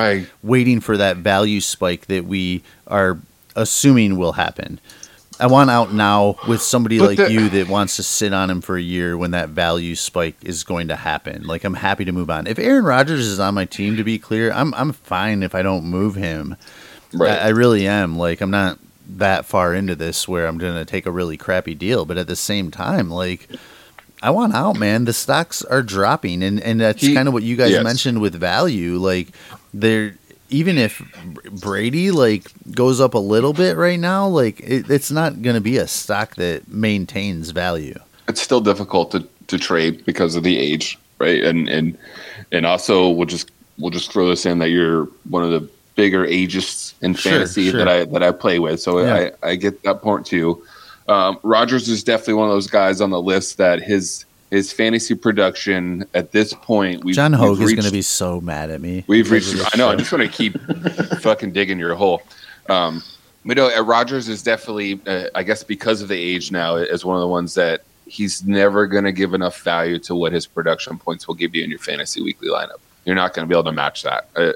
waiting 0.44 0.80
for 0.80 0.96
that 0.96 1.16
value 1.16 1.60
spike 1.60 2.06
that 2.06 2.24
we 2.26 2.62
are 2.86 3.18
assuming 3.56 4.16
will 4.16 4.32
happen. 4.34 4.78
I 5.40 5.46
want 5.48 5.68
out 5.70 5.92
now 5.92 6.36
with 6.46 6.62
somebody 6.62 7.00
like 7.00 7.16
the- 7.16 7.32
you 7.32 7.48
that 7.48 7.66
wants 7.68 7.96
to 7.96 8.04
sit 8.04 8.32
on 8.32 8.48
him 8.50 8.60
for 8.60 8.76
a 8.76 8.80
year 8.82 9.18
when 9.18 9.32
that 9.32 9.48
value 9.48 9.96
spike 9.96 10.36
is 10.42 10.62
going 10.62 10.86
to 10.88 10.94
happen. 10.96 11.42
Like 11.44 11.64
I'm 11.64 11.74
happy 11.74 12.04
to 12.04 12.12
move 12.12 12.30
on. 12.30 12.46
If 12.46 12.60
Aaron 12.60 12.84
Rodgers 12.84 13.26
is 13.26 13.40
on 13.40 13.54
my 13.54 13.64
team, 13.64 13.96
to 13.96 14.04
be 14.04 14.16
clear, 14.18 14.52
I'm 14.52 14.72
I'm 14.74 14.92
fine 14.92 15.42
if 15.42 15.56
I 15.56 15.62
don't 15.62 15.84
move 15.84 16.14
him. 16.14 16.54
right. 17.12 17.32
I, 17.40 17.46
I 17.46 17.48
really 17.48 17.88
am. 17.88 18.16
Like 18.16 18.40
I'm 18.40 18.50
not 18.52 18.78
that 19.08 19.44
far 19.44 19.74
into 19.74 19.94
this 19.94 20.26
where 20.26 20.46
I'm 20.46 20.58
gonna 20.58 20.84
take 20.84 21.06
a 21.06 21.10
really 21.10 21.36
crappy 21.36 21.74
deal, 21.74 22.04
but 22.04 22.18
at 22.18 22.26
the 22.26 22.36
same 22.36 22.70
time, 22.70 23.10
like 23.10 23.48
I 24.22 24.30
want 24.30 24.54
out, 24.54 24.78
man. 24.78 25.04
The 25.04 25.12
stocks 25.12 25.64
are 25.64 25.82
dropping, 25.82 26.42
and 26.42 26.60
and 26.60 26.80
that's 26.80 27.06
kind 27.12 27.26
of 27.26 27.34
what 27.34 27.42
you 27.42 27.56
guys 27.56 27.72
yes. 27.72 27.84
mentioned 27.84 28.20
with 28.20 28.34
value. 28.34 28.98
Like 28.98 29.28
they're 29.74 30.14
even 30.48 30.78
if 30.78 31.02
Brady 31.50 32.10
like 32.10 32.52
goes 32.70 33.00
up 33.00 33.14
a 33.14 33.18
little 33.18 33.52
bit 33.52 33.76
right 33.76 33.98
now, 33.98 34.28
like 34.28 34.60
it, 34.60 34.88
it's 34.88 35.10
not 35.10 35.42
gonna 35.42 35.60
be 35.60 35.78
a 35.78 35.88
stock 35.88 36.36
that 36.36 36.68
maintains 36.68 37.50
value. 37.50 37.98
it's 38.28 38.40
still 38.40 38.60
difficult 38.60 39.10
to, 39.10 39.26
to 39.48 39.58
trade 39.58 40.04
because 40.04 40.36
of 40.36 40.44
the 40.44 40.56
age, 40.56 40.98
right? 41.18 41.42
And 41.42 41.68
and 41.68 41.98
and 42.52 42.64
also 42.64 43.08
we'll 43.08 43.26
just 43.26 43.50
we'll 43.78 43.90
just 43.90 44.12
throw 44.12 44.28
this 44.28 44.46
in 44.46 44.58
that 44.60 44.68
you're 44.68 45.06
one 45.28 45.42
of 45.42 45.50
the 45.50 45.68
bigger 45.94 46.24
ages 46.24 46.94
in 47.02 47.14
Sure, 47.14 47.32
fantasy 47.32 47.70
sure. 47.70 47.78
that 47.78 47.88
I 47.88 48.04
that 48.06 48.22
I 48.22 48.32
play 48.32 48.58
with. 48.58 48.80
So 48.80 49.00
Yeah. 49.00 49.30
I, 49.42 49.50
I 49.50 49.56
get 49.56 49.82
that 49.82 50.00
point 50.02 50.26
too. 50.26 50.62
Um, 51.08 51.38
Rodgers 51.42 51.88
is 51.88 52.04
definitely 52.04 52.34
one 52.34 52.48
of 52.48 52.54
those 52.54 52.68
guys 52.68 53.00
on 53.00 53.10
the 53.10 53.20
list 53.20 53.58
that 53.58 53.82
his 53.82 54.24
his 54.50 54.72
fantasy 54.72 55.14
production 55.14 56.04
at 56.14 56.32
this 56.32 56.52
point 56.52 57.02
we've 57.04 57.14
John 57.14 57.32
we've 57.32 57.40
Hogue 57.40 57.60
is 57.60 57.72
gonna 57.72 57.90
be 57.90 58.02
so 58.02 58.40
mad 58.40 58.70
at 58.70 58.80
me. 58.80 59.04
We've 59.06 59.30
reached. 59.30 59.56
I 59.74 59.76
know. 59.76 59.88
I 59.88 59.96
just 59.96 60.12
want 60.12 60.24
to 60.24 60.30
keep 60.30 60.60
fucking 61.20 61.52
digging 61.52 61.78
your 61.78 61.94
hole. 61.94 62.22
Um, 62.68 63.02
but 63.44 63.56
no, 63.56 63.74
uh, 63.74 63.82
Rodgers 63.82 64.28
is 64.28 64.42
definitely, 64.42 65.00
uh, 65.06 65.28
I 65.34 65.42
guess, 65.42 65.64
because 65.64 66.00
of 66.00 66.08
the 66.08 66.16
age 66.16 66.52
now, 66.52 66.76
is 66.76 67.04
one 67.04 67.16
of 67.16 67.20
the 67.20 67.28
ones 67.28 67.54
that 67.54 67.82
he's 68.06 68.44
never 68.44 68.86
going 68.86 69.04
to 69.04 69.12
give 69.12 69.34
enough 69.34 69.60
value 69.62 69.98
to 69.98 70.14
what 70.14 70.32
his 70.32 70.46
production 70.46 70.98
points 70.98 71.26
will 71.26 71.34
give 71.34 71.54
you 71.54 71.64
in 71.64 71.70
your 71.70 71.78
fantasy 71.78 72.22
weekly 72.22 72.48
lineup. 72.48 72.78
You're 73.04 73.16
not 73.16 73.34
going 73.34 73.48
to 73.48 73.52
be 73.52 73.58
able 73.58 73.64
to 73.64 73.72
match 73.72 74.02
that. 74.02 74.28
Uh, 74.36 74.40
uh, 74.40 74.52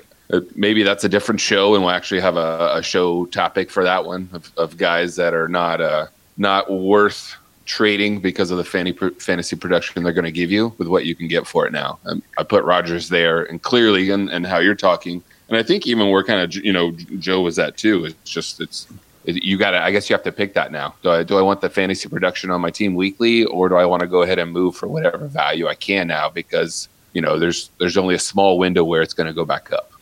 maybe 0.54 0.82
that's 0.82 1.04
a 1.04 1.08
different 1.08 1.40
show, 1.40 1.74
and 1.74 1.84
we'll 1.84 1.92
actually 1.92 2.20
have 2.20 2.36
a, 2.36 2.74
a 2.76 2.82
show 2.82 3.26
topic 3.26 3.70
for 3.70 3.84
that 3.84 4.04
one 4.04 4.28
of, 4.32 4.50
of 4.56 4.76
guys 4.76 5.16
that 5.16 5.34
are 5.34 5.48
not 5.48 5.80
uh, 5.80 6.06
not 6.36 6.70
worth 6.70 7.36
trading 7.64 8.20
because 8.20 8.50
of 8.50 8.58
the 8.58 8.64
fanny, 8.64 8.92
fantasy 8.92 9.56
production 9.56 10.02
they're 10.02 10.12
going 10.12 10.24
to 10.24 10.30
give 10.30 10.50
you 10.50 10.72
with 10.78 10.88
what 10.88 11.04
you 11.04 11.14
can 11.14 11.26
get 11.28 11.46
for 11.46 11.66
it 11.66 11.72
now. 11.72 11.98
Um, 12.04 12.22
I 12.38 12.44
put 12.44 12.64
Rodgers 12.64 13.08
there, 13.08 13.42
and 13.44 13.60
clearly, 13.60 14.10
and, 14.10 14.30
and 14.30 14.46
how 14.46 14.58
you're 14.58 14.74
talking, 14.74 15.22
and 15.48 15.56
I 15.56 15.62
think 15.62 15.86
even 15.86 16.10
we're 16.10 16.24
kind 16.24 16.40
of 16.40 16.64
you 16.64 16.72
know 16.72 16.92
Joe 17.18 17.42
was 17.42 17.56
that 17.56 17.76
too. 17.76 18.06
It's 18.06 18.30
just 18.30 18.60
it's 18.60 18.86
it, 19.24 19.42
you 19.42 19.58
got 19.58 19.72
to. 19.72 19.82
I 19.82 19.90
guess 19.90 20.08
you 20.08 20.14
have 20.14 20.24
to 20.24 20.32
pick 20.32 20.54
that 20.54 20.72
now. 20.72 20.94
Do 21.02 21.10
I 21.10 21.22
do 21.22 21.36
I 21.36 21.42
want 21.42 21.60
the 21.60 21.70
fantasy 21.70 22.08
production 22.08 22.50
on 22.50 22.60
my 22.60 22.70
team 22.70 22.94
weekly, 22.94 23.44
or 23.44 23.68
do 23.68 23.76
I 23.76 23.84
want 23.84 24.00
to 24.00 24.06
go 24.06 24.22
ahead 24.22 24.38
and 24.38 24.52
move 24.52 24.76
for 24.76 24.88
whatever 24.88 25.26
value 25.26 25.66
I 25.66 25.74
can 25.74 26.06
now 26.08 26.28
because 26.30 26.88
you 27.12 27.20
know 27.20 27.38
there's 27.38 27.70
there's 27.78 27.96
only 27.96 28.14
a 28.14 28.20
small 28.20 28.58
window 28.58 28.84
where 28.84 29.02
it's 29.02 29.14
going 29.14 29.26
to 29.26 29.32
go 29.32 29.44
back 29.44 29.72
up. 29.72 29.92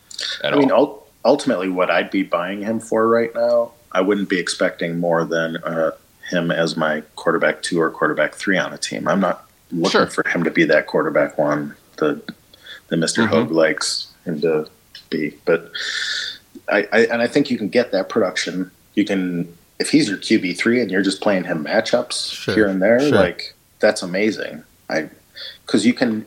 I 0.43 0.55
mean, 0.55 0.71
ul- 0.71 1.07
ultimately, 1.23 1.69
what 1.69 1.89
I'd 1.89 2.11
be 2.11 2.23
buying 2.23 2.61
him 2.61 2.79
for 2.79 3.07
right 3.07 3.33
now, 3.33 3.71
I 3.91 4.01
wouldn't 4.01 4.29
be 4.29 4.39
expecting 4.39 4.99
more 4.99 5.23
than 5.25 5.57
uh, 5.57 5.91
him 6.29 6.51
as 6.51 6.75
my 6.75 7.01
quarterback 7.15 7.61
two 7.61 7.79
or 7.79 7.89
quarterback 7.91 8.35
three 8.35 8.57
on 8.57 8.73
a 8.73 8.77
team. 8.77 9.07
I'm 9.07 9.19
not 9.19 9.47
looking 9.71 9.91
Sure. 9.91 10.07
for 10.07 10.27
him 10.27 10.43
to 10.43 10.51
be 10.51 10.63
that 10.65 10.87
quarterback 10.87 11.37
one 11.37 11.75
the 11.97 12.21
the 12.89 12.97
mister 12.97 13.23
Mhm. 13.23 13.27
Hogue 13.29 13.51
likes 13.51 14.07
him 14.25 14.41
to 14.41 14.67
be. 15.09 15.33
But 15.45 15.71
I, 16.69 16.87
I 16.91 16.99
and 17.11 17.21
I 17.21 17.27
think 17.27 17.49
you 17.49 17.57
can 17.57 17.69
get 17.69 17.91
that 17.91 18.09
production. 18.09 18.69
You 18.95 19.05
can 19.05 19.55
if 19.79 19.89
he's 19.89 20.07
your 20.09 20.17
QB 20.17 20.57
three 20.57 20.81
and 20.81 20.89
you're 20.91 21.01
just 21.01 21.21
playing 21.21 21.43
him 21.45 21.63
matchups 21.65 22.31
Sure, 22.33 22.53
here 22.55 22.67
and 22.67 22.81
there, 22.81 22.99
sure. 22.99 23.09
like 23.11 23.53
that's 23.79 24.01
amazing. 24.03 24.63
I 24.89 25.09
because 25.65 25.85
you 25.85 25.93
can 25.93 26.25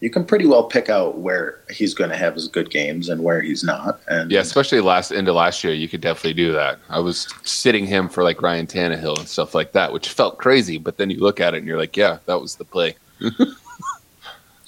you 0.00 0.10
can 0.10 0.24
pretty 0.24 0.46
well 0.46 0.64
pick 0.64 0.88
out 0.88 1.18
where 1.18 1.60
he's 1.70 1.92
going 1.92 2.10
to 2.10 2.16
have 2.16 2.34
his 2.34 2.48
good 2.48 2.70
games 2.70 3.08
and 3.08 3.22
where 3.22 3.40
he's 3.40 3.62
not. 3.62 4.00
And 4.08 4.30
Yeah, 4.30 4.40
especially 4.40 4.80
last 4.80 5.12
into 5.12 5.32
last 5.32 5.62
year, 5.62 5.74
you 5.74 5.88
could 5.88 6.00
definitely 6.00 6.34
do 6.34 6.52
that. 6.52 6.78
I 6.88 7.00
was 7.00 7.28
sitting 7.44 7.86
him 7.86 8.08
for 8.08 8.24
like 8.24 8.40
Ryan 8.40 8.66
Tannehill 8.66 9.18
and 9.18 9.28
stuff 9.28 9.54
like 9.54 9.72
that, 9.72 9.92
which 9.92 10.08
felt 10.08 10.38
crazy. 10.38 10.78
But 10.78 10.96
then 10.96 11.10
you 11.10 11.18
look 11.20 11.38
at 11.38 11.54
it 11.54 11.58
and 11.58 11.66
you're 11.66 11.78
like, 11.78 11.96
yeah, 11.96 12.18
that 12.26 12.40
was 12.40 12.56
the 12.56 12.64
play. 12.64 12.96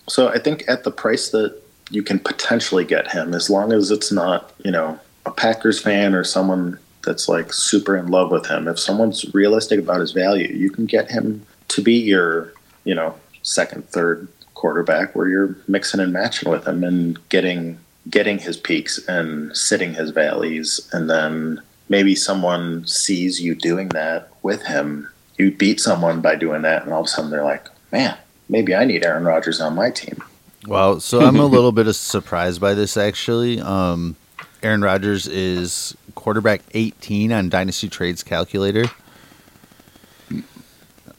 So 0.09 0.29
I 0.29 0.39
think 0.39 0.65
at 0.69 0.85
the 0.85 0.91
price 0.91 1.31
that 1.31 1.59
you 1.91 2.03
can 2.03 2.19
potentially 2.19 2.85
get 2.85 3.11
him, 3.11 3.35
as 3.35 3.49
long 3.49 3.73
as 3.73 3.91
it's 3.91 4.11
not, 4.11 4.53
you 4.65 4.71
know, 4.71 4.99
a 5.27 5.31
Packers 5.31 5.81
fan 5.81 6.15
or 6.15 6.25
someone 6.25 6.79
that's 7.05 7.29
like 7.29 7.53
super 7.53 7.97
in 7.97 8.09
love 8.09 8.31
with 8.31 8.47
him, 8.47 8.69
if 8.69 8.79
someone's 8.79 9.25
realistic 9.35 9.79
about 9.79 10.01
his 10.01 10.13
value, 10.13 10.55
you 10.55 10.71
can 10.71 10.87
get 10.87 11.11
him 11.11 11.47
to 11.69 11.83
be 11.83 11.95
your, 11.95 12.53
you 12.85 12.95
know, 12.95 13.15
second, 13.43 13.89
third 13.89 14.29
quarterback 14.63 15.17
where 15.17 15.27
you're 15.27 15.57
mixing 15.67 15.99
and 15.99 16.13
matching 16.13 16.49
with 16.49 16.69
him 16.69 16.85
and 16.85 17.19
getting 17.31 17.81
getting 18.09 18.39
his 18.39 18.57
peaks 18.57 18.97
and 19.09 19.55
sitting 19.57 19.93
his 19.95 20.11
valleys 20.11 20.89
and 20.93 21.11
then 21.11 21.61
maybe 21.89 22.15
someone 22.15 22.87
sees 22.87 23.41
you 23.43 23.57
doing 23.57 23.89
that 23.89 24.29
with 24.43 24.63
him. 24.63 25.09
You 25.37 25.51
beat 25.51 25.81
someone 25.81 26.21
by 26.21 26.37
doing 26.37 26.63
that 26.63 26.85
and 26.85 26.93
all 26.93 27.01
of 27.01 27.07
a 27.07 27.09
sudden 27.09 27.33
they're 27.33 27.45
like, 27.45 27.67
Man, 27.91 28.17
maybe 28.49 28.73
I 28.73 28.85
need 28.85 29.05
Aaron 29.05 29.25
Rodgers 29.25 29.61
on 29.61 29.75
my 29.75 29.91
team. 29.91 30.23
Wow. 30.67 30.99
So 30.99 31.21
I'm 31.21 31.41
a 31.41 31.47
little 31.47 31.73
bit 31.73 31.89
of 31.89 31.97
surprised 31.97 32.61
by 32.61 32.75
this 32.75 32.97
actually. 32.97 33.61
Um, 33.61 34.15
Aaron 34.63 34.81
Rodgers 34.83 35.27
is 35.27 35.97
quarterback 36.15 36.63
18 36.73 37.33
on 37.33 37.49
Dynasty 37.49 37.89
Trades 37.89 38.23
calculator. 38.23 38.85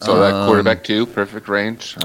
So 0.02 0.20
that 0.20 0.34
Um, 0.34 0.48
quarterback 0.48 0.84
two, 0.86 1.06
perfect 1.06 1.50
range. 1.50 1.98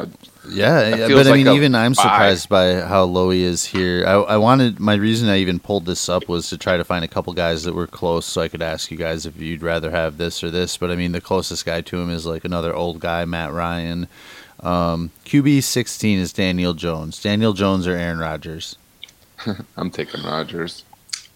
Yeah, 0.48 0.88
yeah, 0.96 1.06
feels 1.08 1.24
but 1.24 1.32
I 1.32 1.36
mean, 1.36 1.46
a 1.46 1.54
even 1.54 1.74
I'm 1.74 1.92
buy. 1.92 2.02
surprised 2.02 2.48
by 2.48 2.80
how 2.80 3.04
low 3.04 3.30
he 3.30 3.42
is 3.42 3.64
here. 3.64 4.04
I, 4.06 4.12
I 4.12 4.36
wanted 4.36 4.78
my 4.80 4.94
reason 4.94 5.28
I 5.28 5.38
even 5.38 5.58
pulled 5.58 5.84
this 5.86 6.08
up 6.08 6.28
was 6.28 6.48
to 6.50 6.58
try 6.58 6.76
to 6.76 6.84
find 6.84 7.04
a 7.04 7.08
couple 7.08 7.32
guys 7.34 7.64
that 7.64 7.74
were 7.74 7.86
close, 7.86 8.24
so 8.24 8.40
I 8.40 8.48
could 8.48 8.62
ask 8.62 8.90
you 8.90 8.96
guys 8.96 9.26
if 9.26 9.36
you'd 9.36 9.62
rather 9.62 9.90
have 9.90 10.16
this 10.16 10.42
or 10.42 10.50
this. 10.50 10.76
But 10.76 10.90
I 10.90 10.96
mean, 10.96 11.12
the 11.12 11.20
closest 11.20 11.66
guy 11.66 11.80
to 11.82 11.98
him 12.00 12.10
is 12.10 12.24
like 12.24 12.44
another 12.44 12.74
old 12.74 13.00
guy, 13.00 13.24
Matt 13.24 13.52
Ryan. 13.52 14.08
Um, 14.60 15.10
QB 15.24 15.62
16 15.62 16.18
is 16.18 16.32
Daniel 16.32 16.74
Jones. 16.74 17.22
Daniel 17.22 17.52
Jones 17.52 17.86
or 17.86 17.92
Aaron 17.92 18.18
Rodgers. 18.18 18.76
I'm 19.76 19.90
taking 19.90 20.22
Rodgers. 20.22 20.84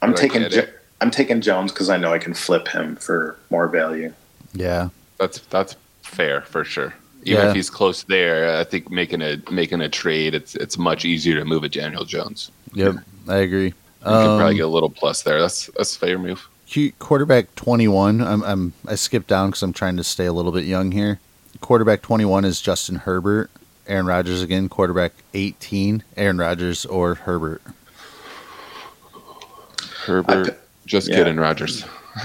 I'm 0.00 0.14
taking 0.14 0.48
jo- 0.48 0.68
I'm 1.00 1.10
taking 1.10 1.40
Jones 1.40 1.72
because 1.72 1.88
I 1.90 1.96
know 1.96 2.12
I 2.12 2.18
can 2.18 2.34
flip 2.34 2.68
him 2.68 2.96
for 2.96 3.36
more 3.50 3.68
value. 3.68 4.12
Yeah, 4.54 4.88
That's 5.18 5.38
that's 5.50 5.76
fair 6.02 6.42
for 6.42 6.64
sure. 6.64 6.94
Even 7.24 7.42
Yeah. 7.44 7.48
if 7.50 7.54
he's 7.54 7.70
close 7.70 8.02
there, 8.04 8.58
I 8.58 8.64
think 8.64 8.90
making 8.90 9.22
a 9.22 9.36
making 9.50 9.80
a 9.80 9.88
trade, 9.88 10.34
it's 10.34 10.54
it's 10.56 10.76
much 10.76 11.04
easier 11.04 11.38
to 11.38 11.44
move 11.44 11.62
a 11.64 11.68
Daniel 11.68 12.04
Jones. 12.04 12.50
yep, 12.74 12.96
I 13.28 13.36
agree. 13.36 13.66
You 13.66 13.72
could 14.08 14.10
probably 14.38 14.44
Um, 14.46 14.56
get 14.56 14.64
a 14.64 14.68
little 14.68 14.90
plus 14.90 15.22
there. 15.22 15.40
That's 15.40 15.70
that's 15.76 15.94
a 15.94 15.98
fair 15.98 16.18
move. 16.18 16.48
Quarterback 16.98 17.54
21. 17.54 18.20
I'm, 18.22 18.42
I'm 18.42 18.72
I 18.88 18.94
skipped 18.96 19.28
down 19.28 19.50
because 19.50 19.62
I'm 19.62 19.72
trying 19.74 19.96
to 19.98 20.04
stay 20.04 20.24
a 20.26 20.32
little 20.32 20.50
bit 20.52 20.64
young 20.64 20.90
here. 20.90 21.20
Quarterback 21.60 22.00
21 22.02 22.44
is 22.46 22.60
Justin 22.60 22.96
Herbert. 22.96 23.50
Aaron 23.86 24.06
Rodgers 24.06 24.42
again. 24.42 24.68
Quarterback 24.70 25.12
18. 25.34 26.02
Aaron 26.16 26.38
Rodgers 26.38 26.86
or 26.86 27.14
Herbert. 27.14 27.60
Herbert, 30.06 30.48
I- 30.50 30.54
just 30.86 31.08
yeah. 31.08 31.16
kidding, 31.16 31.36
Rodgers. 31.36 31.84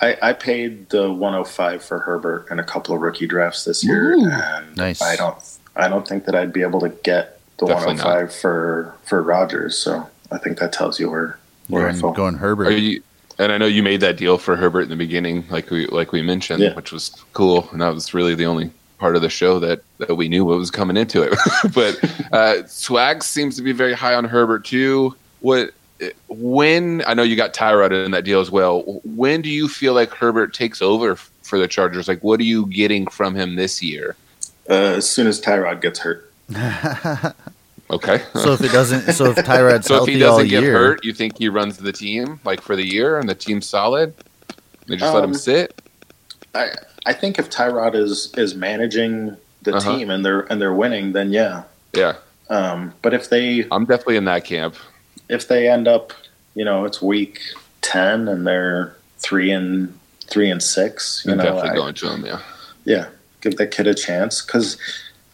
I, 0.00 0.16
I 0.22 0.32
paid 0.32 0.88
the 0.90 1.10
105 1.12 1.82
for 1.84 1.98
Herbert 2.00 2.46
in 2.50 2.58
a 2.58 2.64
couple 2.64 2.94
of 2.94 3.00
rookie 3.00 3.26
drafts 3.26 3.64
this 3.64 3.84
year, 3.84 4.14
Ooh. 4.14 4.30
and 4.30 4.76
Nice. 4.76 5.02
I 5.02 5.16
don't 5.16 5.36
I 5.76 5.88
don't 5.88 6.06
think 6.08 6.24
that 6.24 6.34
I'd 6.34 6.52
be 6.52 6.62
able 6.62 6.80
to 6.80 6.88
get 6.88 7.38
the 7.58 7.66
Definitely 7.66 7.96
105 8.02 8.34
for 8.34 8.94
for 9.04 9.22
Rodgers. 9.22 9.76
So 9.76 10.08
I 10.32 10.38
think 10.38 10.58
that 10.58 10.72
tells 10.72 10.98
you 10.98 11.10
where 11.10 11.38
where 11.68 11.82
I 11.86 11.90
Going, 11.90 12.00
fall. 12.00 12.12
going 12.12 12.34
Herbert. 12.34 12.68
Are 12.68 12.72
you? 12.72 13.02
And 13.38 13.52
I 13.52 13.58
know 13.58 13.66
you 13.66 13.82
made 13.82 14.00
that 14.00 14.16
deal 14.18 14.36
for 14.36 14.54
Herbert 14.56 14.82
in 14.82 14.88
the 14.90 14.96
beginning, 14.96 15.44
like 15.50 15.70
we 15.70 15.86
like 15.86 16.12
we 16.12 16.20
mentioned, 16.22 16.62
Yeah. 16.62 16.74
which 16.74 16.92
was 16.92 17.10
cool, 17.32 17.68
and 17.72 17.80
that 17.80 17.94
was 17.94 18.12
really 18.12 18.34
the 18.34 18.44
only 18.46 18.70
part 18.98 19.16
of 19.16 19.22
the 19.22 19.30
show 19.30 19.58
that, 19.60 19.80
that 19.96 20.14
we 20.14 20.28
knew 20.28 20.44
what 20.44 20.58
was 20.58 20.70
coming 20.70 20.98
into 20.98 21.22
it. 21.22 21.34
but 21.74 21.98
uh, 22.34 22.66
Swag 22.66 23.22
seems 23.22 23.56
to 23.56 23.62
be 23.62 23.72
very 23.72 23.94
high 23.94 24.14
on 24.14 24.26
Herbert 24.26 24.66
too. 24.66 25.14
What? 25.40 25.70
When 26.28 27.02
I 27.06 27.14
know 27.14 27.22
you 27.22 27.36
got 27.36 27.52
Tyrod 27.54 27.92
in 28.04 28.10
that 28.12 28.24
deal 28.24 28.40
as 28.40 28.50
well. 28.50 28.82
When 29.04 29.42
do 29.42 29.48
you 29.50 29.68
feel 29.68 29.92
like 29.94 30.12
Herbert 30.14 30.54
takes 30.54 30.80
over 30.80 31.16
for 31.16 31.58
the 31.58 31.68
Chargers? 31.68 32.08
Like, 32.08 32.22
what 32.24 32.40
are 32.40 32.44
you 32.44 32.66
getting 32.66 33.06
from 33.06 33.34
him 33.34 33.56
this 33.56 33.82
year? 33.82 34.16
Uh, 34.68 34.94
as 34.96 35.08
soon 35.08 35.26
as 35.26 35.40
Tyrod 35.40 35.80
gets 35.80 35.98
hurt, 35.98 36.32
Okay. 37.90 38.22
so 38.34 38.52
if 38.52 38.60
it 38.62 38.70
doesn't, 38.70 39.12
so 39.14 39.30
if 39.30 39.36
Tyrod's 39.38 39.86
so 39.88 40.02
if 40.02 40.08
he 40.08 40.18
doesn't 40.18 40.46
get 40.48 40.62
year, 40.62 40.72
hurt, 40.74 41.04
you 41.04 41.12
think 41.12 41.36
he 41.38 41.48
runs 41.48 41.76
the 41.78 41.92
team 41.92 42.38
like 42.44 42.60
for 42.62 42.76
the 42.76 42.84
year 42.84 43.18
and 43.18 43.28
the 43.28 43.34
team's 43.34 43.66
solid? 43.66 44.14
They 44.86 44.96
just 44.96 45.12
let 45.12 45.24
him 45.24 45.30
Um, 45.30 45.34
sit. 45.34 45.74
I 46.54 46.70
I 47.06 47.12
think 47.12 47.38
if 47.38 47.50
Tyrod 47.50 47.94
is 47.96 48.32
is 48.36 48.54
managing 48.54 49.36
the 49.62 49.74
Uh-huh. 49.74 49.96
team 49.98 50.08
and 50.10 50.24
they're 50.24 50.42
and 50.52 50.60
they're 50.60 50.72
winning, 50.74 51.12
then 51.12 51.32
yeah. 51.32 51.64
Yeah, 51.94 52.14
Um, 52.48 52.92
but 53.02 53.12
if 53.12 53.28
they 53.28 53.66
I'm 53.72 53.84
definitely 53.86 54.16
in 54.16 54.24
that 54.26 54.44
camp. 54.44 54.76
If 55.30 55.48
they 55.48 55.68
end 55.68 55.86
up, 55.88 56.12
you 56.54 56.64
know, 56.64 56.84
it's 56.84 57.00
week 57.00 57.40
ten 57.82 58.28
and 58.28 58.46
they're 58.46 58.94
three 59.18 59.50
and 59.50 59.96
three 60.26 60.50
and 60.50 60.62
six, 60.62 61.22
you 61.24 61.32
I'm 61.32 61.38
know, 61.38 61.44
definitely 61.44 61.70
I- 61.70 61.74
going 61.74 61.94
to 61.94 62.10
him. 62.12 62.26
Yeah. 62.26 62.40
yeah, 62.84 63.06
give 63.40 63.56
that 63.56 63.70
kid 63.70 63.86
a 63.86 63.94
chance 63.94 64.42
because 64.42 64.76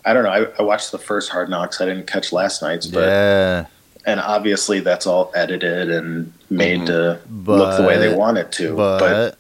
I 0.05 0.13
don't 0.13 0.23
know. 0.25 0.31
I, 0.31 0.47
I 0.59 0.63
watched 0.63 0.93
the 0.93 0.99
first 0.99 1.31
Hard 1.31 1.49
Knocks. 1.51 1.81
I 1.81 1.87
didn't 1.87 2.07
catch 2.07 2.33
last 2.33 2.63
night's, 2.63 2.87
but 2.87 3.09
yeah, 3.09 3.67
and 4.07 4.21
obviously 4.21 4.81
that's 4.81 5.07
all 5.07 5.33
edited 5.35 5.91
and 5.91 6.33
made 6.51 6.81
Mhm. 6.83 6.87
to 6.87 7.21
look 7.51 7.77
the 7.77 7.83
way 7.87 7.99
they 7.99 8.15
want 8.15 8.39
it 8.39 8.53
to. 8.53 8.75
but, 8.77 8.99
But, 9.01 9.39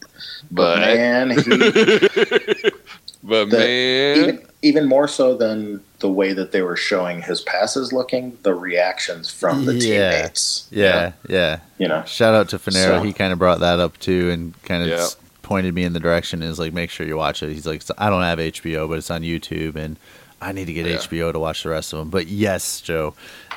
But 0.50 0.78
man, 0.80 1.30
he, 1.30 1.36
but 3.22 3.50
The- 3.50 3.56
man, 3.56 4.28
even 4.28 4.46
even 4.66 4.86
more 4.86 5.06
so 5.08 5.34
than 5.36 5.80
the 6.00 6.10
way 6.10 6.32
that 6.32 6.52
they 6.52 6.62
were 6.62 6.76
showing 6.76 7.22
his 7.22 7.40
passes 7.42 7.92
looking, 7.92 8.36
the 8.42 8.54
reactions 8.54 9.30
from 9.30 9.64
the 9.64 9.74
Yeah. 9.74 10.10
teammates. 10.10 10.66
yeah, 10.70 11.12
yeah. 11.28 11.58
You 11.78 11.88
know, 11.88 12.02
Shout 12.06 12.34
out 12.34 12.48
to 12.50 12.58
Finero. 12.58 12.98
So- 12.98 13.02
he 13.02 13.12
kind 13.12 13.32
of 13.32 13.38
brought 13.38 13.60
that 13.60 13.78
up 13.80 13.98
too, 13.98 14.30
and 14.30 14.60
kind 14.64 14.82
of 14.82 14.88
Yeah. 14.88 15.06
pointed 15.42 15.74
me 15.74 15.84
in 15.84 15.92
the 15.92 16.00
direction. 16.00 16.42
Is 16.42 16.58
like, 16.58 16.72
make 16.72 16.90
sure 16.90 17.06
you 17.06 17.16
watch 17.16 17.42
it. 17.42 17.50
He's 17.52 17.66
like, 17.66 17.82
I 17.98 18.10
don't 18.10 18.22
have 18.22 18.38
HBO, 18.40 18.88
but 18.88 18.98
it's 18.98 19.10
on 19.10 19.22
YouTube, 19.22 19.76
and 19.76 19.96
I 20.42 20.52
need 20.52 20.66
to 20.66 20.72
get 20.72 20.86
Yeah. 20.86 20.96
HBO 20.96 21.32
to 21.32 21.38
watch 21.38 21.62
the 21.62 21.70
rest 21.70 21.92
of 21.92 21.98
them. 22.00 22.10
But 22.10 22.26
yes, 22.28 22.80
Joe, 22.80 23.14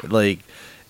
like, 0.08 0.40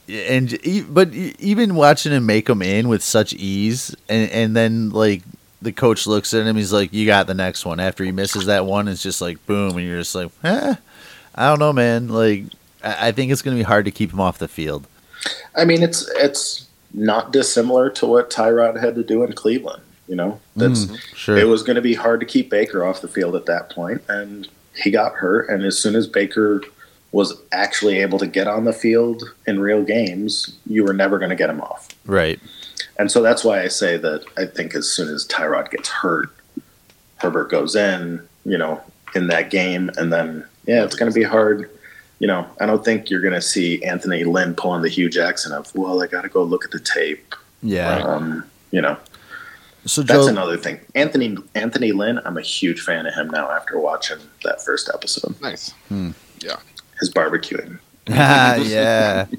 and 0.07 0.57
e- 0.65 0.81
but 0.81 1.13
even 1.13 1.75
watching 1.75 2.11
him 2.11 2.25
make 2.25 2.47
them 2.47 2.61
in 2.61 2.87
with 2.89 3.03
such 3.03 3.33
ease, 3.33 3.95
and 4.07 4.29
and 4.31 4.55
then 4.55 4.89
like 4.89 5.21
the 5.61 5.71
coach 5.71 6.07
looks 6.07 6.33
at 6.33 6.45
him, 6.45 6.55
he's 6.55 6.71
like, 6.73 6.93
you 6.93 7.05
got 7.05 7.27
the 7.27 7.33
next 7.33 7.65
one. 7.65 7.79
After 7.79 8.03
he 8.03 8.11
misses 8.11 8.45
that 8.45 8.65
one, 8.65 8.87
it's 8.87 9.03
just 9.03 9.21
like 9.21 9.45
boom, 9.45 9.77
and 9.77 9.85
you're 9.85 9.99
just 9.99 10.15
like, 10.15 10.31
eh, 10.43 10.75
I 11.35 11.47
don't 11.49 11.59
know, 11.59 11.73
man. 11.73 12.07
Like, 12.07 12.45
I 12.83 13.07
I 13.07 13.11
think 13.11 13.31
it's 13.31 13.41
gonna 13.41 13.57
be 13.57 13.63
hard 13.63 13.85
to 13.85 13.91
keep 13.91 14.11
him 14.13 14.19
off 14.21 14.37
the 14.37 14.47
field. 14.47 14.87
I 15.55 15.65
mean, 15.65 15.83
it's 15.83 16.09
it's 16.15 16.67
not 16.93 17.31
dissimilar 17.33 17.89
to 17.91 18.05
what 18.07 18.29
Tyrod 18.29 18.79
had 18.79 18.95
to 18.95 19.03
do 19.03 19.23
in 19.23 19.33
Cleveland. 19.33 19.83
You 20.07 20.15
know, 20.15 20.39
that's 20.55 20.85
Mm, 20.85 20.97
sure. 21.15 21.37
it 21.37 21.47
was 21.47 21.61
going 21.61 21.75
to 21.75 21.83
be 21.83 21.93
hard 21.93 22.19
to 22.21 22.25
keep 22.25 22.49
Baker 22.49 22.83
off 22.83 22.99
the 23.01 23.07
field 23.07 23.35
at 23.35 23.45
that 23.45 23.69
point, 23.69 24.01
and 24.09 24.47
he 24.75 24.89
got 24.89 25.13
hurt. 25.13 25.49
And 25.49 25.63
as 25.63 25.77
soon 25.77 25.93
as 25.95 26.07
Baker 26.07 26.63
was 27.11 27.39
actually 27.51 27.99
able 27.99 28.17
to 28.17 28.25
get 28.25 28.47
on 28.47 28.63
the 28.65 28.73
field 28.73 29.21
in 29.45 29.59
real 29.59 29.83
games, 29.83 30.57
you 30.65 30.83
were 30.83 30.93
never 30.93 31.19
going 31.19 31.29
to 31.29 31.35
get 31.35 31.47
him 31.49 31.61
off. 31.61 31.89
right. 32.07 32.39
And 32.99 33.09
so 33.09 33.21
that's 33.23 33.45
why 33.45 33.61
I 33.61 33.69
say 33.69 33.97
that 33.97 34.25
I 34.37 34.45
think 34.45 34.75
as 34.75 34.91
soon 34.91 35.07
as 35.13 35.25
Tyrod 35.25 35.71
gets 35.71 35.87
hurt, 35.87 36.29
Herbert 37.15 37.49
goes 37.49 37.75
in, 37.75 38.21
you 38.45 38.57
know, 38.57 38.81
in 39.15 39.27
that 39.27 39.49
game, 39.49 39.89
and 39.97 40.11
then 40.11 40.45
yeah, 40.67 40.83
it's 40.83 40.95
going 40.95 41.11
to 41.11 41.15
be 41.17 41.23
hard. 41.23 41.71
You 42.19 42.27
know, 42.27 42.45
I 42.59 42.65
don't 42.65 42.83
think 42.83 43.09
you're 43.09 43.21
going 43.21 43.33
to 43.33 43.41
see 43.41 43.81
Anthony 43.83 44.25
Lynn 44.25 44.53
pulling 44.53 44.81
the 44.81 44.89
Hue 44.89 45.09
Jackson 45.09 45.53
of, 45.53 45.73
well, 45.73 46.03
I 46.03 46.07
got 46.07 46.23
to 46.23 46.29
go 46.29 46.43
look 46.43 46.65
at 46.65 46.71
the 46.71 46.79
tape. 46.79 47.33
Yeah. 47.63 47.99
Um, 47.99 48.43
you 48.71 48.81
know, 48.81 48.97
So 49.85 50.01
that's 50.03 50.27
another 50.27 50.57
thing. 50.57 50.81
Anthony 50.93 51.37
Anthony 51.55 51.93
Lynn, 51.93 52.19
I'm 52.25 52.37
a 52.37 52.41
huge 52.41 52.81
fan 52.81 53.05
of 53.05 53.13
him 53.13 53.29
now 53.29 53.49
after 53.49 53.79
watching 53.79 54.19
that 54.43 54.61
first 54.61 54.91
episode. 54.93 55.39
nice. 55.41 55.73
Yeah. 55.89 56.57
His 56.99 57.11
barbecuing. 57.13 57.79
yeah. 58.07 59.25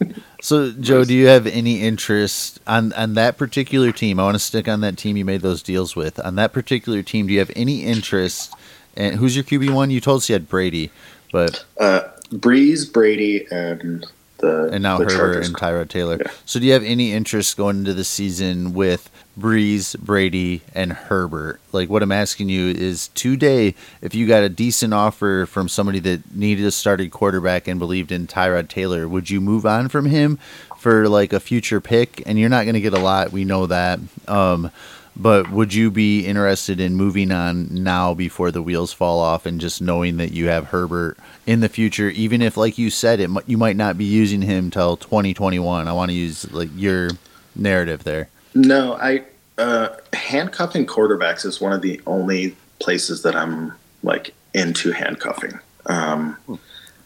So, 0.42 0.72
Joe, 0.72 1.04
do 1.04 1.14
you 1.14 1.28
have 1.28 1.46
any 1.46 1.82
interest 1.82 2.58
on 2.66 2.92
on 2.94 3.14
that 3.14 3.38
particular 3.38 3.92
team? 3.92 4.18
I 4.18 4.24
want 4.24 4.34
to 4.34 4.40
stick 4.40 4.66
on 4.66 4.80
that 4.80 4.98
team 4.98 5.16
you 5.16 5.24
made 5.24 5.40
those 5.40 5.62
deals 5.62 5.94
with. 5.94 6.18
On 6.18 6.34
that 6.34 6.52
particular 6.52 7.00
team, 7.00 7.28
do 7.28 7.32
you 7.32 7.38
have 7.38 7.52
any 7.54 7.84
interest? 7.84 8.52
And 8.96 9.14
who's 9.16 9.36
your 9.36 9.44
QB 9.44 9.72
one? 9.72 9.92
You 9.92 10.00
told 10.00 10.18
us 10.18 10.28
you 10.28 10.32
had 10.32 10.48
Brady, 10.48 10.90
but 11.30 11.64
Uh, 11.78 12.00
Brees, 12.32 12.92
Brady, 12.92 13.46
and 13.52 14.04
the 14.42 14.68
and 14.72 14.82
now 14.82 14.98
the 14.98 15.06
Herbert 15.06 15.46
and 15.46 15.56
Tyrod 15.56 15.88
Taylor. 15.88 16.18
Yeah. 16.20 16.30
So, 16.44 16.60
do 16.60 16.66
you 16.66 16.72
have 16.74 16.84
any 16.84 17.12
interest 17.12 17.56
going 17.56 17.78
into 17.78 17.94
the 17.94 18.04
season 18.04 18.74
with 18.74 19.08
Brees, 19.38 19.98
Brady, 19.98 20.60
and 20.74 20.92
Herbert? 20.92 21.60
Like, 21.72 21.88
what 21.88 22.02
I'm 22.02 22.12
asking 22.12 22.50
you 22.50 22.68
is 22.68 23.08
today, 23.08 23.74
if 24.02 24.14
you 24.14 24.26
got 24.26 24.42
a 24.42 24.50
decent 24.50 24.92
offer 24.92 25.46
from 25.46 25.68
somebody 25.68 26.00
that 26.00 26.34
needed 26.34 26.66
a 26.66 26.70
starting 26.70 27.08
quarterback 27.08 27.66
and 27.66 27.78
believed 27.78 28.12
in 28.12 28.26
Tyrod 28.26 28.68
Taylor, 28.68 29.08
would 29.08 29.30
you 29.30 29.40
move 29.40 29.64
on 29.64 29.88
from 29.88 30.06
him 30.06 30.38
for 30.76 31.08
like 31.08 31.32
a 31.32 31.40
future 31.40 31.80
pick? 31.80 32.22
And 32.26 32.38
you're 32.38 32.50
not 32.50 32.64
going 32.64 32.74
to 32.74 32.80
get 32.80 32.92
a 32.92 33.00
lot. 33.00 33.32
We 33.32 33.44
know 33.44 33.66
that. 33.66 34.00
Um, 34.28 34.70
but 35.14 35.50
would 35.50 35.74
you 35.74 35.90
be 35.90 36.26
interested 36.26 36.80
in 36.80 36.94
moving 36.94 37.30
on 37.32 37.82
now 37.82 38.14
before 38.14 38.50
the 38.50 38.62
wheels 38.62 38.92
fall 38.92 39.20
off 39.20 39.44
and 39.44 39.60
just 39.60 39.82
knowing 39.82 40.16
that 40.16 40.32
you 40.32 40.48
have 40.48 40.68
Herbert 40.68 41.18
in 41.46 41.60
the 41.60 41.68
future, 41.68 42.08
even 42.10 42.40
if, 42.40 42.56
like 42.56 42.78
you 42.78 42.88
said, 42.90 43.20
it 43.20 43.30
you 43.46 43.58
might 43.58 43.76
not 43.76 43.98
be 43.98 44.04
using 44.04 44.42
him 44.42 44.70
till 44.70 44.96
2021? 44.96 45.86
I 45.86 45.92
want 45.92 46.10
to 46.10 46.16
use 46.16 46.50
like 46.52 46.70
your 46.74 47.10
narrative 47.54 48.04
there. 48.04 48.28
No, 48.54 48.94
I 48.94 49.24
uh, 49.58 49.88
handcuffing 50.12 50.86
quarterbacks 50.86 51.44
is 51.44 51.60
one 51.60 51.72
of 51.72 51.82
the 51.82 52.00
only 52.06 52.56
places 52.78 53.22
that 53.22 53.36
I'm 53.36 53.72
like 54.02 54.34
into 54.54 54.92
handcuffing. 54.92 55.58
Um, 55.86 56.36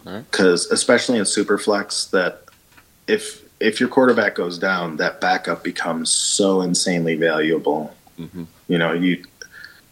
Alright. 0.06 0.30
because 0.30 0.66
especially 0.70 1.18
in 1.18 1.24
superflex, 1.24 2.10
that 2.10 2.42
if 3.08 3.45
if 3.60 3.80
your 3.80 3.88
quarterback 3.88 4.34
goes 4.34 4.58
down, 4.58 4.96
that 4.96 5.20
backup 5.20 5.64
becomes 5.64 6.10
so 6.12 6.60
insanely 6.60 7.14
valuable. 7.16 7.94
Mhm. 8.18 8.46
You 8.68 8.78
know, 8.78 8.92
you 8.92 9.24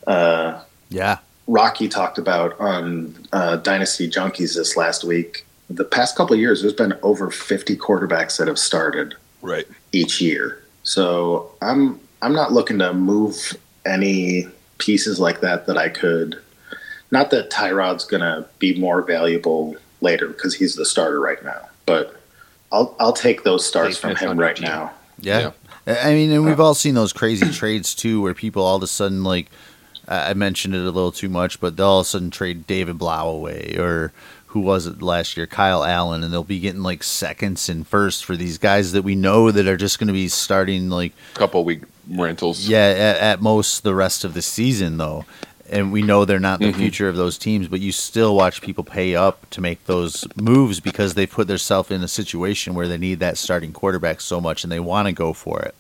uh, 0.07 0.61
Yeah, 0.91 1.19
Rocky 1.47 1.89
talked 1.89 2.19
about 2.19 2.59
on 2.61 3.15
uh, 3.33 3.57
Dynasty 3.57 4.09
Junkies 4.09 4.55
this 4.55 4.77
last 4.77 5.03
week. 5.05 5.47
The 5.71 5.85
past 5.85 6.15
couple 6.17 6.35
of 6.35 6.41
years, 6.41 6.61
there's 6.61 6.75
been 6.75 6.95
over 7.03 7.31
50 7.31 7.77
quarterbacks 7.77 8.37
that 8.39 8.49
have 8.49 8.59
started 8.59 9.15
Right. 9.41 9.67
each 9.93 10.21
year. 10.21 10.63
So 10.83 11.51
I'm 11.63 12.01
I'm 12.23 12.35
not 12.35 12.53
looking 12.53 12.79
to 12.79 12.93
move 12.95 13.55
any 13.87 14.49
pieces 14.79 15.19
like 15.21 15.41
that 15.41 15.67
that 15.67 15.77
I 15.79 15.89
could. 15.91 16.39
Not 17.11 17.31
that 17.31 17.51
Tyrod's 17.51 18.05
gonna 18.05 18.47
be 18.59 18.79
more 18.79 19.03
valuable 19.03 19.77
later 20.01 20.29
because 20.29 20.55
he's 20.55 20.75
the 20.75 20.85
starter 20.87 21.21
right 21.21 21.43
now, 21.45 21.69
but 21.87 22.21
I'll 22.75 22.97
I'll 22.99 23.13
take 23.13 23.45
those 23.45 23.65
starts 23.65 23.97
from 23.97 24.17
him 24.17 24.39
right 24.39 24.57
team. 24.57 24.67
now. 24.69 24.93
yeah. 25.21 25.53
I 25.87 26.11
I 26.11 26.15
mean, 26.15 26.31
and 26.33 26.45
we've 26.45 26.61
all 26.61 26.75
seen 26.75 26.95
those 26.95 27.13
crazy 27.13 27.51
trades 27.61 27.95
too, 27.95 28.21
where 28.21 28.35
people 28.35 28.63
all 28.63 28.77
of 28.77 28.83
a 28.83 28.87
sudden 28.87 29.23
like 29.25 29.47
I 30.09 30.31
I 30.31 30.35
mentioned 30.35 30.75
it 30.75 30.81
a 30.83 30.91
little 30.91 31.13
too 31.13 31.29
much, 31.29 31.61
but 31.61 31.77
they'll 31.77 31.87
all 31.87 32.01
of 32.01 32.07
a 32.07 32.09
sudden 32.09 32.31
trade 32.31 32.67
David 32.67 32.99
Blough 32.99 33.29
away 33.29 33.77
or 33.79 34.13
who 34.49 34.61
was 34.61 34.87
it 34.87 35.03
last 35.03 35.37
year, 35.37 35.47
Kyle 35.49 35.83
Allen, 35.85 36.23
and 36.23 36.33
they'll 36.33 36.45
be 36.45 36.61
getting 36.61 36.83
like 36.83 37.03
seconds 37.03 37.69
and 37.69 37.85
firsts 37.87 38.23
for 38.23 38.37
these 38.37 38.57
guys 38.57 38.93
that 38.93 39.03
we 39.03 39.17
know 39.17 39.51
that 39.51 39.67
are 39.67 39.77
just 39.77 39.99
going 39.99 40.07
to 40.07 40.13
be 40.13 40.29
starting 40.29 40.91
like 40.91 41.13
a 41.35 41.39
Couple 41.39 41.65
week 41.65 41.83
rentals. 42.09 42.69
yeah 42.69 42.87
at, 42.87 43.17
at 43.17 43.43
most 43.43 43.83
the 43.83 43.95
rest 43.97 44.25
of 44.25 44.33
the 44.35 44.43
season 44.43 44.97
though, 44.97 45.25
and 45.71 45.93
we 45.93 46.03
know 46.03 46.25
they're 46.25 46.39
not 46.39 46.61
the 46.61 46.73
Mhm. 46.73 46.77
future 46.77 47.09
of 47.09 47.17
those 47.17 47.39
teams, 47.39 47.69
but 47.69 47.81
you 47.81 47.93
still 47.93 48.35
watch 48.35 48.61
people 48.61 48.85
pay 48.85 49.15
up 49.17 49.49
to 49.51 49.61
make 49.61 49.85
those 49.87 50.25
moves 50.37 50.81
because 50.81 51.15
they 51.15 51.27
put 51.27 51.47
themselves 51.49 51.91
in 51.91 52.03
a 52.03 52.09
situation 52.09 52.75
where 52.75 52.89
they 52.89 52.99
need 52.99 53.21
that 53.21 53.39
starting 53.39 53.73
quarterback 53.73 54.21
so 54.21 54.41
much 54.41 54.63
and 54.63 54.73
they 54.73 54.81
want 54.81 55.07
to 55.07 55.13
go 55.13 55.33
for 55.33 55.61
it. 55.63 55.75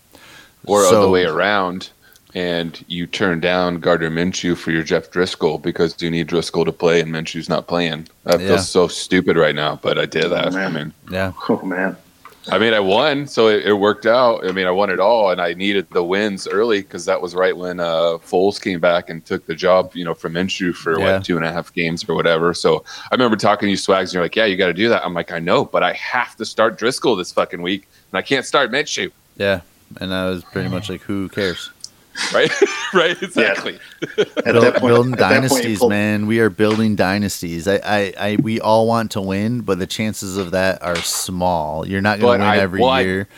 Or 0.64 0.82
So- 0.84 1.00
other 1.02 1.08
way 1.10 1.24
around, 1.24 1.90
and 2.34 2.82
you 2.88 3.06
turn 3.06 3.38
down 3.40 3.78
Gardner 3.78 4.10
Minshew 4.10 4.56
for 4.56 4.70
your 4.70 4.82
Jeff 4.82 5.10
Driskel 5.10 5.60
because 5.62 5.94
you 6.00 6.10
need 6.10 6.28
Driskel 6.28 6.64
to 6.64 6.72
play 6.72 7.00
and 7.00 7.12
Minshew's 7.12 7.48
not 7.48 7.66
playing. 7.66 8.08
That 8.24 8.40
Yeah. 8.40 8.48
feels 8.48 8.68
so 8.68 8.88
stupid 8.88 9.36
right 9.36 9.54
now, 9.54 9.78
but 9.82 9.98
I 9.98 10.06
did 10.06 10.30
that. 10.30 10.48
Oh, 10.48 10.50
man. 10.50 10.66
I 10.66 10.70
mean, 10.70 10.92
Yeah. 11.10 11.32
Oh 11.48 11.60
man, 11.62 11.96
I 12.50 12.58
mean, 12.58 12.74
I 12.74 12.80
won, 12.80 13.26
so 13.26 13.48
it, 13.48 13.64
it 13.66 13.72
worked 13.72 14.04
out. 14.04 14.46
I 14.46 14.52
mean, 14.52 14.66
I 14.66 14.70
won 14.70 14.90
it 14.90 15.00
all, 15.00 15.30
and 15.30 15.40
I 15.40 15.54
needed 15.54 15.88
the 15.90 16.04
wins 16.04 16.46
early 16.46 16.82
because 16.82 17.06
that 17.06 17.20
was 17.22 17.34
right 17.34 17.56
when 17.56 17.80
uh, 17.80 18.18
Foles 18.18 18.60
came 18.60 18.80
back 18.80 19.08
and 19.08 19.24
took 19.24 19.46
the 19.46 19.54
job, 19.54 19.92
you 19.94 20.04
know, 20.04 20.12
from 20.12 20.34
Minshew 20.34 20.74
for 20.74 20.98
Yeah. 20.98 21.14
what 21.16 21.24
two 21.24 21.36
and 21.36 21.46
a 21.46 21.50
half 21.52 21.72
games 21.72 22.06
or 22.08 22.14
whatever. 22.14 22.52
So 22.52 22.84
I 23.10 23.14
remember 23.14 23.36
talking 23.38 23.66
to 23.66 23.70
you, 23.70 23.76
Swags, 23.78 24.10
and 24.10 24.14
you're 24.14 24.22
like, 24.22 24.36
"Yeah, 24.36 24.44
you 24.44 24.56
got 24.56 24.66
to 24.66 24.74
do 24.74 24.90
that." 24.90 25.04
I'm 25.06 25.14
like, 25.14 25.32
"I 25.32 25.38
know, 25.38 25.64
but 25.64 25.82
I 25.82 25.94
have 25.94 26.36
to 26.36 26.44
start 26.44 26.78
Driskel 26.78 27.16
this 27.16 27.32
fucking 27.32 27.62
week, 27.62 27.88
and 28.12 28.18
I 28.18 28.22
can't 28.22 28.44
start 28.44 28.70
Minshew." 28.70 29.10
Yeah. 29.36 29.60
And 30.00 30.12
I 30.12 30.28
was 30.28 30.44
pretty 30.44 30.68
much 30.68 30.90
like, 30.90 31.00
who 31.02 31.28
cares? 31.28 31.70
Right, 32.32 32.50
right, 32.94 33.22
exactly. 33.22 33.78
at 34.02 34.44
Build- 34.44 34.64
that 34.64 34.76
point, 34.76 34.86
building 34.94 35.12
at 35.14 35.18
that 35.18 35.28
point, 35.30 35.50
dynasties, 35.50 35.84
man. 35.84 36.26
We 36.26 36.38
are 36.40 36.50
building 36.50 36.94
dynasties. 36.96 37.66
I, 37.66 37.80
I, 37.84 38.14
I, 38.18 38.36
we 38.40 38.60
all 38.60 38.86
want 38.86 39.12
to 39.12 39.20
win, 39.20 39.62
but 39.62 39.78
the 39.78 39.86
chances 39.86 40.36
of 40.36 40.52
that 40.52 40.82
are 40.82 40.96
small. 40.96 41.86
You're 41.86 42.00
not 42.00 42.20
going 42.20 42.40
to 42.40 42.46
win 42.46 42.54
I 42.54 42.58
every 42.58 42.80
won. 42.80 43.04
year. 43.04 43.28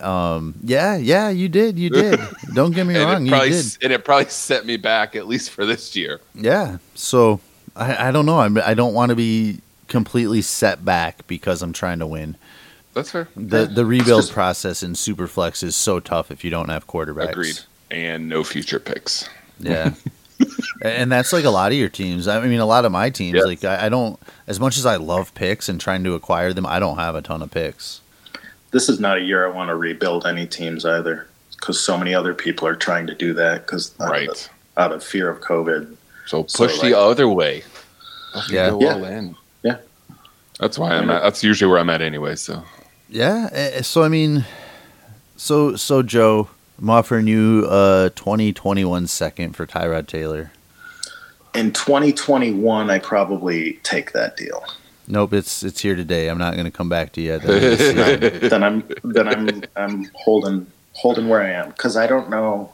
Um, 0.00 0.54
yeah, 0.62 0.96
yeah, 0.96 1.30
you 1.30 1.48
did, 1.48 1.78
you 1.78 1.90
did. 1.90 2.18
Don't 2.54 2.72
get 2.72 2.86
me 2.86 2.96
wrong, 2.98 3.26
it 3.26 3.30
you 3.30 3.52
did. 3.52 3.76
and 3.82 3.92
it 3.92 4.04
probably 4.04 4.28
set 4.28 4.66
me 4.66 4.76
back 4.76 5.14
at 5.14 5.28
least 5.28 5.50
for 5.50 5.64
this 5.64 5.94
year. 5.94 6.20
Yeah. 6.34 6.78
So 6.94 7.40
I, 7.76 8.08
I 8.08 8.10
don't 8.10 8.26
know. 8.26 8.40
I'm, 8.40 8.58
I 8.58 8.74
don't 8.74 8.94
want 8.94 9.10
to 9.10 9.16
be 9.16 9.60
completely 9.88 10.42
set 10.42 10.84
back 10.84 11.26
because 11.26 11.62
I'm 11.62 11.72
trying 11.72 12.00
to 12.00 12.06
win. 12.06 12.36
That's 12.94 13.10
fair. 13.10 13.28
The 13.36 13.66
the 13.66 13.84
rebuild 13.84 14.30
process 14.30 14.82
in 14.82 14.92
Superflex 14.92 15.62
is 15.64 15.74
so 15.74 15.98
tough 16.00 16.30
if 16.30 16.44
you 16.44 16.50
don't 16.50 16.68
have 16.68 16.86
quarterbacks. 16.86 17.30
Agreed. 17.30 17.60
And 17.90 18.28
no 18.28 18.42
future 18.44 18.80
picks. 18.80 19.28
Yeah. 19.60 19.92
and 20.82 21.10
that's 21.12 21.32
like 21.32 21.44
a 21.44 21.50
lot 21.50 21.70
of 21.72 21.78
your 21.78 21.88
teams. 21.88 22.26
I 22.26 22.44
mean, 22.46 22.58
a 22.60 22.66
lot 22.66 22.84
of 22.84 22.92
my 22.92 23.10
teams. 23.10 23.36
Yes. 23.36 23.44
Like 23.44 23.64
I, 23.64 23.86
I 23.86 23.88
don't, 23.88 24.18
as 24.46 24.58
much 24.58 24.76
as 24.76 24.84
I 24.86 24.96
love 24.96 25.32
picks 25.34 25.68
and 25.68 25.80
trying 25.80 26.02
to 26.04 26.14
acquire 26.14 26.52
them, 26.52 26.66
I 26.66 26.78
don't 26.80 26.96
have 26.96 27.14
a 27.14 27.22
ton 27.22 27.40
of 27.42 27.50
picks. 27.50 28.00
this 28.72 28.88
is 28.88 28.98
not 28.98 29.18
a 29.18 29.20
year 29.20 29.46
I 29.46 29.50
want 29.54 29.68
to 29.68 29.76
rebuild 29.76 30.26
any 30.26 30.46
teams 30.46 30.84
either, 30.84 31.28
because 31.52 31.78
so 31.80 31.96
many 31.96 32.12
other 32.14 32.34
people 32.34 32.66
are 32.66 32.74
trying 32.74 33.06
to 33.06 33.14
do 33.14 33.32
that 33.34 33.64
because 33.66 33.94
Right. 34.00 34.50
out 34.76 34.90
of 34.90 35.04
fear 35.04 35.28
of 35.30 35.40
COVID. 35.40 35.94
So 36.26 36.44
So, 36.48 36.64
push 36.66 36.78
like- 36.78 36.90
the 36.90 36.98
other 36.98 37.28
way. 37.28 37.62
Yeah. 38.50 38.70
Go 38.70 38.80
Yeah. 38.80 38.94
all 38.94 39.04
in. 39.04 39.36
Yeah. 39.62 39.76
That's 40.58 40.76
why 40.78 40.90
I'm 40.96 41.08
at. 41.10 41.22
That's 41.22 41.44
usually 41.44 41.70
where 41.70 41.78
I'm 41.78 41.90
at 41.90 42.02
anyway. 42.02 42.34
So 42.34 42.64
Yeah. 43.08 43.82
So 43.82 44.02
I 44.02 44.08
mean, 44.08 44.44
so 45.36 45.76
so 45.76 46.02
Joe, 46.02 46.48
I'm 46.78 46.90
offering 46.90 47.26
you 47.26 47.66
a 47.68 48.10
2021 48.14 49.06
second 49.06 49.54
for 49.54 49.66
Tyrod 49.66 50.06
Taylor. 50.06 50.50
In 51.54 51.72
2021, 51.72 52.90
I 52.90 52.98
probably 52.98 53.74
take 53.84 54.12
that 54.12 54.36
deal. 54.36 54.64
Nope, 55.06 55.34
it's 55.34 55.62
it's 55.62 55.80
here 55.80 55.94
today. 55.94 56.28
I'm 56.28 56.38
not 56.38 56.54
going 56.54 56.64
to 56.64 56.70
come 56.70 56.88
back 56.88 57.12
to 57.12 57.20
you. 57.20 57.34
At 57.34 57.42
the 57.42 57.54
end 57.54 57.64
of 57.64 57.78
the 57.78 58.30
season. 58.30 58.48
then 58.50 58.62
I'm 58.64 58.84
then 59.04 59.28
I'm 59.28 59.62
I'm 59.76 60.10
holding 60.14 60.66
holding 60.94 61.28
where 61.28 61.42
I 61.42 61.50
am 61.50 61.68
because 61.68 61.96
I 61.96 62.06
don't 62.06 62.30
know 62.30 62.72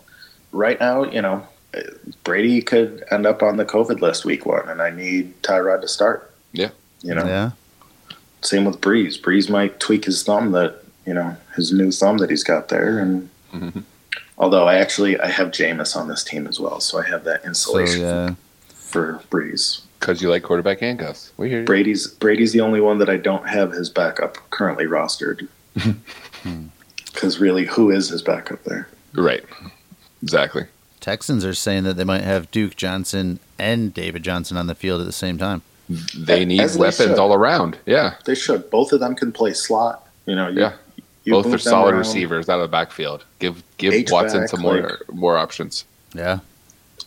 right 0.52 0.78
now. 0.78 1.02
You 1.04 1.20
know, 1.22 1.46
Brady 2.24 2.62
could 2.62 3.04
end 3.10 3.26
up 3.26 3.42
on 3.42 3.56
the 3.56 3.64
COVID 3.64 4.00
list 4.00 4.24
week 4.24 4.46
one, 4.46 4.68
and 4.68 4.80
I 4.80 4.90
need 4.90 5.42
Tyrod 5.42 5.80
to 5.82 5.88
start. 5.88 6.32
Yeah. 6.52 6.70
you 7.02 7.14
know. 7.14 7.26
Yeah. 7.26 7.50
Same 8.42 8.64
with 8.64 8.80
Brees. 8.80 9.20
Brees 9.20 9.50
might 9.50 9.78
tweak 9.80 10.04
his 10.04 10.22
thumb 10.22 10.52
that 10.52 10.82
you 11.04 11.12
know 11.12 11.36
his 11.56 11.72
new 11.72 11.90
thumb 11.90 12.18
that 12.18 12.30
he's 12.30 12.44
got 12.44 12.68
there, 12.68 12.98
and 12.98 13.28
Mhm. 13.52 13.82
Although 14.40 14.66
I 14.66 14.76
actually 14.76 15.20
I 15.20 15.28
have 15.28 15.48
Jameis 15.52 15.94
on 15.94 16.08
this 16.08 16.24
team 16.24 16.46
as 16.48 16.58
well, 16.58 16.80
so 16.80 16.98
I 16.98 17.06
have 17.06 17.22
that 17.24 17.42
So 17.42 17.48
insulation 17.78 18.00
yeah. 18.00 18.34
for 18.74 19.20
Brees. 19.30 19.82
because 20.00 20.20
you 20.22 20.30
like 20.30 20.42
quarterback 20.42 20.80
handcuffs, 20.80 21.30
we 21.36 21.48
hear 21.50 21.60
you. 21.60 21.64
Brady's 21.66 22.08
Brady's 22.08 22.52
the 22.52 22.60
only 22.62 22.80
one 22.80 22.98
that 22.98 23.08
I 23.08 23.16
don't 23.18 23.46
have 23.48 23.70
his 23.72 23.88
backup 23.90 24.38
currently 24.50 24.86
rostered. 24.86 25.46
Because 27.12 27.38
really, 27.40 27.66
who 27.66 27.90
is 27.90 28.08
his 28.08 28.22
backup 28.22 28.62
there? 28.64 28.88
Right. 29.14 29.44
Exactly. 30.22 30.64
Texans 31.00 31.44
are 31.44 31.52
saying 31.54 31.84
that 31.84 31.94
they 31.96 32.04
might 32.04 32.22
have 32.22 32.50
Duke 32.50 32.76
Johnson 32.76 33.40
and 33.58 33.92
David 33.92 34.22
Johnson 34.22 34.56
on 34.56 34.66
the 34.68 34.74
field 34.74 35.00
at 35.00 35.06
the 35.06 35.12
same 35.12 35.36
time. 35.36 35.62
They 36.16 36.44
need 36.44 36.60
As 36.60 36.78
weapons 36.78 37.10
should. 37.10 37.18
all 37.18 37.34
around. 37.34 37.78
Yeah. 37.84 38.14
They 38.24 38.34
should. 38.36 38.70
Both 38.70 38.92
of 38.92 39.00
them 39.00 39.16
can 39.16 39.32
play 39.32 39.52
slot. 39.54 40.06
You 40.24 40.36
know, 40.36 40.48
you, 40.48 40.60
Yeah. 40.60 40.72
You 41.24 41.32
Both 41.32 41.52
are 41.52 41.58
solid 41.58 41.90
around. 41.92 41.98
receivers 42.00 42.48
out 42.48 42.60
of 42.60 42.62
the 42.62 42.72
backfield. 42.72 43.24
Give 43.38 43.62
give 43.78 43.92
H-back, 43.92 44.12
Watson 44.12 44.48
some 44.48 44.60
more 44.62 44.80
like- 44.80 45.12
more 45.12 45.36
options. 45.36 45.84
Yeah. 46.14 46.40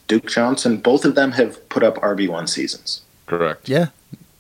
Duke 0.08 0.28
Johnson. 0.30 0.78
Both 0.78 1.06
of 1.06 1.16
them 1.16 1.32
have 1.34 1.68
put 1.70 1.84
up 1.84 1.96
RB 1.98 2.28
one 2.28 2.48
seasons. 2.48 3.02
Correct. 3.26 3.68
Yeah. 3.70 3.88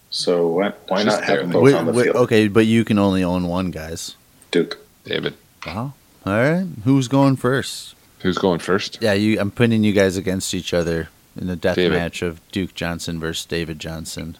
So 0.09 0.47
why, 0.47 0.73
why 0.87 1.03
not 1.03 1.23
have 1.23 1.39
them 1.39 1.49
both 1.51 1.63
Wait, 1.63 1.73
on 1.73 1.85
the 1.87 1.91
wait, 1.91 2.03
field? 2.03 2.15
okay, 2.17 2.47
but 2.47 2.65
you 2.65 2.83
can 2.85 2.99
only 2.99 3.23
own 3.23 3.47
one, 3.47 3.71
guys. 3.71 4.15
Duke. 4.51 4.77
David. 5.05 5.33
Wow. 5.65 5.93
All 6.25 6.33
right. 6.33 6.65
Who's 6.83 7.07
going 7.07 7.35
first? 7.37 7.95
Who's 8.19 8.37
going 8.37 8.59
first? 8.59 8.99
Yeah, 9.01 9.13
you. 9.13 9.39
I'm 9.39 9.51
putting 9.51 9.83
you 9.83 9.91
guys 9.91 10.15
against 10.17 10.53
each 10.53 10.73
other 10.73 11.09
in 11.39 11.47
the 11.47 11.55
death 11.55 11.75
David. 11.75 11.97
match 11.97 12.21
of 12.21 12.39
Duke 12.51 12.73
Johnson 12.75 13.19
versus 13.19 13.45
David 13.45 13.79
Johnson. 13.79 14.37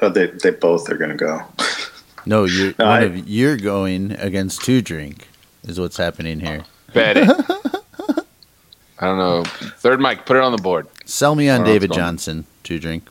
Oh, 0.00 0.08
they 0.08 0.26
they 0.28 0.50
both 0.50 0.88
are 0.88 0.96
going 0.96 1.10
to 1.10 1.16
go. 1.16 1.42
No, 2.26 2.44
you're 2.44 2.74
No, 2.78 2.86
one 2.86 3.02
I- 3.02 3.04
of 3.04 3.28
you're 3.28 3.56
going 3.56 4.12
against 4.12 4.62
two 4.62 4.80
drink. 4.82 5.28
Is 5.64 5.78
what's 5.78 5.96
happening 5.96 6.40
here. 6.40 6.64
Bet 6.92 7.16
it. 7.16 7.28
I 8.98 9.06
don't 9.06 9.18
know. 9.18 9.44
Third 9.78 10.00
mic, 10.00 10.26
put 10.26 10.36
it 10.36 10.42
on 10.42 10.52
the 10.52 10.58
board. 10.62 10.86
Sell 11.04 11.34
me 11.34 11.48
on 11.48 11.64
David. 11.64 11.92
Johnson. 11.92 12.44
Two 12.62 12.78
drink. 12.78 13.04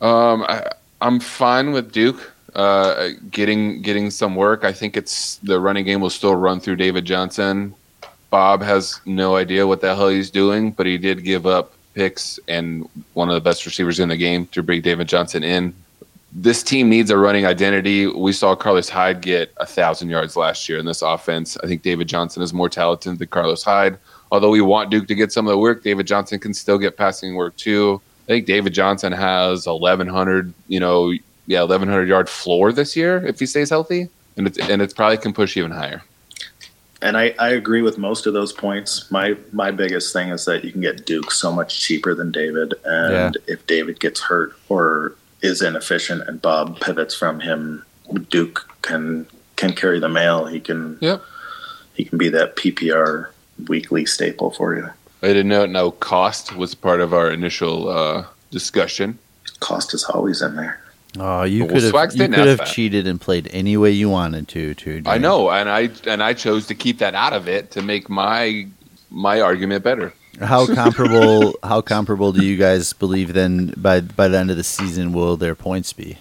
Um, 0.00 0.42
I, 0.48 0.70
I'm 1.00 1.18
fine 1.20 1.72
with 1.72 1.92
Duke. 1.92 2.32
uh, 2.54 3.10
getting 3.30 3.82
getting 3.82 4.10
some 4.10 4.34
work. 4.36 4.64
I 4.64 4.72
think 4.72 4.96
it's 4.96 5.36
the 5.36 5.58
running 5.58 5.84
game 5.84 6.00
will 6.00 6.10
still 6.10 6.34
run 6.36 6.60
through 6.60 6.76
David 6.76 7.04
Johnson. 7.04 7.74
Bob 8.30 8.62
has 8.62 9.00
no 9.06 9.36
idea 9.36 9.66
what 9.66 9.80
the 9.80 9.94
hell 9.94 10.08
he's 10.08 10.30
doing, 10.30 10.70
but 10.72 10.86
he 10.86 10.98
did 10.98 11.22
give 11.24 11.46
up 11.46 11.72
picks 11.94 12.38
and 12.48 12.88
one 13.14 13.28
of 13.28 13.34
the 13.34 13.40
best 13.40 13.64
receivers 13.66 14.00
in 14.00 14.08
the 14.08 14.16
game 14.16 14.46
to 14.48 14.62
bring 14.62 14.80
David 14.82 15.08
Johnson 15.08 15.42
in. 15.44 15.74
This 16.36 16.64
team 16.64 16.88
needs 16.88 17.10
a 17.10 17.16
running 17.16 17.46
identity. 17.46 18.08
We 18.08 18.32
saw 18.32 18.56
Carlos 18.56 18.88
Hyde 18.88 19.20
get 19.20 19.52
a 19.58 19.66
thousand 19.66 20.08
yards 20.08 20.36
last 20.36 20.68
year 20.68 20.78
in 20.78 20.84
this 20.84 21.00
offense. 21.00 21.56
I 21.62 21.68
think 21.68 21.82
David 21.82 22.08
Johnson 22.08 22.42
is 22.42 22.52
more 22.52 22.68
talented 22.68 23.18
than 23.18 23.28
Carlos 23.28 23.62
Hyde. 23.62 23.98
Although 24.32 24.50
we 24.50 24.60
want 24.60 24.90
Duke 24.90 25.06
to 25.06 25.14
get 25.14 25.30
some 25.30 25.46
of 25.46 25.52
the 25.52 25.58
work, 25.58 25.84
David 25.84 26.08
Johnson 26.08 26.40
can 26.40 26.52
still 26.52 26.76
get 26.76 26.96
passing 26.96 27.36
work 27.36 27.56
too. 27.56 28.02
I 28.24 28.26
think 28.26 28.46
David 28.46 28.74
Johnson 28.74 29.12
has 29.12 29.66
1,100, 29.66 30.52
you 30.66 30.80
know, 30.80 31.12
yeah, 31.46 31.60
1,100 31.60 32.08
yard 32.08 32.28
floor 32.28 32.72
this 32.72 32.96
year 32.96 33.24
if 33.24 33.38
he 33.38 33.46
stays 33.46 33.70
healthy, 33.70 34.08
and 34.36 34.48
it's 34.48 34.58
and 34.58 34.82
it 34.82 34.96
probably 34.96 35.18
can 35.18 35.32
push 35.32 35.56
even 35.56 35.70
higher. 35.70 36.02
And 37.02 37.18
I, 37.18 37.34
I 37.38 37.50
agree 37.50 37.82
with 37.82 37.98
most 37.98 38.26
of 38.26 38.32
those 38.32 38.52
points. 38.52 39.10
My 39.10 39.36
my 39.52 39.70
biggest 39.70 40.12
thing 40.12 40.30
is 40.30 40.46
that 40.46 40.64
you 40.64 40.72
can 40.72 40.80
get 40.80 41.04
Duke 41.04 41.30
so 41.30 41.52
much 41.52 41.80
cheaper 41.80 42.14
than 42.14 42.32
David, 42.32 42.74
and 42.84 43.36
if 43.46 43.64
David 43.66 44.00
gets 44.00 44.20
hurt 44.20 44.56
or 44.68 45.14
is 45.44 45.62
inefficient, 45.62 46.22
and 46.26 46.40
Bob 46.40 46.80
pivots 46.80 47.14
from 47.14 47.40
him, 47.40 47.84
Duke 48.30 48.66
can 48.82 49.26
can 49.56 49.72
carry 49.72 50.00
the 50.00 50.08
mail. 50.08 50.46
He 50.46 50.58
can 50.60 50.98
Yep. 51.00 51.22
he 51.94 52.04
can 52.04 52.18
be 52.18 52.28
that 52.30 52.56
PPR 52.56 53.28
weekly 53.68 54.04
staple 54.06 54.50
for 54.50 54.74
you. 54.74 54.88
I 55.22 55.28
didn't 55.28 55.48
know 55.48 55.66
no 55.66 55.90
cost 55.90 56.56
was 56.56 56.74
part 56.74 57.00
of 57.00 57.14
our 57.14 57.30
initial 57.30 57.88
uh, 57.88 58.24
discussion. 58.50 59.18
Cost 59.60 59.94
is 59.94 60.04
always 60.04 60.42
in 60.42 60.56
there. 60.56 60.80
Oh, 61.18 61.44
you 61.44 61.64
Well, 61.64 61.74
could 61.74 61.82
have 61.84 62.14
you 62.16 62.28
could 62.28 62.46
have 62.48 62.58
that. 62.58 62.66
cheated 62.66 63.06
and 63.06 63.20
played 63.20 63.48
any 63.52 63.76
way 63.76 63.92
you 63.92 64.10
wanted 64.10 64.48
to. 64.48 64.74
To 64.74 65.02
I 65.06 65.18
know, 65.18 65.50
and 65.50 65.68
I 65.68 65.90
and 66.06 66.22
I 66.22 66.32
chose 66.34 66.66
to 66.66 66.74
keep 66.74 66.98
that 66.98 67.14
out 67.14 67.32
of 67.32 67.46
it 67.48 67.70
to 67.72 67.82
make 67.82 68.08
my 68.08 68.66
my 69.10 69.40
argument 69.40 69.84
better. 69.84 70.12
How 70.40 70.66
comparable? 70.66 71.54
how 71.62 71.80
comparable 71.80 72.32
do 72.32 72.44
you 72.44 72.56
guys 72.56 72.92
believe 72.92 73.32
then? 73.34 73.72
By 73.76 74.00
by 74.00 74.28
the 74.28 74.38
end 74.38 74.50
of 74.50 74.56
the 74.56 74.64
season, 74.64 75.12
will 75.12 75.36
their 75.36 75.54
points 75.54 75.92
be? 75.92 76.18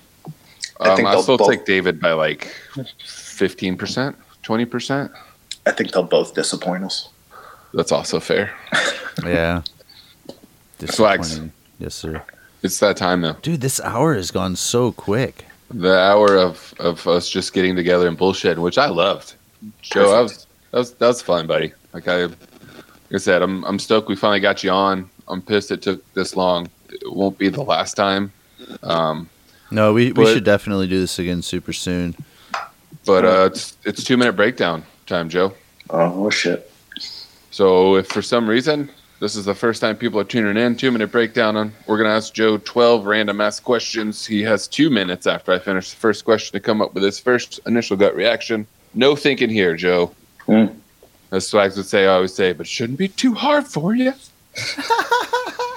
I 0.79 0.89
Um, 0.89 0.95
think 0.97 1.07
I 1.07 1.11
they'll 1.11 1.23
still 1.23 1.37
both- 1.37 1.49
take 1.49 1.65
David 1.65 1.99
by 1.99 2.11
like 2.13 2.53
fifteen 3.05 3.77
percent, 3.77 4.15
twenty 4.43 4.65
percent. 4.65 5.11
I 5.65 5.71
think 5.71 5.91
they'll 5.91 6.03
both 6.03 6.33
disappoint 6.33 6.83
us. 6.83 7.09
That's 7.73 7.91
also 7.91 8.19
fair. 8.19 8.51
Yeah. 9.23 9.61
Swags. 10.85 11.29
Disappointing. 11.29 11.53
Yes, 11.79 11.93
sir. 11.95 12.23
It's 12.63 12.79
that 12.79 12.97
time 12.97 13.21
though. 13.21 13.33
Dude, 13.41 13.61
this 13.61 13.79
hour 13.81 14.15
has 14.15 14.31
gone 14.31 14.55
so 14.55 14.91
quick. 14.91 15.45
The 15.69 15.97
hour 15.97 16.35
of, 16.37 16.73
of 16.79 17.07
us 17.07 17.29
just 17.29 17.53
getting 17.53 17.75
together 17.75 18.07
and 18.07 18.17
bullshit, 18.17 18.57
which 18.59 18.77
I 18.77 18.87
loved. 18.87 19.35
Joe, 19.81 20.11
that 20.11 20.21
was 20.21 20.47
that 20.71 20.77
was 20.79 20.93
that 20.95 21.07
was 21.07 21.21
fun, 21.21 21.47
buddy. 21.47 21.73
Like 21.93 22.07
I, 22.07 22.25
like 22.25 22.37
I 23.13 23.17
said, 23.17 23.41
I'm 23.41 23.63
I'm 23.65 23.79
stoked 23.79 24.07
we 24.07 24.15
finally 24.15 24.39
got 24.39 24.63
you 24.63 24.71
on. 24.71 25.09
I'm 25.27 25.41
pissed 25.41 25.71
it 25.71 25.81
took 25.81 26.13
this 26.13 26.35
long. 26.35 26.67
It 26.89 27.01
won't 27.11 27.37
be 27.37 27.49
the 27.49 27.63
last 27.63 27.93
time. 27.95 28.31
Um, 28.81 29.29
No, 29.71 29.93
we, 29.93 30.11
we 30.11 30.25
should 30.25 30.43
definitely 30.43 30.87
do 30.87 30.99
this 30.99 31.17
again 31.19 31.41
super 31.41 31.73
soon. 31.73 32.15
but 33.05 33.25
uh, 33.25 33.49
it's 33.51 33.77
it's 33.83 34.03
two 34.03 34.17
minute 34.17 34.33
breakdown 34.33 34.83
time, 35.05 35.29
Joe. 35.29 35.53
Oh 35.89 36.29
shit! 36.29 36.71
So 37.51 37.95
if 37.97 38.07
for 38.07 38.21
some 38.21 38.49
reason 38.49 38.89
this 39.19 39.35
is 39.35 39.45
the 39.45 39.55
first 39.55 39.79
time 39.79 39.95
people 39.95 40.19
are 40.19 40.23
tuning 40.25 40.57
in, 40.57 40.75
two 40.75 40.91
minute 40.91 41.11
breakdown 41.11 41.55
on 41.55 41.71
we're 41.87 41.97
gonna 41.97 42.09
ask 42.09 42.33
Joe 42.33 42.57
twelve 42.57 43.05
random 43.05 43.41
ass 43.41 43.59
questions. 43.59 44.25
He 44.25 44.41
has 44.41 44.67
two 44.67 44.89
minutes 44.89 45.27
after 45.27 45.51
I 45.51 45.59
finish 45.59 45.91
the 45.91 45.97
first 45.97 46.25
question 46.25 46.53
to 46.53 46.59
come 46.59 46.81
up 46.81 46.93
with 46.93 47.03
his 47.03 47.19
first 47.19 47.59
initial 47.67 47.95
gut 47.95 48.15
reaction. 48.15 48.65
No 48.95 49.15
thinking 49.15 49.49
here, 49.49 49.75
Joe. 49.75 50.13
Hmm. 50.45 50.65
As 51.33 51.47
Swags 51.47 51.75
would 51.77 51.87
say, 51.87 52.05
I 52.05 52.13
always 52.13 52.33
say, 52.33 52.53
but 52.53 52.67
shouldn't 52.67 52.99
be 52.99 53.07
too 53.07 53.33
hard 53.33 53.65
for 53.65 53.95
you. 53.95 54.13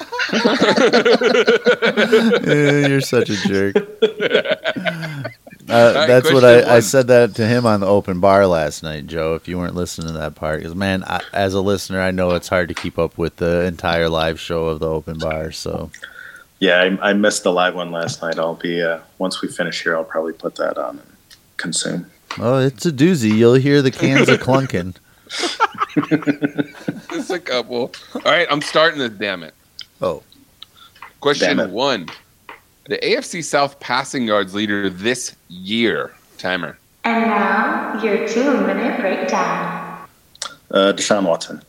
Eh, 1.49 2.89
You're 2.89 3.01
such 3.01 3.31
a 3.31 3.37
jerk. 3.49 3.77
Uh, 5.69 5.93
right, 5.97 6.07
that's 6.07 6.33
what 6.33 6.45
I, 6.45 6.77
I 6.77 6.79
said 6.79 7.09
that 7.09 7.35
to 7.35 7.45
him 7.45 7.67
on 7.67 7.81
the 7.81 7.89
open 7.89 8.21
bar 8.21 8.47
last 8.47 8.85
night, 8.85 9.09
Joe. 9.09 9.35
If 9.35 9.49
you 9.49 9.59
weren't 9.59 9.75
listening 9.75 10.07
to 10.07 10.13
that 10.13 10.37
part, 10.37 10.61
because 10.61 10.77
man, 10.77 11.03
I, 11.03 11.21
as 11.33 11.55
a 11.55 11.61
listener, 11.61 12.01
I 12.01 12.13
know 12.13 12.31
it's 12.37 12.47
hard 12.47 12.69
to 12.69 12.75
keep 12.75 13.01
up 13.01 13.19
with 13.19 13.35
the 13.37 13.63
entire 13.65 14.09
live 14.09 14.39
show 14.39 14.67
of 14.67 14.79
the 14.79 14.89
open 14.89 15.19
bar. 15.19 15.51
So 15.51 15.91
Yeah, 16.61 16.97
I, 17.01 17.11
I 17.11 17.13
missed 17.15 17.43
the 17.43 17.53
live 17.53 17.75
one 17.75 17.91
last 17.91 18.23
night. 18.23 18.39
I'll 18.39 18.55
be 18.55 18.81
uh, 18.81 19.01
once 19.19 19.43
we 19.43 19.49
finish 19.49 19.83
here. 19.83 19.97
I'll 19.97 20.05
probably 20.05 20.35
put 20.35 20.55
that 20.55 20.79
on 20.79 21.01
and 21.01 21.09
consume. 21.57 22.07
Oh, 22.39 22.59
it's 22.59 22.87
a 22.87 22.93
doozy. 22.93 23.37
You'll 23.37 23.55
hear 23.55 23.83
the 23.83 23.91
cans 23.91 24.29
a 24.29 24.39
clunking. 24.39 24.95
Just 27.11 27.31
a 27.31 27.39
couple. 27.43 27.93
All 28.15 28.21
right, 28.25 28.47
I'm 28.51 28.61
starting 28.63 28.99
this. 28.99 29.11
Damn 29.13 29.43
it. 29.43 29.55
Oh. 30.01 30.23
Question 31.21 31.57
Damn 31.57 31.69
it. 31.69 31.73
one: 31.73 32.09
The 32.89 32.99
AFC 32.99 33.43
South 33.43 33.81
passing 33.81 34.25
yards 34.27 34.55
leader 34.55 34.89
this 34.91 35.35
year. 35.49 36.13
Timer. 36.39 36.79
And 37.05 37.25
now, 37.27 38.03
your 38.03 38.29
two 38.29 38.61
minute 38.67 39.01
breakdown. 39.01 40.07
Uh, 40.71 40.93
Deshaun 40.93 41.25
Watson, 41.27 41.63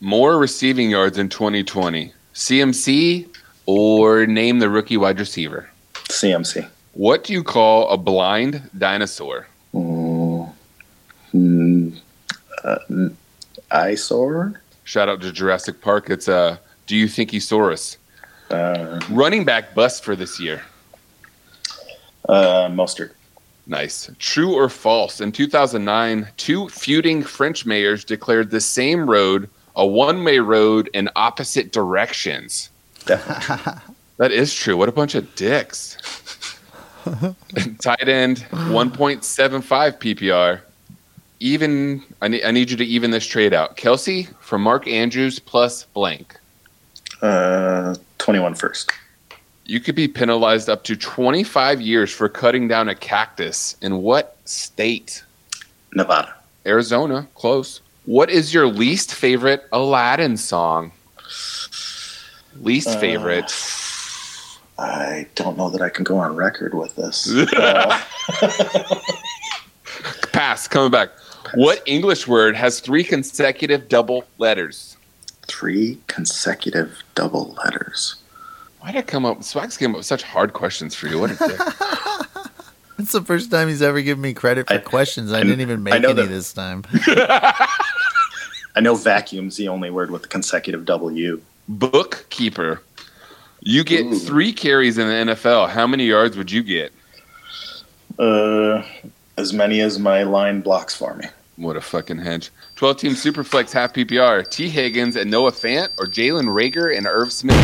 More 0.00 0.38
receiving 0.38 0.90
yards 0.90 1.16
in 1.18 1.28
2020. 1.30 2.12
CMC 2.34 3.26
or 3.66 4.26
name 4.26 4.58
the 4.58 4.68
rookie 4.68 4.96
wide 4.98 5.18
receiver. 5.18 5.70
CMC. 5.94 6.68
What 6.92 7.24
do 7.24 7.32
you 7.32 7.42
call 7.42 7.88
a 7.88 7.96
blind 7.96 8.70
dinosaur? 8.76 9.48
Mm, 9.74 10.52
uh, 12.64 12.78
eyesore. 13.70 14.60
Shout 14.84 15.08
out 15.08 15.20
to 15.22 15.32
Jurassic 15.32 15.80
Park. 15.80 16.10
It's 16.10 16.28
uh, 16.28 16.56
Do 16.86 16.96
you 16.96 17.08
think 17.08 17.30
Saurus? 17.30 17.96
Uh, 18.50 19.00
Running 19.10 19.44
back 19.44 19.74
bust 19.74 20.04
for 20.04 20.14
this 20.16 20.38
year. 20.40 20.62
uh, 22.28 22.68
Mostert. 22.68 23.12
Nice. 23.66 24.10
True 24.18 24.54
or 24.54 24.68
false? 24.68 25.20
In 25.22 25.32
2009, 25.32 26.28
two 26.36 26.68
feuding 26.68 27.22
French 27.22 27.64
mayors 27.64 28.04
declared 28.04 28.50
the 28.50 28.60
same 28.60 29.08
road 29.08 29.48
a 29.76 29.86
one 29.86 30.22
way 30.22 30.38
road 30.38 30.88
in 30.92 31.08
opposite 31.16 31.72
directions. 31.72 32.70
That 34.16 34.30
is 34.30 34.54
true. 34.54 34.76
What 34.76 34.88
a 34.88 34.92
bunch 34.92 35.16
of 35.16 35.34
dicks. 35.34 35.96
Tight 37.82 38.08
end, 38.08 38.46
1.75 38.52 39.98
PPR. 39.98 40.60
Even, 41.44 42.02
I 42.22 42.28
need, 42.28 42.42
I 42.42 42.52
need 42.52 42.70
you 42.70 42.76
to 42.78 42.84
even 42.86 43.10
this 43.10 43.26
trade 43.26 43.52
out. 43.52 43.76
Kelce 43.76 44.34
from 44.40 44.62
Mark 44.62 44.88
Andrews 44.88 45.38
plus 45.38 45.84
blank. 45.84 46.38
Uh, 47.20 47.94
21 48.16 48.54
first. 48.54 48.90
You 49.66 49.78
could 49.78 49.94
be 49.94 50.08
penalized 50.08 50.70
up 50.70 50.84
to 50.84 50.96
25 50.96 51.82
years 51.82 52.10
for 52.10 52.30
cutting 52.30 52.66
down 52.66 52.88
a 52.88 52.94
cactus. 52.94 53.76
In 53.82 53.98
what 53.98 54.38
state? 54.46 55.22
Nevada. 55.92 56.34
Arizona, 56.64 57.28
close. 57.34 57.82
What 58.06 58.30
is 58.30 58.54
your 58.54 58.66
least 58.66 59.14
favorite 59.14 59.66
Aladdin 59.70 60.38
song? 60.38 60.92
Least 62.62 62.88
Uh, 62.88 62.98
favorite. 63.00 63.52
I 64.78 65.26
don't 65.34 65.58
know 65.58 65.68
that 65.68 65.82
I 65.82 65.90
can 65.90 66.04
go 66.04 66.16
on 66.16 66.36
record 66.36 66.72
with 66.72 66.96
this. 66.96 67.30
Uh, 67.54 68.00
Pass, 70.32 70.66
coming 70.66 70.90
back. 70.90 71.10
What 71.56 71.82
English 71.86 72.26
word 72.26 72.56
has 72.56 72.80
three 72.80 73.04
consecutive 73.04 73.88
double 73.88 74.24
letters? 74.38 74.96
three 75.46 75.98
consecutive 76.06 77.02
double 77.14 77.52
letters. 77.62 78.16
Why 78.80 78.92
did 78.92 78.98
I 78.98 79.02
come 79.02 79.26
up? 79.26 79.42
Swags 79.44 79.76
came 79.76 79.90
up 79.90 79.98
with 79.98 80.06
such 80.06 80.22
hard 80.22 80.54
questions 80.54 80.94
for 80.94 81.06
you. 81.06 81.18
What 81.18 81.32
a 81.32 81.36
dick. 81.36 81.60
It's 82.96 83.10
the 83.12 83.22
first 83.22 83.50
time 83.50 83.66
he's 83.68 83.82
ever 83.82 84.00
given 84.02 84.22
me 84.22 84.32
credit 84.34 84.68
for 84.68 84.74
I- 84.74 84.78
questions. 84.78 85.32
I, 85.32 85.40
I- 85.40 85.42
didn't 85.42 85.60
even 85.60 85.80
I 85.80 85.90
make 85.98 86.02
know 86.02 86.10
any 86.10 86.22
that- 86.22 86.28
this 86.28 86.52
time. 86.52 86.84
I 88.76 88.80
know 88.80 88.94
vacuum's 88.94 89.56
the 89.56 89.66
only 89.68 89.90
word 89.90 90.10
with 90.12 90.22
the 90.22 90.28
consecutive 90.28 90.84
W. 90.84 91.40
Bookkeeper. 91.68 92.80
You 93.60 93.82
get 93.84 94.06
Ooh. 94.06 94.18
three 94.18 94.52
carries 94.52 94.96
in 94.96 95.08
the 95.08 95.34
NFL. 95.34 95.70
How 95.70 95.86
many 95.86 96.06
yards 96.06 96.36
would 96.36 96.50
you 96.52 96.62
get? 96.62 96.92
Uh, 98.18 98.82
as 99.36 99.52
many 99.52 99.80
as 99.80 99.98
my 99.98 100.22
line 100.22 100.60
blocks 100.60 100.94
for 100.94 101.14
me. 101.14 101.26
What 101.56 101.76
a 101.76 101.80
fucking 101.80 102.18
hedge. 102.18 102.50
12 102.76 102.96
team 102.96 103.12
Superflex 103.12 103.72
half 103.72 103.92
PPR. 103.92 104.48
Tee 104.48 104.68
Higgins 104.68 105.14
and 105.14 105.30
Noah 105.30 105.52
Fant 105.52 105.88
or 105.98 106.06
Jalen 106.06 106.46
Reagor 106.46 106.96
and 106.96 107.06
Irv 107.06 107.32
Smith? 107.32 107.56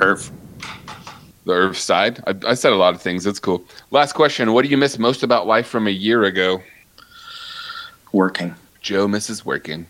Irv. 0.00 0.30
The 1.44 1.52
Irv 1.52 1.76
side. 1.76 2.22
I, 2.26 2.50
I 2.50 2.54
said 2.54 2.72
a 2.72 2.76
lot 2.76 2.94
of 2.94 3.02
things. 3.02 3.26
It's 3.26 3.40
cool. 3.40 3.64
Last 3.90 4.12
question. 4.12 4.52
What 4.52 4.62
do 4.62 4.68
you 4.68 4.76
miss 4.76 4.98
most 4.98 5.24
about 5.24 5.48
life 5.48 5.66
from 5.66 5.88
a 5.88 5.90
year 5.90 6.22
ago? 6.22 6.62
Working. 8.12 8.54
Joe 8.80 9.08
misses 9.08 9.44
working. 9.44 9.86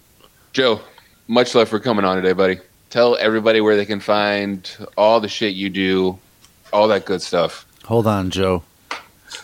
Joe, 0.54 0.80
much 1.28 1.54
love 1.54 1.68
for 1.68 1.80
coming 1.80 2.04
on 2.04 2.16
today, 2.16 2.32
buddy. 2.32 2.58
Tell 2.88 3.16
everybody 3.16 3.60
where 3.60 3.76
they 3.76 3.86
can 3.86 4.00
find 4.00 4.70
all 4.96 5.20
the 5.20 5.28
shit 5.28 5.54
you 5.54 5.68
do, 5.68 6.18
all 6.72 6.88
that 6.88 7.04
good 7.04 7.20
stuff. 7.20 7.66
Hold 7.84 8.06
on, 8.06 8.30
Joe. 8.30 8.62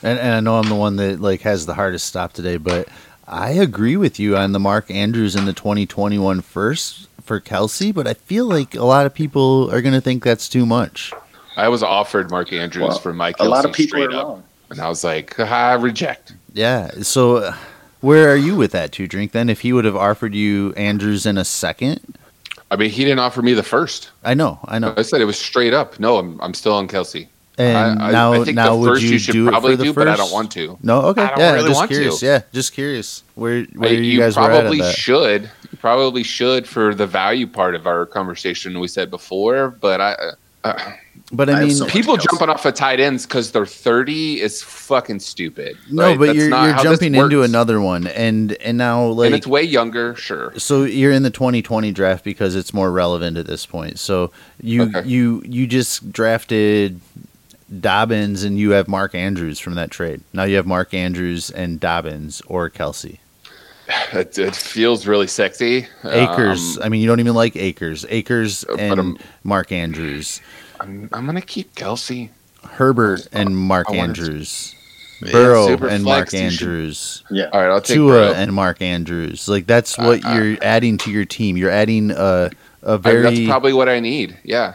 And, 0.03 0.19
and 0.19 0.35
I 0.35 0.41
know 0.41 0.57
I'm 0.57 0.69
the 0.69 0.75
one 0.75 0.97
that 0.97 1.21
like 1.21 1.41
has 1.43 1.67
the 1.67 1.75
hardest 1.75 2.07
stop 2.07 2.33
today, 2.33 2.57
but 2.57 2.89
I 3.27 3.51
agree 3.51 3.97
with 3.97 4.19
you 4.21 4.37
on 4.37 4.53
the 4.53 4.61
Mark 4.61 4.91
Andrews 4.91 5.35
in 5.37 5.45
the 5.45 5.53
2021 5.53 6.41
first 6.41 7.09
for 7.23 7.41
Kelce, 7.41 7.93
but 7.95 8.07
I 8.07 8.15
feel 8.15 8.47
like 8.47 8.75
a 8.75 8.85
lot 8.85 9.07
of 9.07 9.13
people 9.15 9.71
are 9.73 9.83
going 9.83 9.95
to 9.95 10.01
think 10.01 10.23
that's 10.25 10.49
too 10.49 10.65
much. 10.65 11.13
I 11.57 11.69
was 11.69 11.83
offered 11.83 12.31
Mark 12.31 12.53
Andrews 12.53 12.89
Well, 12.89 12.99
for 12.99 13.13
Mike. 13.13 13.37
a 13.41 13.45
lot 13.45 13.65
of 13.65 13.73
people 13.73 13.99
are 13.99 14.05
straight 14.05 14.17
up, 14.17 14.27
wrong. 14.29 14.45
and 14.71 14.81
I 14.81 14.89
was 14.89 15.03
like, 15.05 15.39
I 15.41 15.75
reject. 15.75 16.33
Yeah. 16.55 16.91
So 17.03 17.37
uh, 17.39 17.57
where 18.01 18.31
are 18.33 18.37
you 18.37 18.57
with 18.57 18.71
that 18.73 18.93
two 18.93 19.07
drink 19.09 19.33
then? 19.33 19.51
If 19.51 19.61
he 19.61 19.73
would 19.73 19.85
have 19.85 19.97
offered 19.97 20.35
you 20.35 20.73
Andrews 20.75 21.27
in 21.27 21.37
a 21.37 21.45
second, 21.45 22.17
I 22.71 22.77
mean, 22.77 22.91
he 22.91 23.03
didn't 23.05 23.19
offer 23.19 23.43
me 23.43 23.55
the 23.55 23.63
first. 23.63 24.11
I 24.25 24.35
know, 24.35 24.59
I 24.67 24.79
know. 24.79 24.95
I 24.97 25.03
said 25.03 25.21
it 25.21 25.25
was 25.25 25.39
straight 25.39 25.75
up. 25.75 25.99
No, 25.99 26.19
I'm, 26.19 26.41
I'm 26.41 26.55
still 26.55 26.75
on 26.75 26.87
Kelsey. 26.87 27.29
And 27.59 28.01
I, 28.01 28.09
I- 28.09 28.13
now, 28.13 28.33
I 28.35 28.45
think 28.45 28.55
now 28.55 28.73
the 28.75 28.79
would 28.81 28.89
first 28.89 29.03
you, 29.03 29.11
you 29.11 29.19
should 29.19 29.33
do 29.33 29.49
it 29.49 29.51
probably 29.51 29.73
for 29.73 29.77
the 29.79 29.85
do, 29.85 29.93
first? 29.93 30.05
but 30.07 30.09
I 30.09 30.17
don't 30.17 30.33
want 30.33 30.51
to. 30.53 30.79
No, 30.83 31.01
okay, 31.07 31.23
I 31.23 31.29
don't 31.31 31.39
yeah, 31.41 31.53
really 31.55 31.69
just 31.69 31.79
want 31.81 31.91
to. 31.91 31.95
curious. 31.97 32.23
Yeah, 32.23 32.43
just 32.53 32.73
curious 32.73 33.23
where 33.35 33.65
where 33.75 33.89
Hey, 33.91 33.97
you, 33.97 34.03
you 34.03 34.19
guys 34.21 34.37
were 34.37 34.43
at 34.45 34.51
on 34.53 34.61
probably 34.61 34.79
that. 34.81 34.95
should. 34.97 35.43
You 35.71 35.79
probably 35.79 36.23
should 36.23 36.67
for 36.69 36.95
the 36.95 37.07
value 37.07 37.47
part 37.47 37.75
of 37.75 37.87
our 37.87 38.07
conversation 38.07 38.79
we 38.79 38.89
said 38.89 39.11
before. 39.11 39.71
But 39.81 40.01
I, 40.01 40.17
uh, 40.65 40.93
But 41.31 41.51
I 41.51 41.61
I 41.61 41.65
mean, 41.65 41.75
so 41.75 41.85
people 41.87 42.17
jumping 42.17 42.49
off 42.49 42.65
of 42.65 42.75
tight 42.75 43.01
ends 43.01 43.27
because 43.27 43.51
they're 43.53 43.67
30 43.67 44.41
is 44.41 44.63
fucking 44.63 45.21
stupid. 45.21 45.77
no, 45.91 46.05
right? 46.11 46.19
but 46.19 46.27
That's 46.27 46.39
you're 46.39 46.49
not 46.49 46.65
you're 46.83 46.85
jumping 46.93 47.15
into 47.15 47.43
another 47.43 47.81
one, 47.83 48.07
and 48.07 48.53
and 48.55 48.79
now 48.79 49.09
and 49.09 49.17
like 49.17 49.33
it's 49.33 49.47
way 49.47 49.63
younger. 49.63 50.15
Sure. 50.17 50.53
so 50.57 50.85
you're 50.85 51.13
in 51.13 51.23
the 51.25 51.31
2020 51.31 51.93
draft 51.93 52.25
because 52.25 52.55
it's 52.57 52.73
more 52.73 52.91
relevant 52.91 53.37
at 53.37 53.47
this 53.47 53.67
point. 53.67 53.99
So 53.99 54.31
you 54.63 54.85
Okay. 54.85 55.03
you 55.07 55.43
you 55.45 55.67
just 55.67 56.11
drafted 56.13 57.01
Dobbins 57.81 58.45
and 58.45 58.59
you 58.59 58.71
have 58.71 58.89
Mark 58.89 59.15
Andrews 59.15 59.59
from 59.59 59.75
that 59.75 59.91
trade. 59.91 60.21
Now 60.33 60.45
you 60.45 60.57
have 60.57 60.67
Mark 60.67 60.95
Andrews 60.95 61.51
and 61.51 61.79
Dobbins 61.79 62.41
or 62.47 62.71
Kelce. 62.71 63.19
It, 64.13 64.39
it 64.39 64.55
feels 64.55 65.07
really 65.07 65.27
sexy. 65.27 65.87
Akers. 66.05 66.77
Um, 66.77 66.83
I 66.83 66.89
mean, 66.89 67.01
you 67.01 67.07
don't 67.07 67.21
even 67.21 67.35
like 67.35 67.57
Akers. 67.57 68.05
Akers 68.09 68.65
and 68.65 69.01
I'm- 69.01 69.19
Mark 69.45 69.73
Andrews. 69.73 70.41
I'm, 70.81 71.09
I'm 71.13 71.27
gonna 71.27 71.41
keep 71.41 71.75
Kelce. 71.75 72.31
Herbert 72.65 73.27
and 73.33 73.57
Mark 73.57 73.87
I 73.89 73.97
wanted 73.97 74.17
to- 74.17 74.23
Andrews. 74.23 74.75
Burrow 75.33 75.67
super 75.67 75.89
and 75.89 76.05
flex, 76.05 76.33
Mark 76.33 76.45
you 76.45 76.51
should- 76.51 76.63
Andrews. 76.69 77.25
Yeah. 77.31 77.49
All 77.53 77.61
right, 77.61 77.71
I'll 77.71 77.81
take 77.81 77.97
Tua 77.97 78.13
Burrow. 78.13 78.33
and 78.35 78.53
Mark 78.55 78.81
Andrews. 78.83 79.49
Like 79.49 79.67
that's 79.67 79.97
what 79.99 80.25
Uh, 80.25 80.29
uh, 80.29 80.35
you're 80.39 80.59
adding 80.63 80.97
to 80.99 81.11
your 81.11 81.25
team. 81.25 81.57
You're 81.57 81.71
adding 81.71 82.11
a 82.13 82.51
a 82.83 82.97
very 82.99 83.23
that's 83.23 83.47
probably 83.47 83.73
what 83.73 83.89
I 83.89 83.99
need. 84.01 84.39
Yeah. 84.45 84.75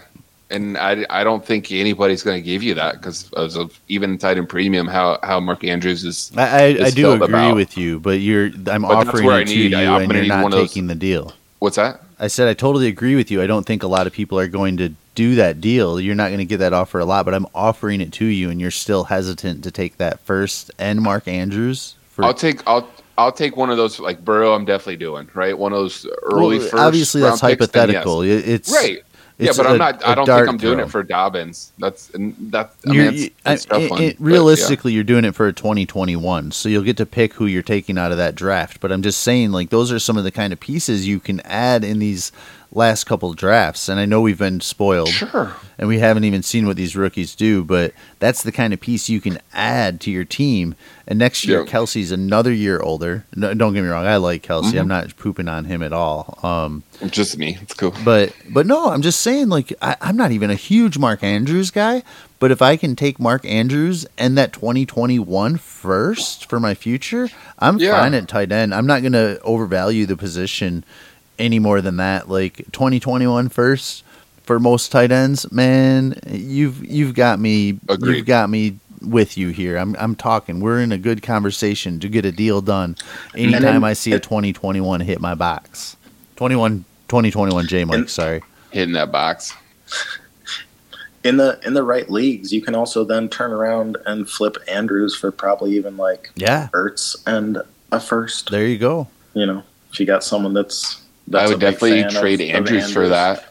And 0.53 0.77
I, 0.77 1.05
I 1.09 1.23
don't 1.23 1.43
think 1.43 1.71
anybody's 1.71 2.21
going 2.23 2.37
to 2.37 2.45
give 2.45 2.61
you 2.61 2.73
that 2.75 2.95
because 3.01 3.29
of 3.33 3.79
even 3.87 4.17
tight 4.17 4.37
end 4.37 4.49
premium, 4.49 4.87
how, 4.87 5.17
how 5.23 5.39
Mark 5.39 5.63
Andrews 5.63 6.03
is. 6.05 6.31
I, 6.37 6.41
I, 6.41 6.85
I 6.85 6.89
do 6.91 7.11
agree 7.13 7.25
about. 7.27 7.55
with 7.55 7.77
you, 7.77 7.99
but 7.99 8.19
you're 8.19 8.51
I'm 8.67 8.83
But 8.83 9.07
offering 9.07 9.29
it 9.41 9.47
to 9.47 9.57
you 9.57 9.75
I- 9.77 10.01
and 10.03 10.11
you're 10.11 10.25
not 10.25 10.45
of 10.45 10.51
those- 10.51 10.69
taking 10.69 10.87
the 10.87 10.95
deal. 10.95 11.33
What's 11.59 11.77
that? 11.77 12.01
I 12.19 12.27
said 12.27 12.47
I 12.47 12.53
totally 12.53 12.87
agree 12.87 13.15
with 13.15 13.31
you. 13.31 13.41
I 13.41 13.47
don't 13.47 13.65
think 13.65 13.83
a 13.83 13.87
lot 13.87 14.05
of 14.07 14.13
people 14.13 14.39
are 14.39 14.47
going 14.47 14.77
to 14.77 14.89
do 15.15 15.35
that 15.35 15.59
deal. 15.59 15.99
You're 15.99 16.15
not 16.15 16.27
going 16.27 16.37
to 16.39 16.45
get 16.45 16.57
that 16.57 16.71
offer 16.73 16.99
a 16.99 17.05
lot, 17.05 17.25
but 17.25 17.33
I'm 17.33 17.47
offering 17.55 17.99
it 18.01 18.11
to 18.13 18.25
you 18.25 18.49
and 18.49 18.61
you're 18.61 18.71
still 18.71 19.05
hesitant 19.05 19.63
to 19.63 19.71
take 19.71 19.97
that 19.97 20.19
first 20.21 20.71
and 20.77 21.01
Mark 21.01 21.27
Andrews 21.27 21.95
for 22.11 22.23
I'll 22.25 22.33
take 22.33 22.61
I'll 22.67 22.87
I'll 23.17 23.31
take 23.31 23.57
one 23.57 23.69
of 23.69 23.77
those 23.77 23.99
like 23.99 24.23
Burrow. 24.23 24.53
I'm 24.53 24.65
definitely 24.65 24.97
doing 24.97 25.29
right. 25.33 25.57
One 25.57 25.73
of 25.73 25.79
those 25.79 26.05
early 26.23 26.59
Well, 26.59 26.67
first. 26.67 26.83
obviously 26.83 27.21
that's 27.21 27.41
picks, 27.41 27.67
then 27.71 27.89
yes. 27.89 27.95
hypothetical. 28.03 28.21
It- 28.21 28.47
It's? 29.39 29.57
Yeah, 29.57 29.63
but 29.63 29.71
I'm 29.71 29.77
not. 29.79 30.05
I 30.05 30.13
don't 30.15 30.25
think 30.27 30.47
I'm 30.47 30.57
doing 30.57 30.77
throw. 30.77 30.85
it 30.85 30.91
for 30.91 31.03
Dobbins. 31.03 31.73
That's 31.79 32.09
and 32.11 32.35
that. 32.51 32.73
I 32.87 32.91
mean, 32.91 33.01
it's, 33.01 33.23
it's 33.45 33.67
I- 33.71 33.79
it- 33.79 33.91
one, 33.91 34.01
it- 34.01 34.17
but, 34.19 34.27
yeah. 34.27 34.33
realistically, 34.33 34.93
you're 34.93 35.03
doing 35.03 35.25
it 35.25 35.33
for 35.35 35.47
a 35.47 35.53
2021, 35.53 36.51
so 36.51 36.69
you'll 36.69 36.83
get 36.83 36.97
to 36.97 37.05
pick 37.05 37.33
who 37.33 37.45
you're 37.47 37.63
taking 37.63 37.97
out 37.97 38.11
of 38.11 38.17
that 38.17 38.35
draft. 38.35 38.79
But 38.79 38.91
I'm 38.91 39.01
just 39.01 39.21
saying, 39.21 39.51
like 39.51 39.69
those 39.71 39.91
are 39.91 39.99
some 39.99 40.17
of 40.17 40.23
the 40.23 40.31
kind 40.31 40.53
of 40.53 40.59
pieces 40.59 41.07
you 41.07 41.19
can 41.19 41.39
add 41.41 41.83
in 41.83 41.99
these 41.99 42.31
last 42.73 43.03
couple 43.05 43.33
drafts. 43.33 43.87
And 43.89 43.99
I 43.99 44.05
know 44.05 44.21
we've 44.21 44.37
been 44.37 44.59
spoiled, 44.59 45.09
Sure. 45.09 45.53
and 45.77 45.87
we 45.87 45.99
haven't 45.99 46.23
even 46.23 46.43
seen 46.43 46.65
what 46.67 46.75
these 46.75 46.95
rookies 46.95 47.35
do, 47.35 47.63
but 47.63 47.93
that's 48.19 48.43
the 48.43 48.51
kind 48.51 48.73
of 48.73 48.79
piece 48.79 49.09
you 49.09 49.21
can 49.21 49.39
add 49.53 49.99
to 50.01 50.11
your 50.11 50.25
team. 50.25 50.75
And 51.07 51.19
next 51.19 51.45
year, 51.45 51.59
Yeah. 51.65 51.71
Kelce's 51.71 52.11
another 52.11 52.51
year 52.53 52.79
older. 52.79 53.25
No, 53.35 53.53
don't 53.53 53.73
get 53.73 53.83
me 53.83 53.89
wrong, 53.89 54.05
I 54.07 54.17
like 54.17 54.41
Kelce. 54.43 54.63
Mm-hmm. 54.69 54.77
I'm 54.79 54.87
not 54.87 55.15
pooping 55.17 55.47
on 55.47 55.65
him 55.65 55.83
at 55.83 55.93
all. 55.93 56.39
Um, 56.43 56.83
Just 57.09 57.37
me. 57.37 57.57
It's 57.61 57.73
cool. 57.73 57.93
but 58.05 58.33
but 58.49 58.65
no, 58.65 58.89
I'm 58.89 59.01
just 59.01 59.19
saying 59.21 59.49
like 59.49 59.73
I, 59.81 59.95
I'm 60.01 60.15
not 60.17 60.31
even 60.31 60.49
a 60.49 60.55
huge 60.55 60.97
Mark 60.97 61.23
Andrews 61.23 61.71
guy. 61.71 62.03
But 62.39 62.51
if 62.51 62.61
I 62.61 62.75
can 62.75 62.97
take 62.97 63.19
Mark 63.21 63.45
Andrews 63.45 64.05
and 64.17 64.37
that 64.37 64.51
2021 64.51 65.55
first 65.57 66.49
for 66.49 66.59
my 66.59 66.73
future, 66.73 67.29
I'm 67.59 67.77
Yeah. 67.77 67.99
fine 67.99 68.13
at 68.13 68.27
tight 68.27 68.51
end. 68.51 68.73
I'm 68.73 68.85
not 68.85 69.01
gonna 69.01 69.37
overvalue 69.43 70.05
the 70.05 70.17
position 70.17 70.83
any 71.39 71.59
more 71.59 71.81
than 71.81 71.97
that. 71.97 72.29
Like 72.29 72.57
2021 72.71 73.49
first 73.49 74.03
for 74.43 74.59
most 74.59 74.91
tight 74.91 75.11
ends, 75.11 75.51
man, 75.51 76.19
you've 76.27 76.83
you've 76.85 77.13
got 77.15 77.39
me. 77.39 77.79
Agreed. 77.89 78.17
You've 78.17 78.25
got 78.25 78.49
me 78.49 78.77
with 79.01 79.37
you 79.37 79.49
here. 79.49 79.77
I'm 79.77 79.95
I'm 79.99 80.15
talking. 80.15 80.59
We're 80.59 80.81
in 80.81 80.91
a 80.91 80.97
good 80.97 81.21
conversation 81.21 81.99
to 82.01 82.09
get 82.09 82.25
a 82.25 82.31
deal 82.31 82.61
done. 82.61 82.95
Anytime 83.35 83.61
then- 83.61 83.83
I 83.83 83.93
see 83.93 84.13
a 84.13 84.19
2021 84.19 85.01
hit 85.01 85.19
my 85.21 85.35
box. 85.35 85.95
21 86.37 86.85
2021 87.07 87.67
J 87.67 87.85
Mark, 87.85 87.99
And- 87.99 88.09
sorry. 88.09 88.41
Hitting 88.71 88.93
that 88.93 89.11
box. 89.11 89.53
In 91.23 91.37
the 91.37 91.57
in 91.65 91.73
the 91.73 91.83
right 91.83 92.09
leagues, 92.09 92.51
you 92.51 92.61
can 92.61 92.75
also 92.75 93.05
then 93.05 93.29
turn 93.29 93.53
around 93.53 93.95
and 94.05 94.29
flip 94.29 94.57
Andrews 94.67 95.15
for 95.15 95.31
probably 95.31 95.73
even 95.77 95.95
like 95.95 96.31
Yeah, 96.35 96.67
Ertz 96.73 97.15
and 97.25 97.59
a 97.93 98.01
first. 98.01 98.51
there 98.51 98.67
you 98.67 98.77
go. 98.77 99.07
You 99.33 99.45
know, 99.45 99.63
if 99.89 100.01
you 100.01 100.05
got 100.05 100.25
someone 100.25 100.53
that's, 100.53 101.01
that's 101.01 101.02
I 101.33 101.43
a 101.45 101.47
would 101.49 101.59
big 101.59 101.71
definitely 101.73 102.01
fan 102.01 102.05
of- 102.07 102.13
trade 102.21 102.41
of 102.41 102.49
Andrews 102.55 102.91
for 102.91 103.07
that. 103.09 103.45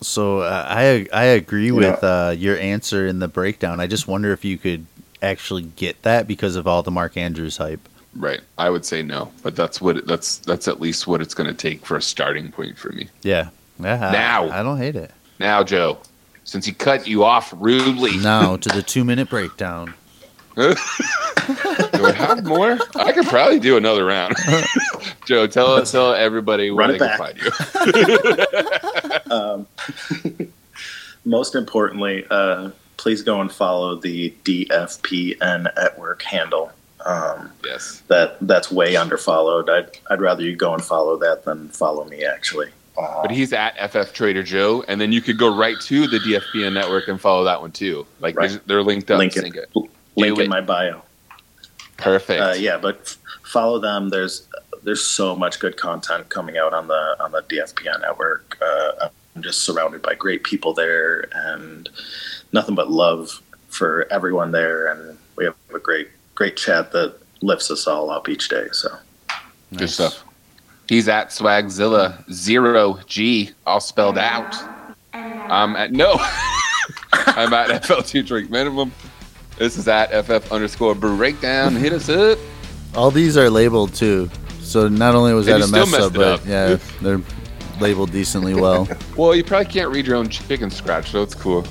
So 0.00 0.40
uh, 0.40 0.64
I 0.68 1.08
I 1.12 1.24
agree 1.24 1.66
You 1.66 1.74
with 1.74 2.04
uh, 2.04 2.32
your 2.36 2.56
answer 2.56 3.06
in 3.08 3.18
the 3.18 3.26
breakdown. 3.28 3.80
I 3.80 3.88
just 3.88 4.06
wonder 4.06 4.32
if 4.32 4.44
you 4.44 4.56
could 4.56 4.86
actually 5.22 5.62
get 5.62 6.00
that 6.02 6.28
because 6.28 6.54
of 6.54 6.68
all 6.68 6.84
the 6.84 6.92
Mark 6.92 7.16
Andrews 7.16 7.56
hype. 7.56 7.80
Right. 8.14 8.40
I 8.56 8.70
would 8.70 8.84
say 8.84 9.02
no, 9.02 9.32
but 9.42 9.56
that's 9.56 9.80
what 9.80 9.96
it, 9.96 10.06
that's 10.06 10.38
that's 10.38 10.68
at 10.68 10.80
least 10.80 11.06
what 11.08 11.20
it's 11.20 11.34
going 11.34 11.48
to 11.48 11.54
take 11.54 11.84
for 11.84 11.96
a 11.96 12.02
starting 12.02 12.52
point 12.52 12.78
for 12.78 12.90
me. 12.92 13.08
Yeah, 13.22 13.48
yeah. 13.80 14.08
I- 14.08 14.12
Now. 14.12 14.50
I, 14.50 14.62
don't 14.62 14.78
hate 14.78 14.94
it. 14.96 15.10
Now, 15.40 15.64
Joe, 15.64 15.98
since 16.44 16.64
he 16.64 16.72
cut 16.72 17.06
you 17.08 17.24
off 17.24 17.52
rudely, 17.56 18.16
Now 18.18 18.56
to 18.56 18.68
the 18.68 18.82
two 18.82 19.04
minute 19.04 19.28
breakdown. 19.28 19.94
Do 20.58 22.02
we 22.04 22.12
have 22.12 22.44
more? 22.44 22.78
I 22.96 23.12
could 23.12 23.26
probably 23.26 23.60
do 23.60 23.76
another 23.76 24.04
round. 24.04 24.34
Joe, 25.26 25.46
tell 25.46 25.82
tell 25.84 26.12
everybody 26.14 26.70
where 26.70 26.88
Run 26.88 26.98
they 26.98 26.98
can 26.98 27.16
find 27.18 27.38
you. 27.38 27.50
Um, 29.30 29.66
most 31.26 31.54
importantly, 31.54 32.24
uh, 32.30 32.70
please 32.96 33.20
go 33.22 33.40
and 33.42 33.52
follow 33.52 33.96
the 33.96 34.34
DFP 34.44 35.38
Network 35.76 36.22
handle. 36.22 36.72
Um, 37.04 37.52
yes. 37.64 38.02
that 38.08 38.38
that's 38.40 38.72
way 38.72 38.94
underfollowed. 38.94 39.68
I'd 39.68 39.90
I'd 40.10 40.20
rather 40.20 40.42
you 40.42 40.56
go 40.56 40.74
and 40.74 40.82
follow 40.82 41.16
that 41.18 41.44
than 41.44 41.68
follow 41.68 42.04
me. 42.06 42.24
Actually, 42.24 42.70
uh, 42.98 43.22
But 43.22 43.30
he's 43.30 43.52
at 43.52 43.76
FF 43.90 44.12
Trader 44.14 44.42
Joe, 44.42 44.82
and 44.88 45.00
then 45.00 45.12
you 45.12 45.20
could 45.20 45.38
go 45.38 45.54
right 45.56 45.76
to 45.82 46.06
the 46.08 46.18
DFPN 46.18 46.72
network 46.72 47.06
and 47.08 47.20
follow 47.20 47.44
that 47.44 47.60
one 47.60 47.70
too. 47.72 48.06
Like 48.20 48.36
Right. 48.36 48.50
they're- 48.50 48.60
they're 48.66 48.82
linked 48.82 49.10
up. 49.10 49.18
link 49.18 49.36
it. 49.36 49.68
Link 50.18 50.36
Do 50.36 50.40
in 50.42 50.46
it. 50.46 50.50
my 50.50 50.60
bio. 50.60 51.02
Perfect. 51.96 52.40
Uh, 52.40 52.54
yeah, 52.56 52.76
but 52.78 52.98
f- 53.02 53.18
follow 53.44 53.78
them. 53.78 54.08
There's 54.10 54.46
there's 54.84 55.04
so 55.04 55.34
much 55.34 55.58
good 55.58 55.76
content 55.76 56.28
coming 56.28 56.56
out 56.56 56.72
on 56.72 56.86
the 56.88 57.16
on 57.20 57.32
the 57.32 57.42
DFPN 57.42 58.00
network. 58.02 58.56
Uh, 58.62 59.08
I'm 59.34 59.42
just 59.42 59.60
surrounded 59.64 60.02
by 60.02 60.14
great 60.14 60.44
people 60.44 60.72
there, 60.74 61.28
and 61.32 61.88
nothing 62.52 62.74
but 62.74 62.90
love 62.90 63.42
for 63.68 64.06
everyone 64.10 64.52
there. 64.52 64.86
And 64.92 65.18
we 65.36 65.44
have 65.44 65.54
a 65.74 65.78
great 65.78 66.08
great 66.34 66.56
chat 66.56 66.92
that 66.92 67.14
lifts 67.42 67.70
us 67.70 67.86
all 67.86 68.10
up 68.10 68.28
each 68.28 68.48
day. 68.48 68.66
So 68.72 68.88
Good 69.76 69.90
stuff. 69.90 70.24
He's 70.88 71.08
at 71.08 71.28
Swagzilla 71.28 72.30
zero 72.32 72.98
G, 73.06 73.50
all 73.66 73.80
spelled 73.80 74.16
out. 74.18 74.54
I'm 75.12 75.76
at 75.76 75.92
no. 75.92 76.16
I'm 77.12 77.52
at 77.52 77.82
FL2 77.82 78.26
drink 78.26 78.50
minimum. 78.50 78.92
This 79.58 79.76
is 79.76 79.88
at 79.88 80.10
FF 80.24 80.52
underscore 80.52 80.94
breakdown. 80.94 81.74
Hit 81.74 81.92
us 81.92 82.08
up. 82.08 82.38
All 82.94 83.10
these 83.10 83.36
are 83.36 83.50
labeled 83.50 83.94
too. 83.94 84.30
So 84.60 84.88
not 84.88 85.14
only 85.14 85.32
was 85.34 85.48
And 85.48 85.62
that 85.62 85.68
a 85.68 85.72
mess 85.72 85.94
up, 85.94 86.12
but 86.14 86.40
up. 86.40 86.46
yeah, 86.46 86.78
they're 87.02 87.20
labeled 87.80 88.12
decently 88.12 88.54
well. 88.54 88.88
Well, 89.16 89.34
you 89.34 89.42
probably 89.42 89.66
can't 89.72 89.90
read 89.92 90.06
your 90.06 90.14
own 90.16 90.28
chicken 90.28 90.70
scratch, 90.70 91.10
so 91.10 91.22
it's 91.22 91.34
cool. 91.34 91.64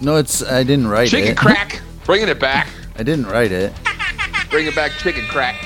no, 0.00 0.16
it's 0.16 0.44
I 0.44 0.62
didn't 0.62 0.86
write 0.86 1.08
Chicken 1.08 1.32
it. 1.32 1.36
Chicken 1.36 1.42
crack. 1.54 1.82
Bringing 2.04 2.28
it 2.28 2.38
back. 2.38 2.68
I 2.96 3.02
didn't 3.02 3.26
write 3.26 3.50
it. 3.50 3.72
Bring 4.50 4.66
it 4.66 4.74
back, 4.76 4.92
chicken 4.92 5.24
crack. 5.26 5.56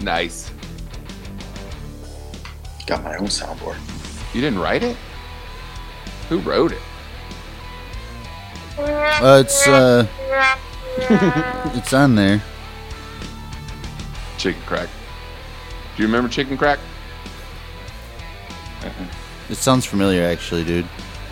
Nice. 0.00 0.50
got 2.86 3.04
my 3.04 3.16
own 3.16 3.26
soundboard. 3.26 3.76
You 4.34 4.40
didn't 4.40 4.60
write 4.60 4.82
it? 4.82 4.96
Who 6.30 6.38
wrote 6.40 6.72
it? 6.72 6.80
Uh, 8.84 9.42
it's 9.44 9.66
uh, 9.68 10.06
It's 11.76 11.92
on 11.92 12.14
there. 12.14 12.42
Chicken 14.38 14.60
crack. 14.62 14.88
Do 15.96 16.02
you 16.02 16.08
remember 16.08 16.28
chicken 16.28 16.56
crack? 16.58 16.78
It 19.48 19.56
sounds 19.56 19.84
familiar, 19.86 20.22
actually, 20.24 20.64
dude. 20.64 20.86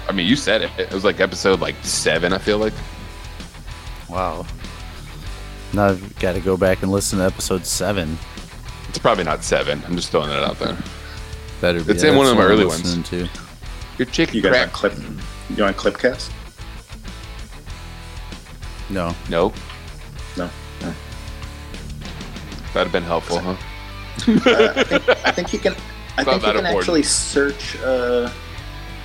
I 0.08 0.12
mean, 0.12 0.26
you 0.26 0.36
said 0.36 0.62
it. 0.62 0.70
It 0.78 0.92
was 0.92 1.04
like 1.04 1.20
episode 1.20 1.60
like 1.60 1.74
seven. 1.82 2.32
I 2.32 2.38
feel 2.38 2.58
like. 2.58 2.72
Wow. 4.08 4.46
Now 5.72 5.86
I've 5.86 6.18
got 6.18 6.32
to 6.32 6.40
go 6.40 6.56
back 6.56 6.82
and 6.82 6.90
listen 6.92 7.18
to 7.20 7.24
episode 7.24 7.64
seven. 7.64 8.18
It's 8.88 8.98
probably 8.98 9.24
not 9.24 9.42
seven. 9.44 9.82
I'm 9.86 9.96
just 9.96 10.10
throwing 10.10 10.30
it 10.30 10.36
out 10.42 10.58
there. 10.58 10.76
Better 11.60 11.82
be. 11.82 11.92
It's 11.92 12.02
in 12.02 12.16
one 12.16 12.26
of 12.26 12.36
my 12.36 12.42
early 12.44 12.64
ones. 12.64 12.82
listening 12.96 13.26
To. 13.26 13.28
Your 13.98 14.06
chicken 14.06 14.34
You 14.36 14.42
guys 14.42 14.52
crack. 14.52 14.68
on 14.68 14.72
clip? 14.74 14.92
You 15.56 15.64
on 15.64 15.74
Clipcast? 15.74 16.30
No. 18.90 19.14
No, 19.28 19.52
No. 20.36 20.50
no. 20.80 20.94
that'd 22.74 22.74
have 22.74 22.92
been 22.92 23.02
helpful, 23.04 23.38
huh? 23.38 23.56
Uh, 24.28 24.72
I, 24.76 24.82
think, 24.84 25.08
I 25.26 25.30
think 25.30 25.52
you 25.52 25.58
can. 25.58 25.74
I 26.18 26.24
think 26.24 26.42
you 26.42 26.48
can 26.48 26.56
important. 26.56 26.66
actually 26.76 27.02
search 27.04 27.76
uh, 27.82 28.28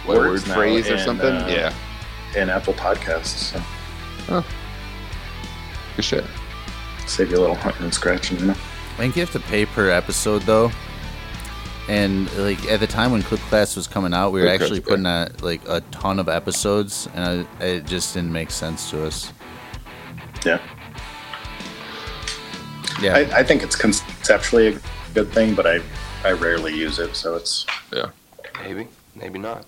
What, 0.06 0.18
word 0.18 0.30
Words 0.32 0.48
now 0.48 0.56
phrase 0.56 0.90
or 0.90 0.94
and, 0.96 1.02
something? 1.04 1.28
uh, 1.34 1.48
yeah. 1.48 1.74
in 2.42 2.50
Apple 2.50 2.74
Podcasts. 2.74 3.54
So 4.28 4.44
Good 5.96 6.04
shit. 6.06 6.26
save 7.08 7.30
you 7.32 7.38
a 7.38 7.40
little 7.42 7.56
hunting 7.56 7.84
and 7.84 7.94
scratching. 7.94 8.40
You 8.40 8.46
know? 8.48 8.54
I 8.54 8.98
think 8.98 9.16
you 9.16 9.22
have 9.22 9.32
to 9.34 9.40
pay 9.40 9.66
per 9.66 9.90
episode 9.90 10.42
though. 10.42 10.72
And 11.88 12.32
like 12.38 12.66
at 12.66 12.80
the 12.80 12.88
time 12.88 13.12
when 13.12 13.22
Clipcast 13.22 13.76
was 13.78 13.88
coming 13.88 14.14
out, 14.14 14.32
we 14.32 14.42
were 14.42 14.48
Clip 14.48 14.62
actually 14.62 14.82
Class, 14.82 14.90
putting 14.90 15.06
out 15.06 15.44
like 15.44 15.62
a 15.70 15.82
ton 15.92 16.20
of 16.20 16.28
episodes, 16.28 17.08
and 17.14 17.48
I, 17.60 17.64
it 17.64 17.86
just 17.86 18.16
didn't 18.16 18.34
make 18.34 18.50
sense 18.50 18.90
to 18.90 19.06
us. 19.06 19.32
Yeah. 20.46 20.62
Yeah, 23.02 23.16
I, 23.16 23.40
I 23.40 23.44
think 23.44 23.64
it's 23.64 23.76
conceptually 23.76 24.68
a 24.68 24.80
good 25.14 25.30
thing, 25.30 25.56
but 25.56 25.66
I 25.68 25.82
I 26.24 26.32
rarely 26.32 26.74
use 26.76 27.00
it, 27.00 27.16
so 27.16 27.36
it's 27.36 27.66
Yeah. 27.92 28.10
Maybe, 28.64 28.88
maybe 29.16 29.40
not. 29.40 29.66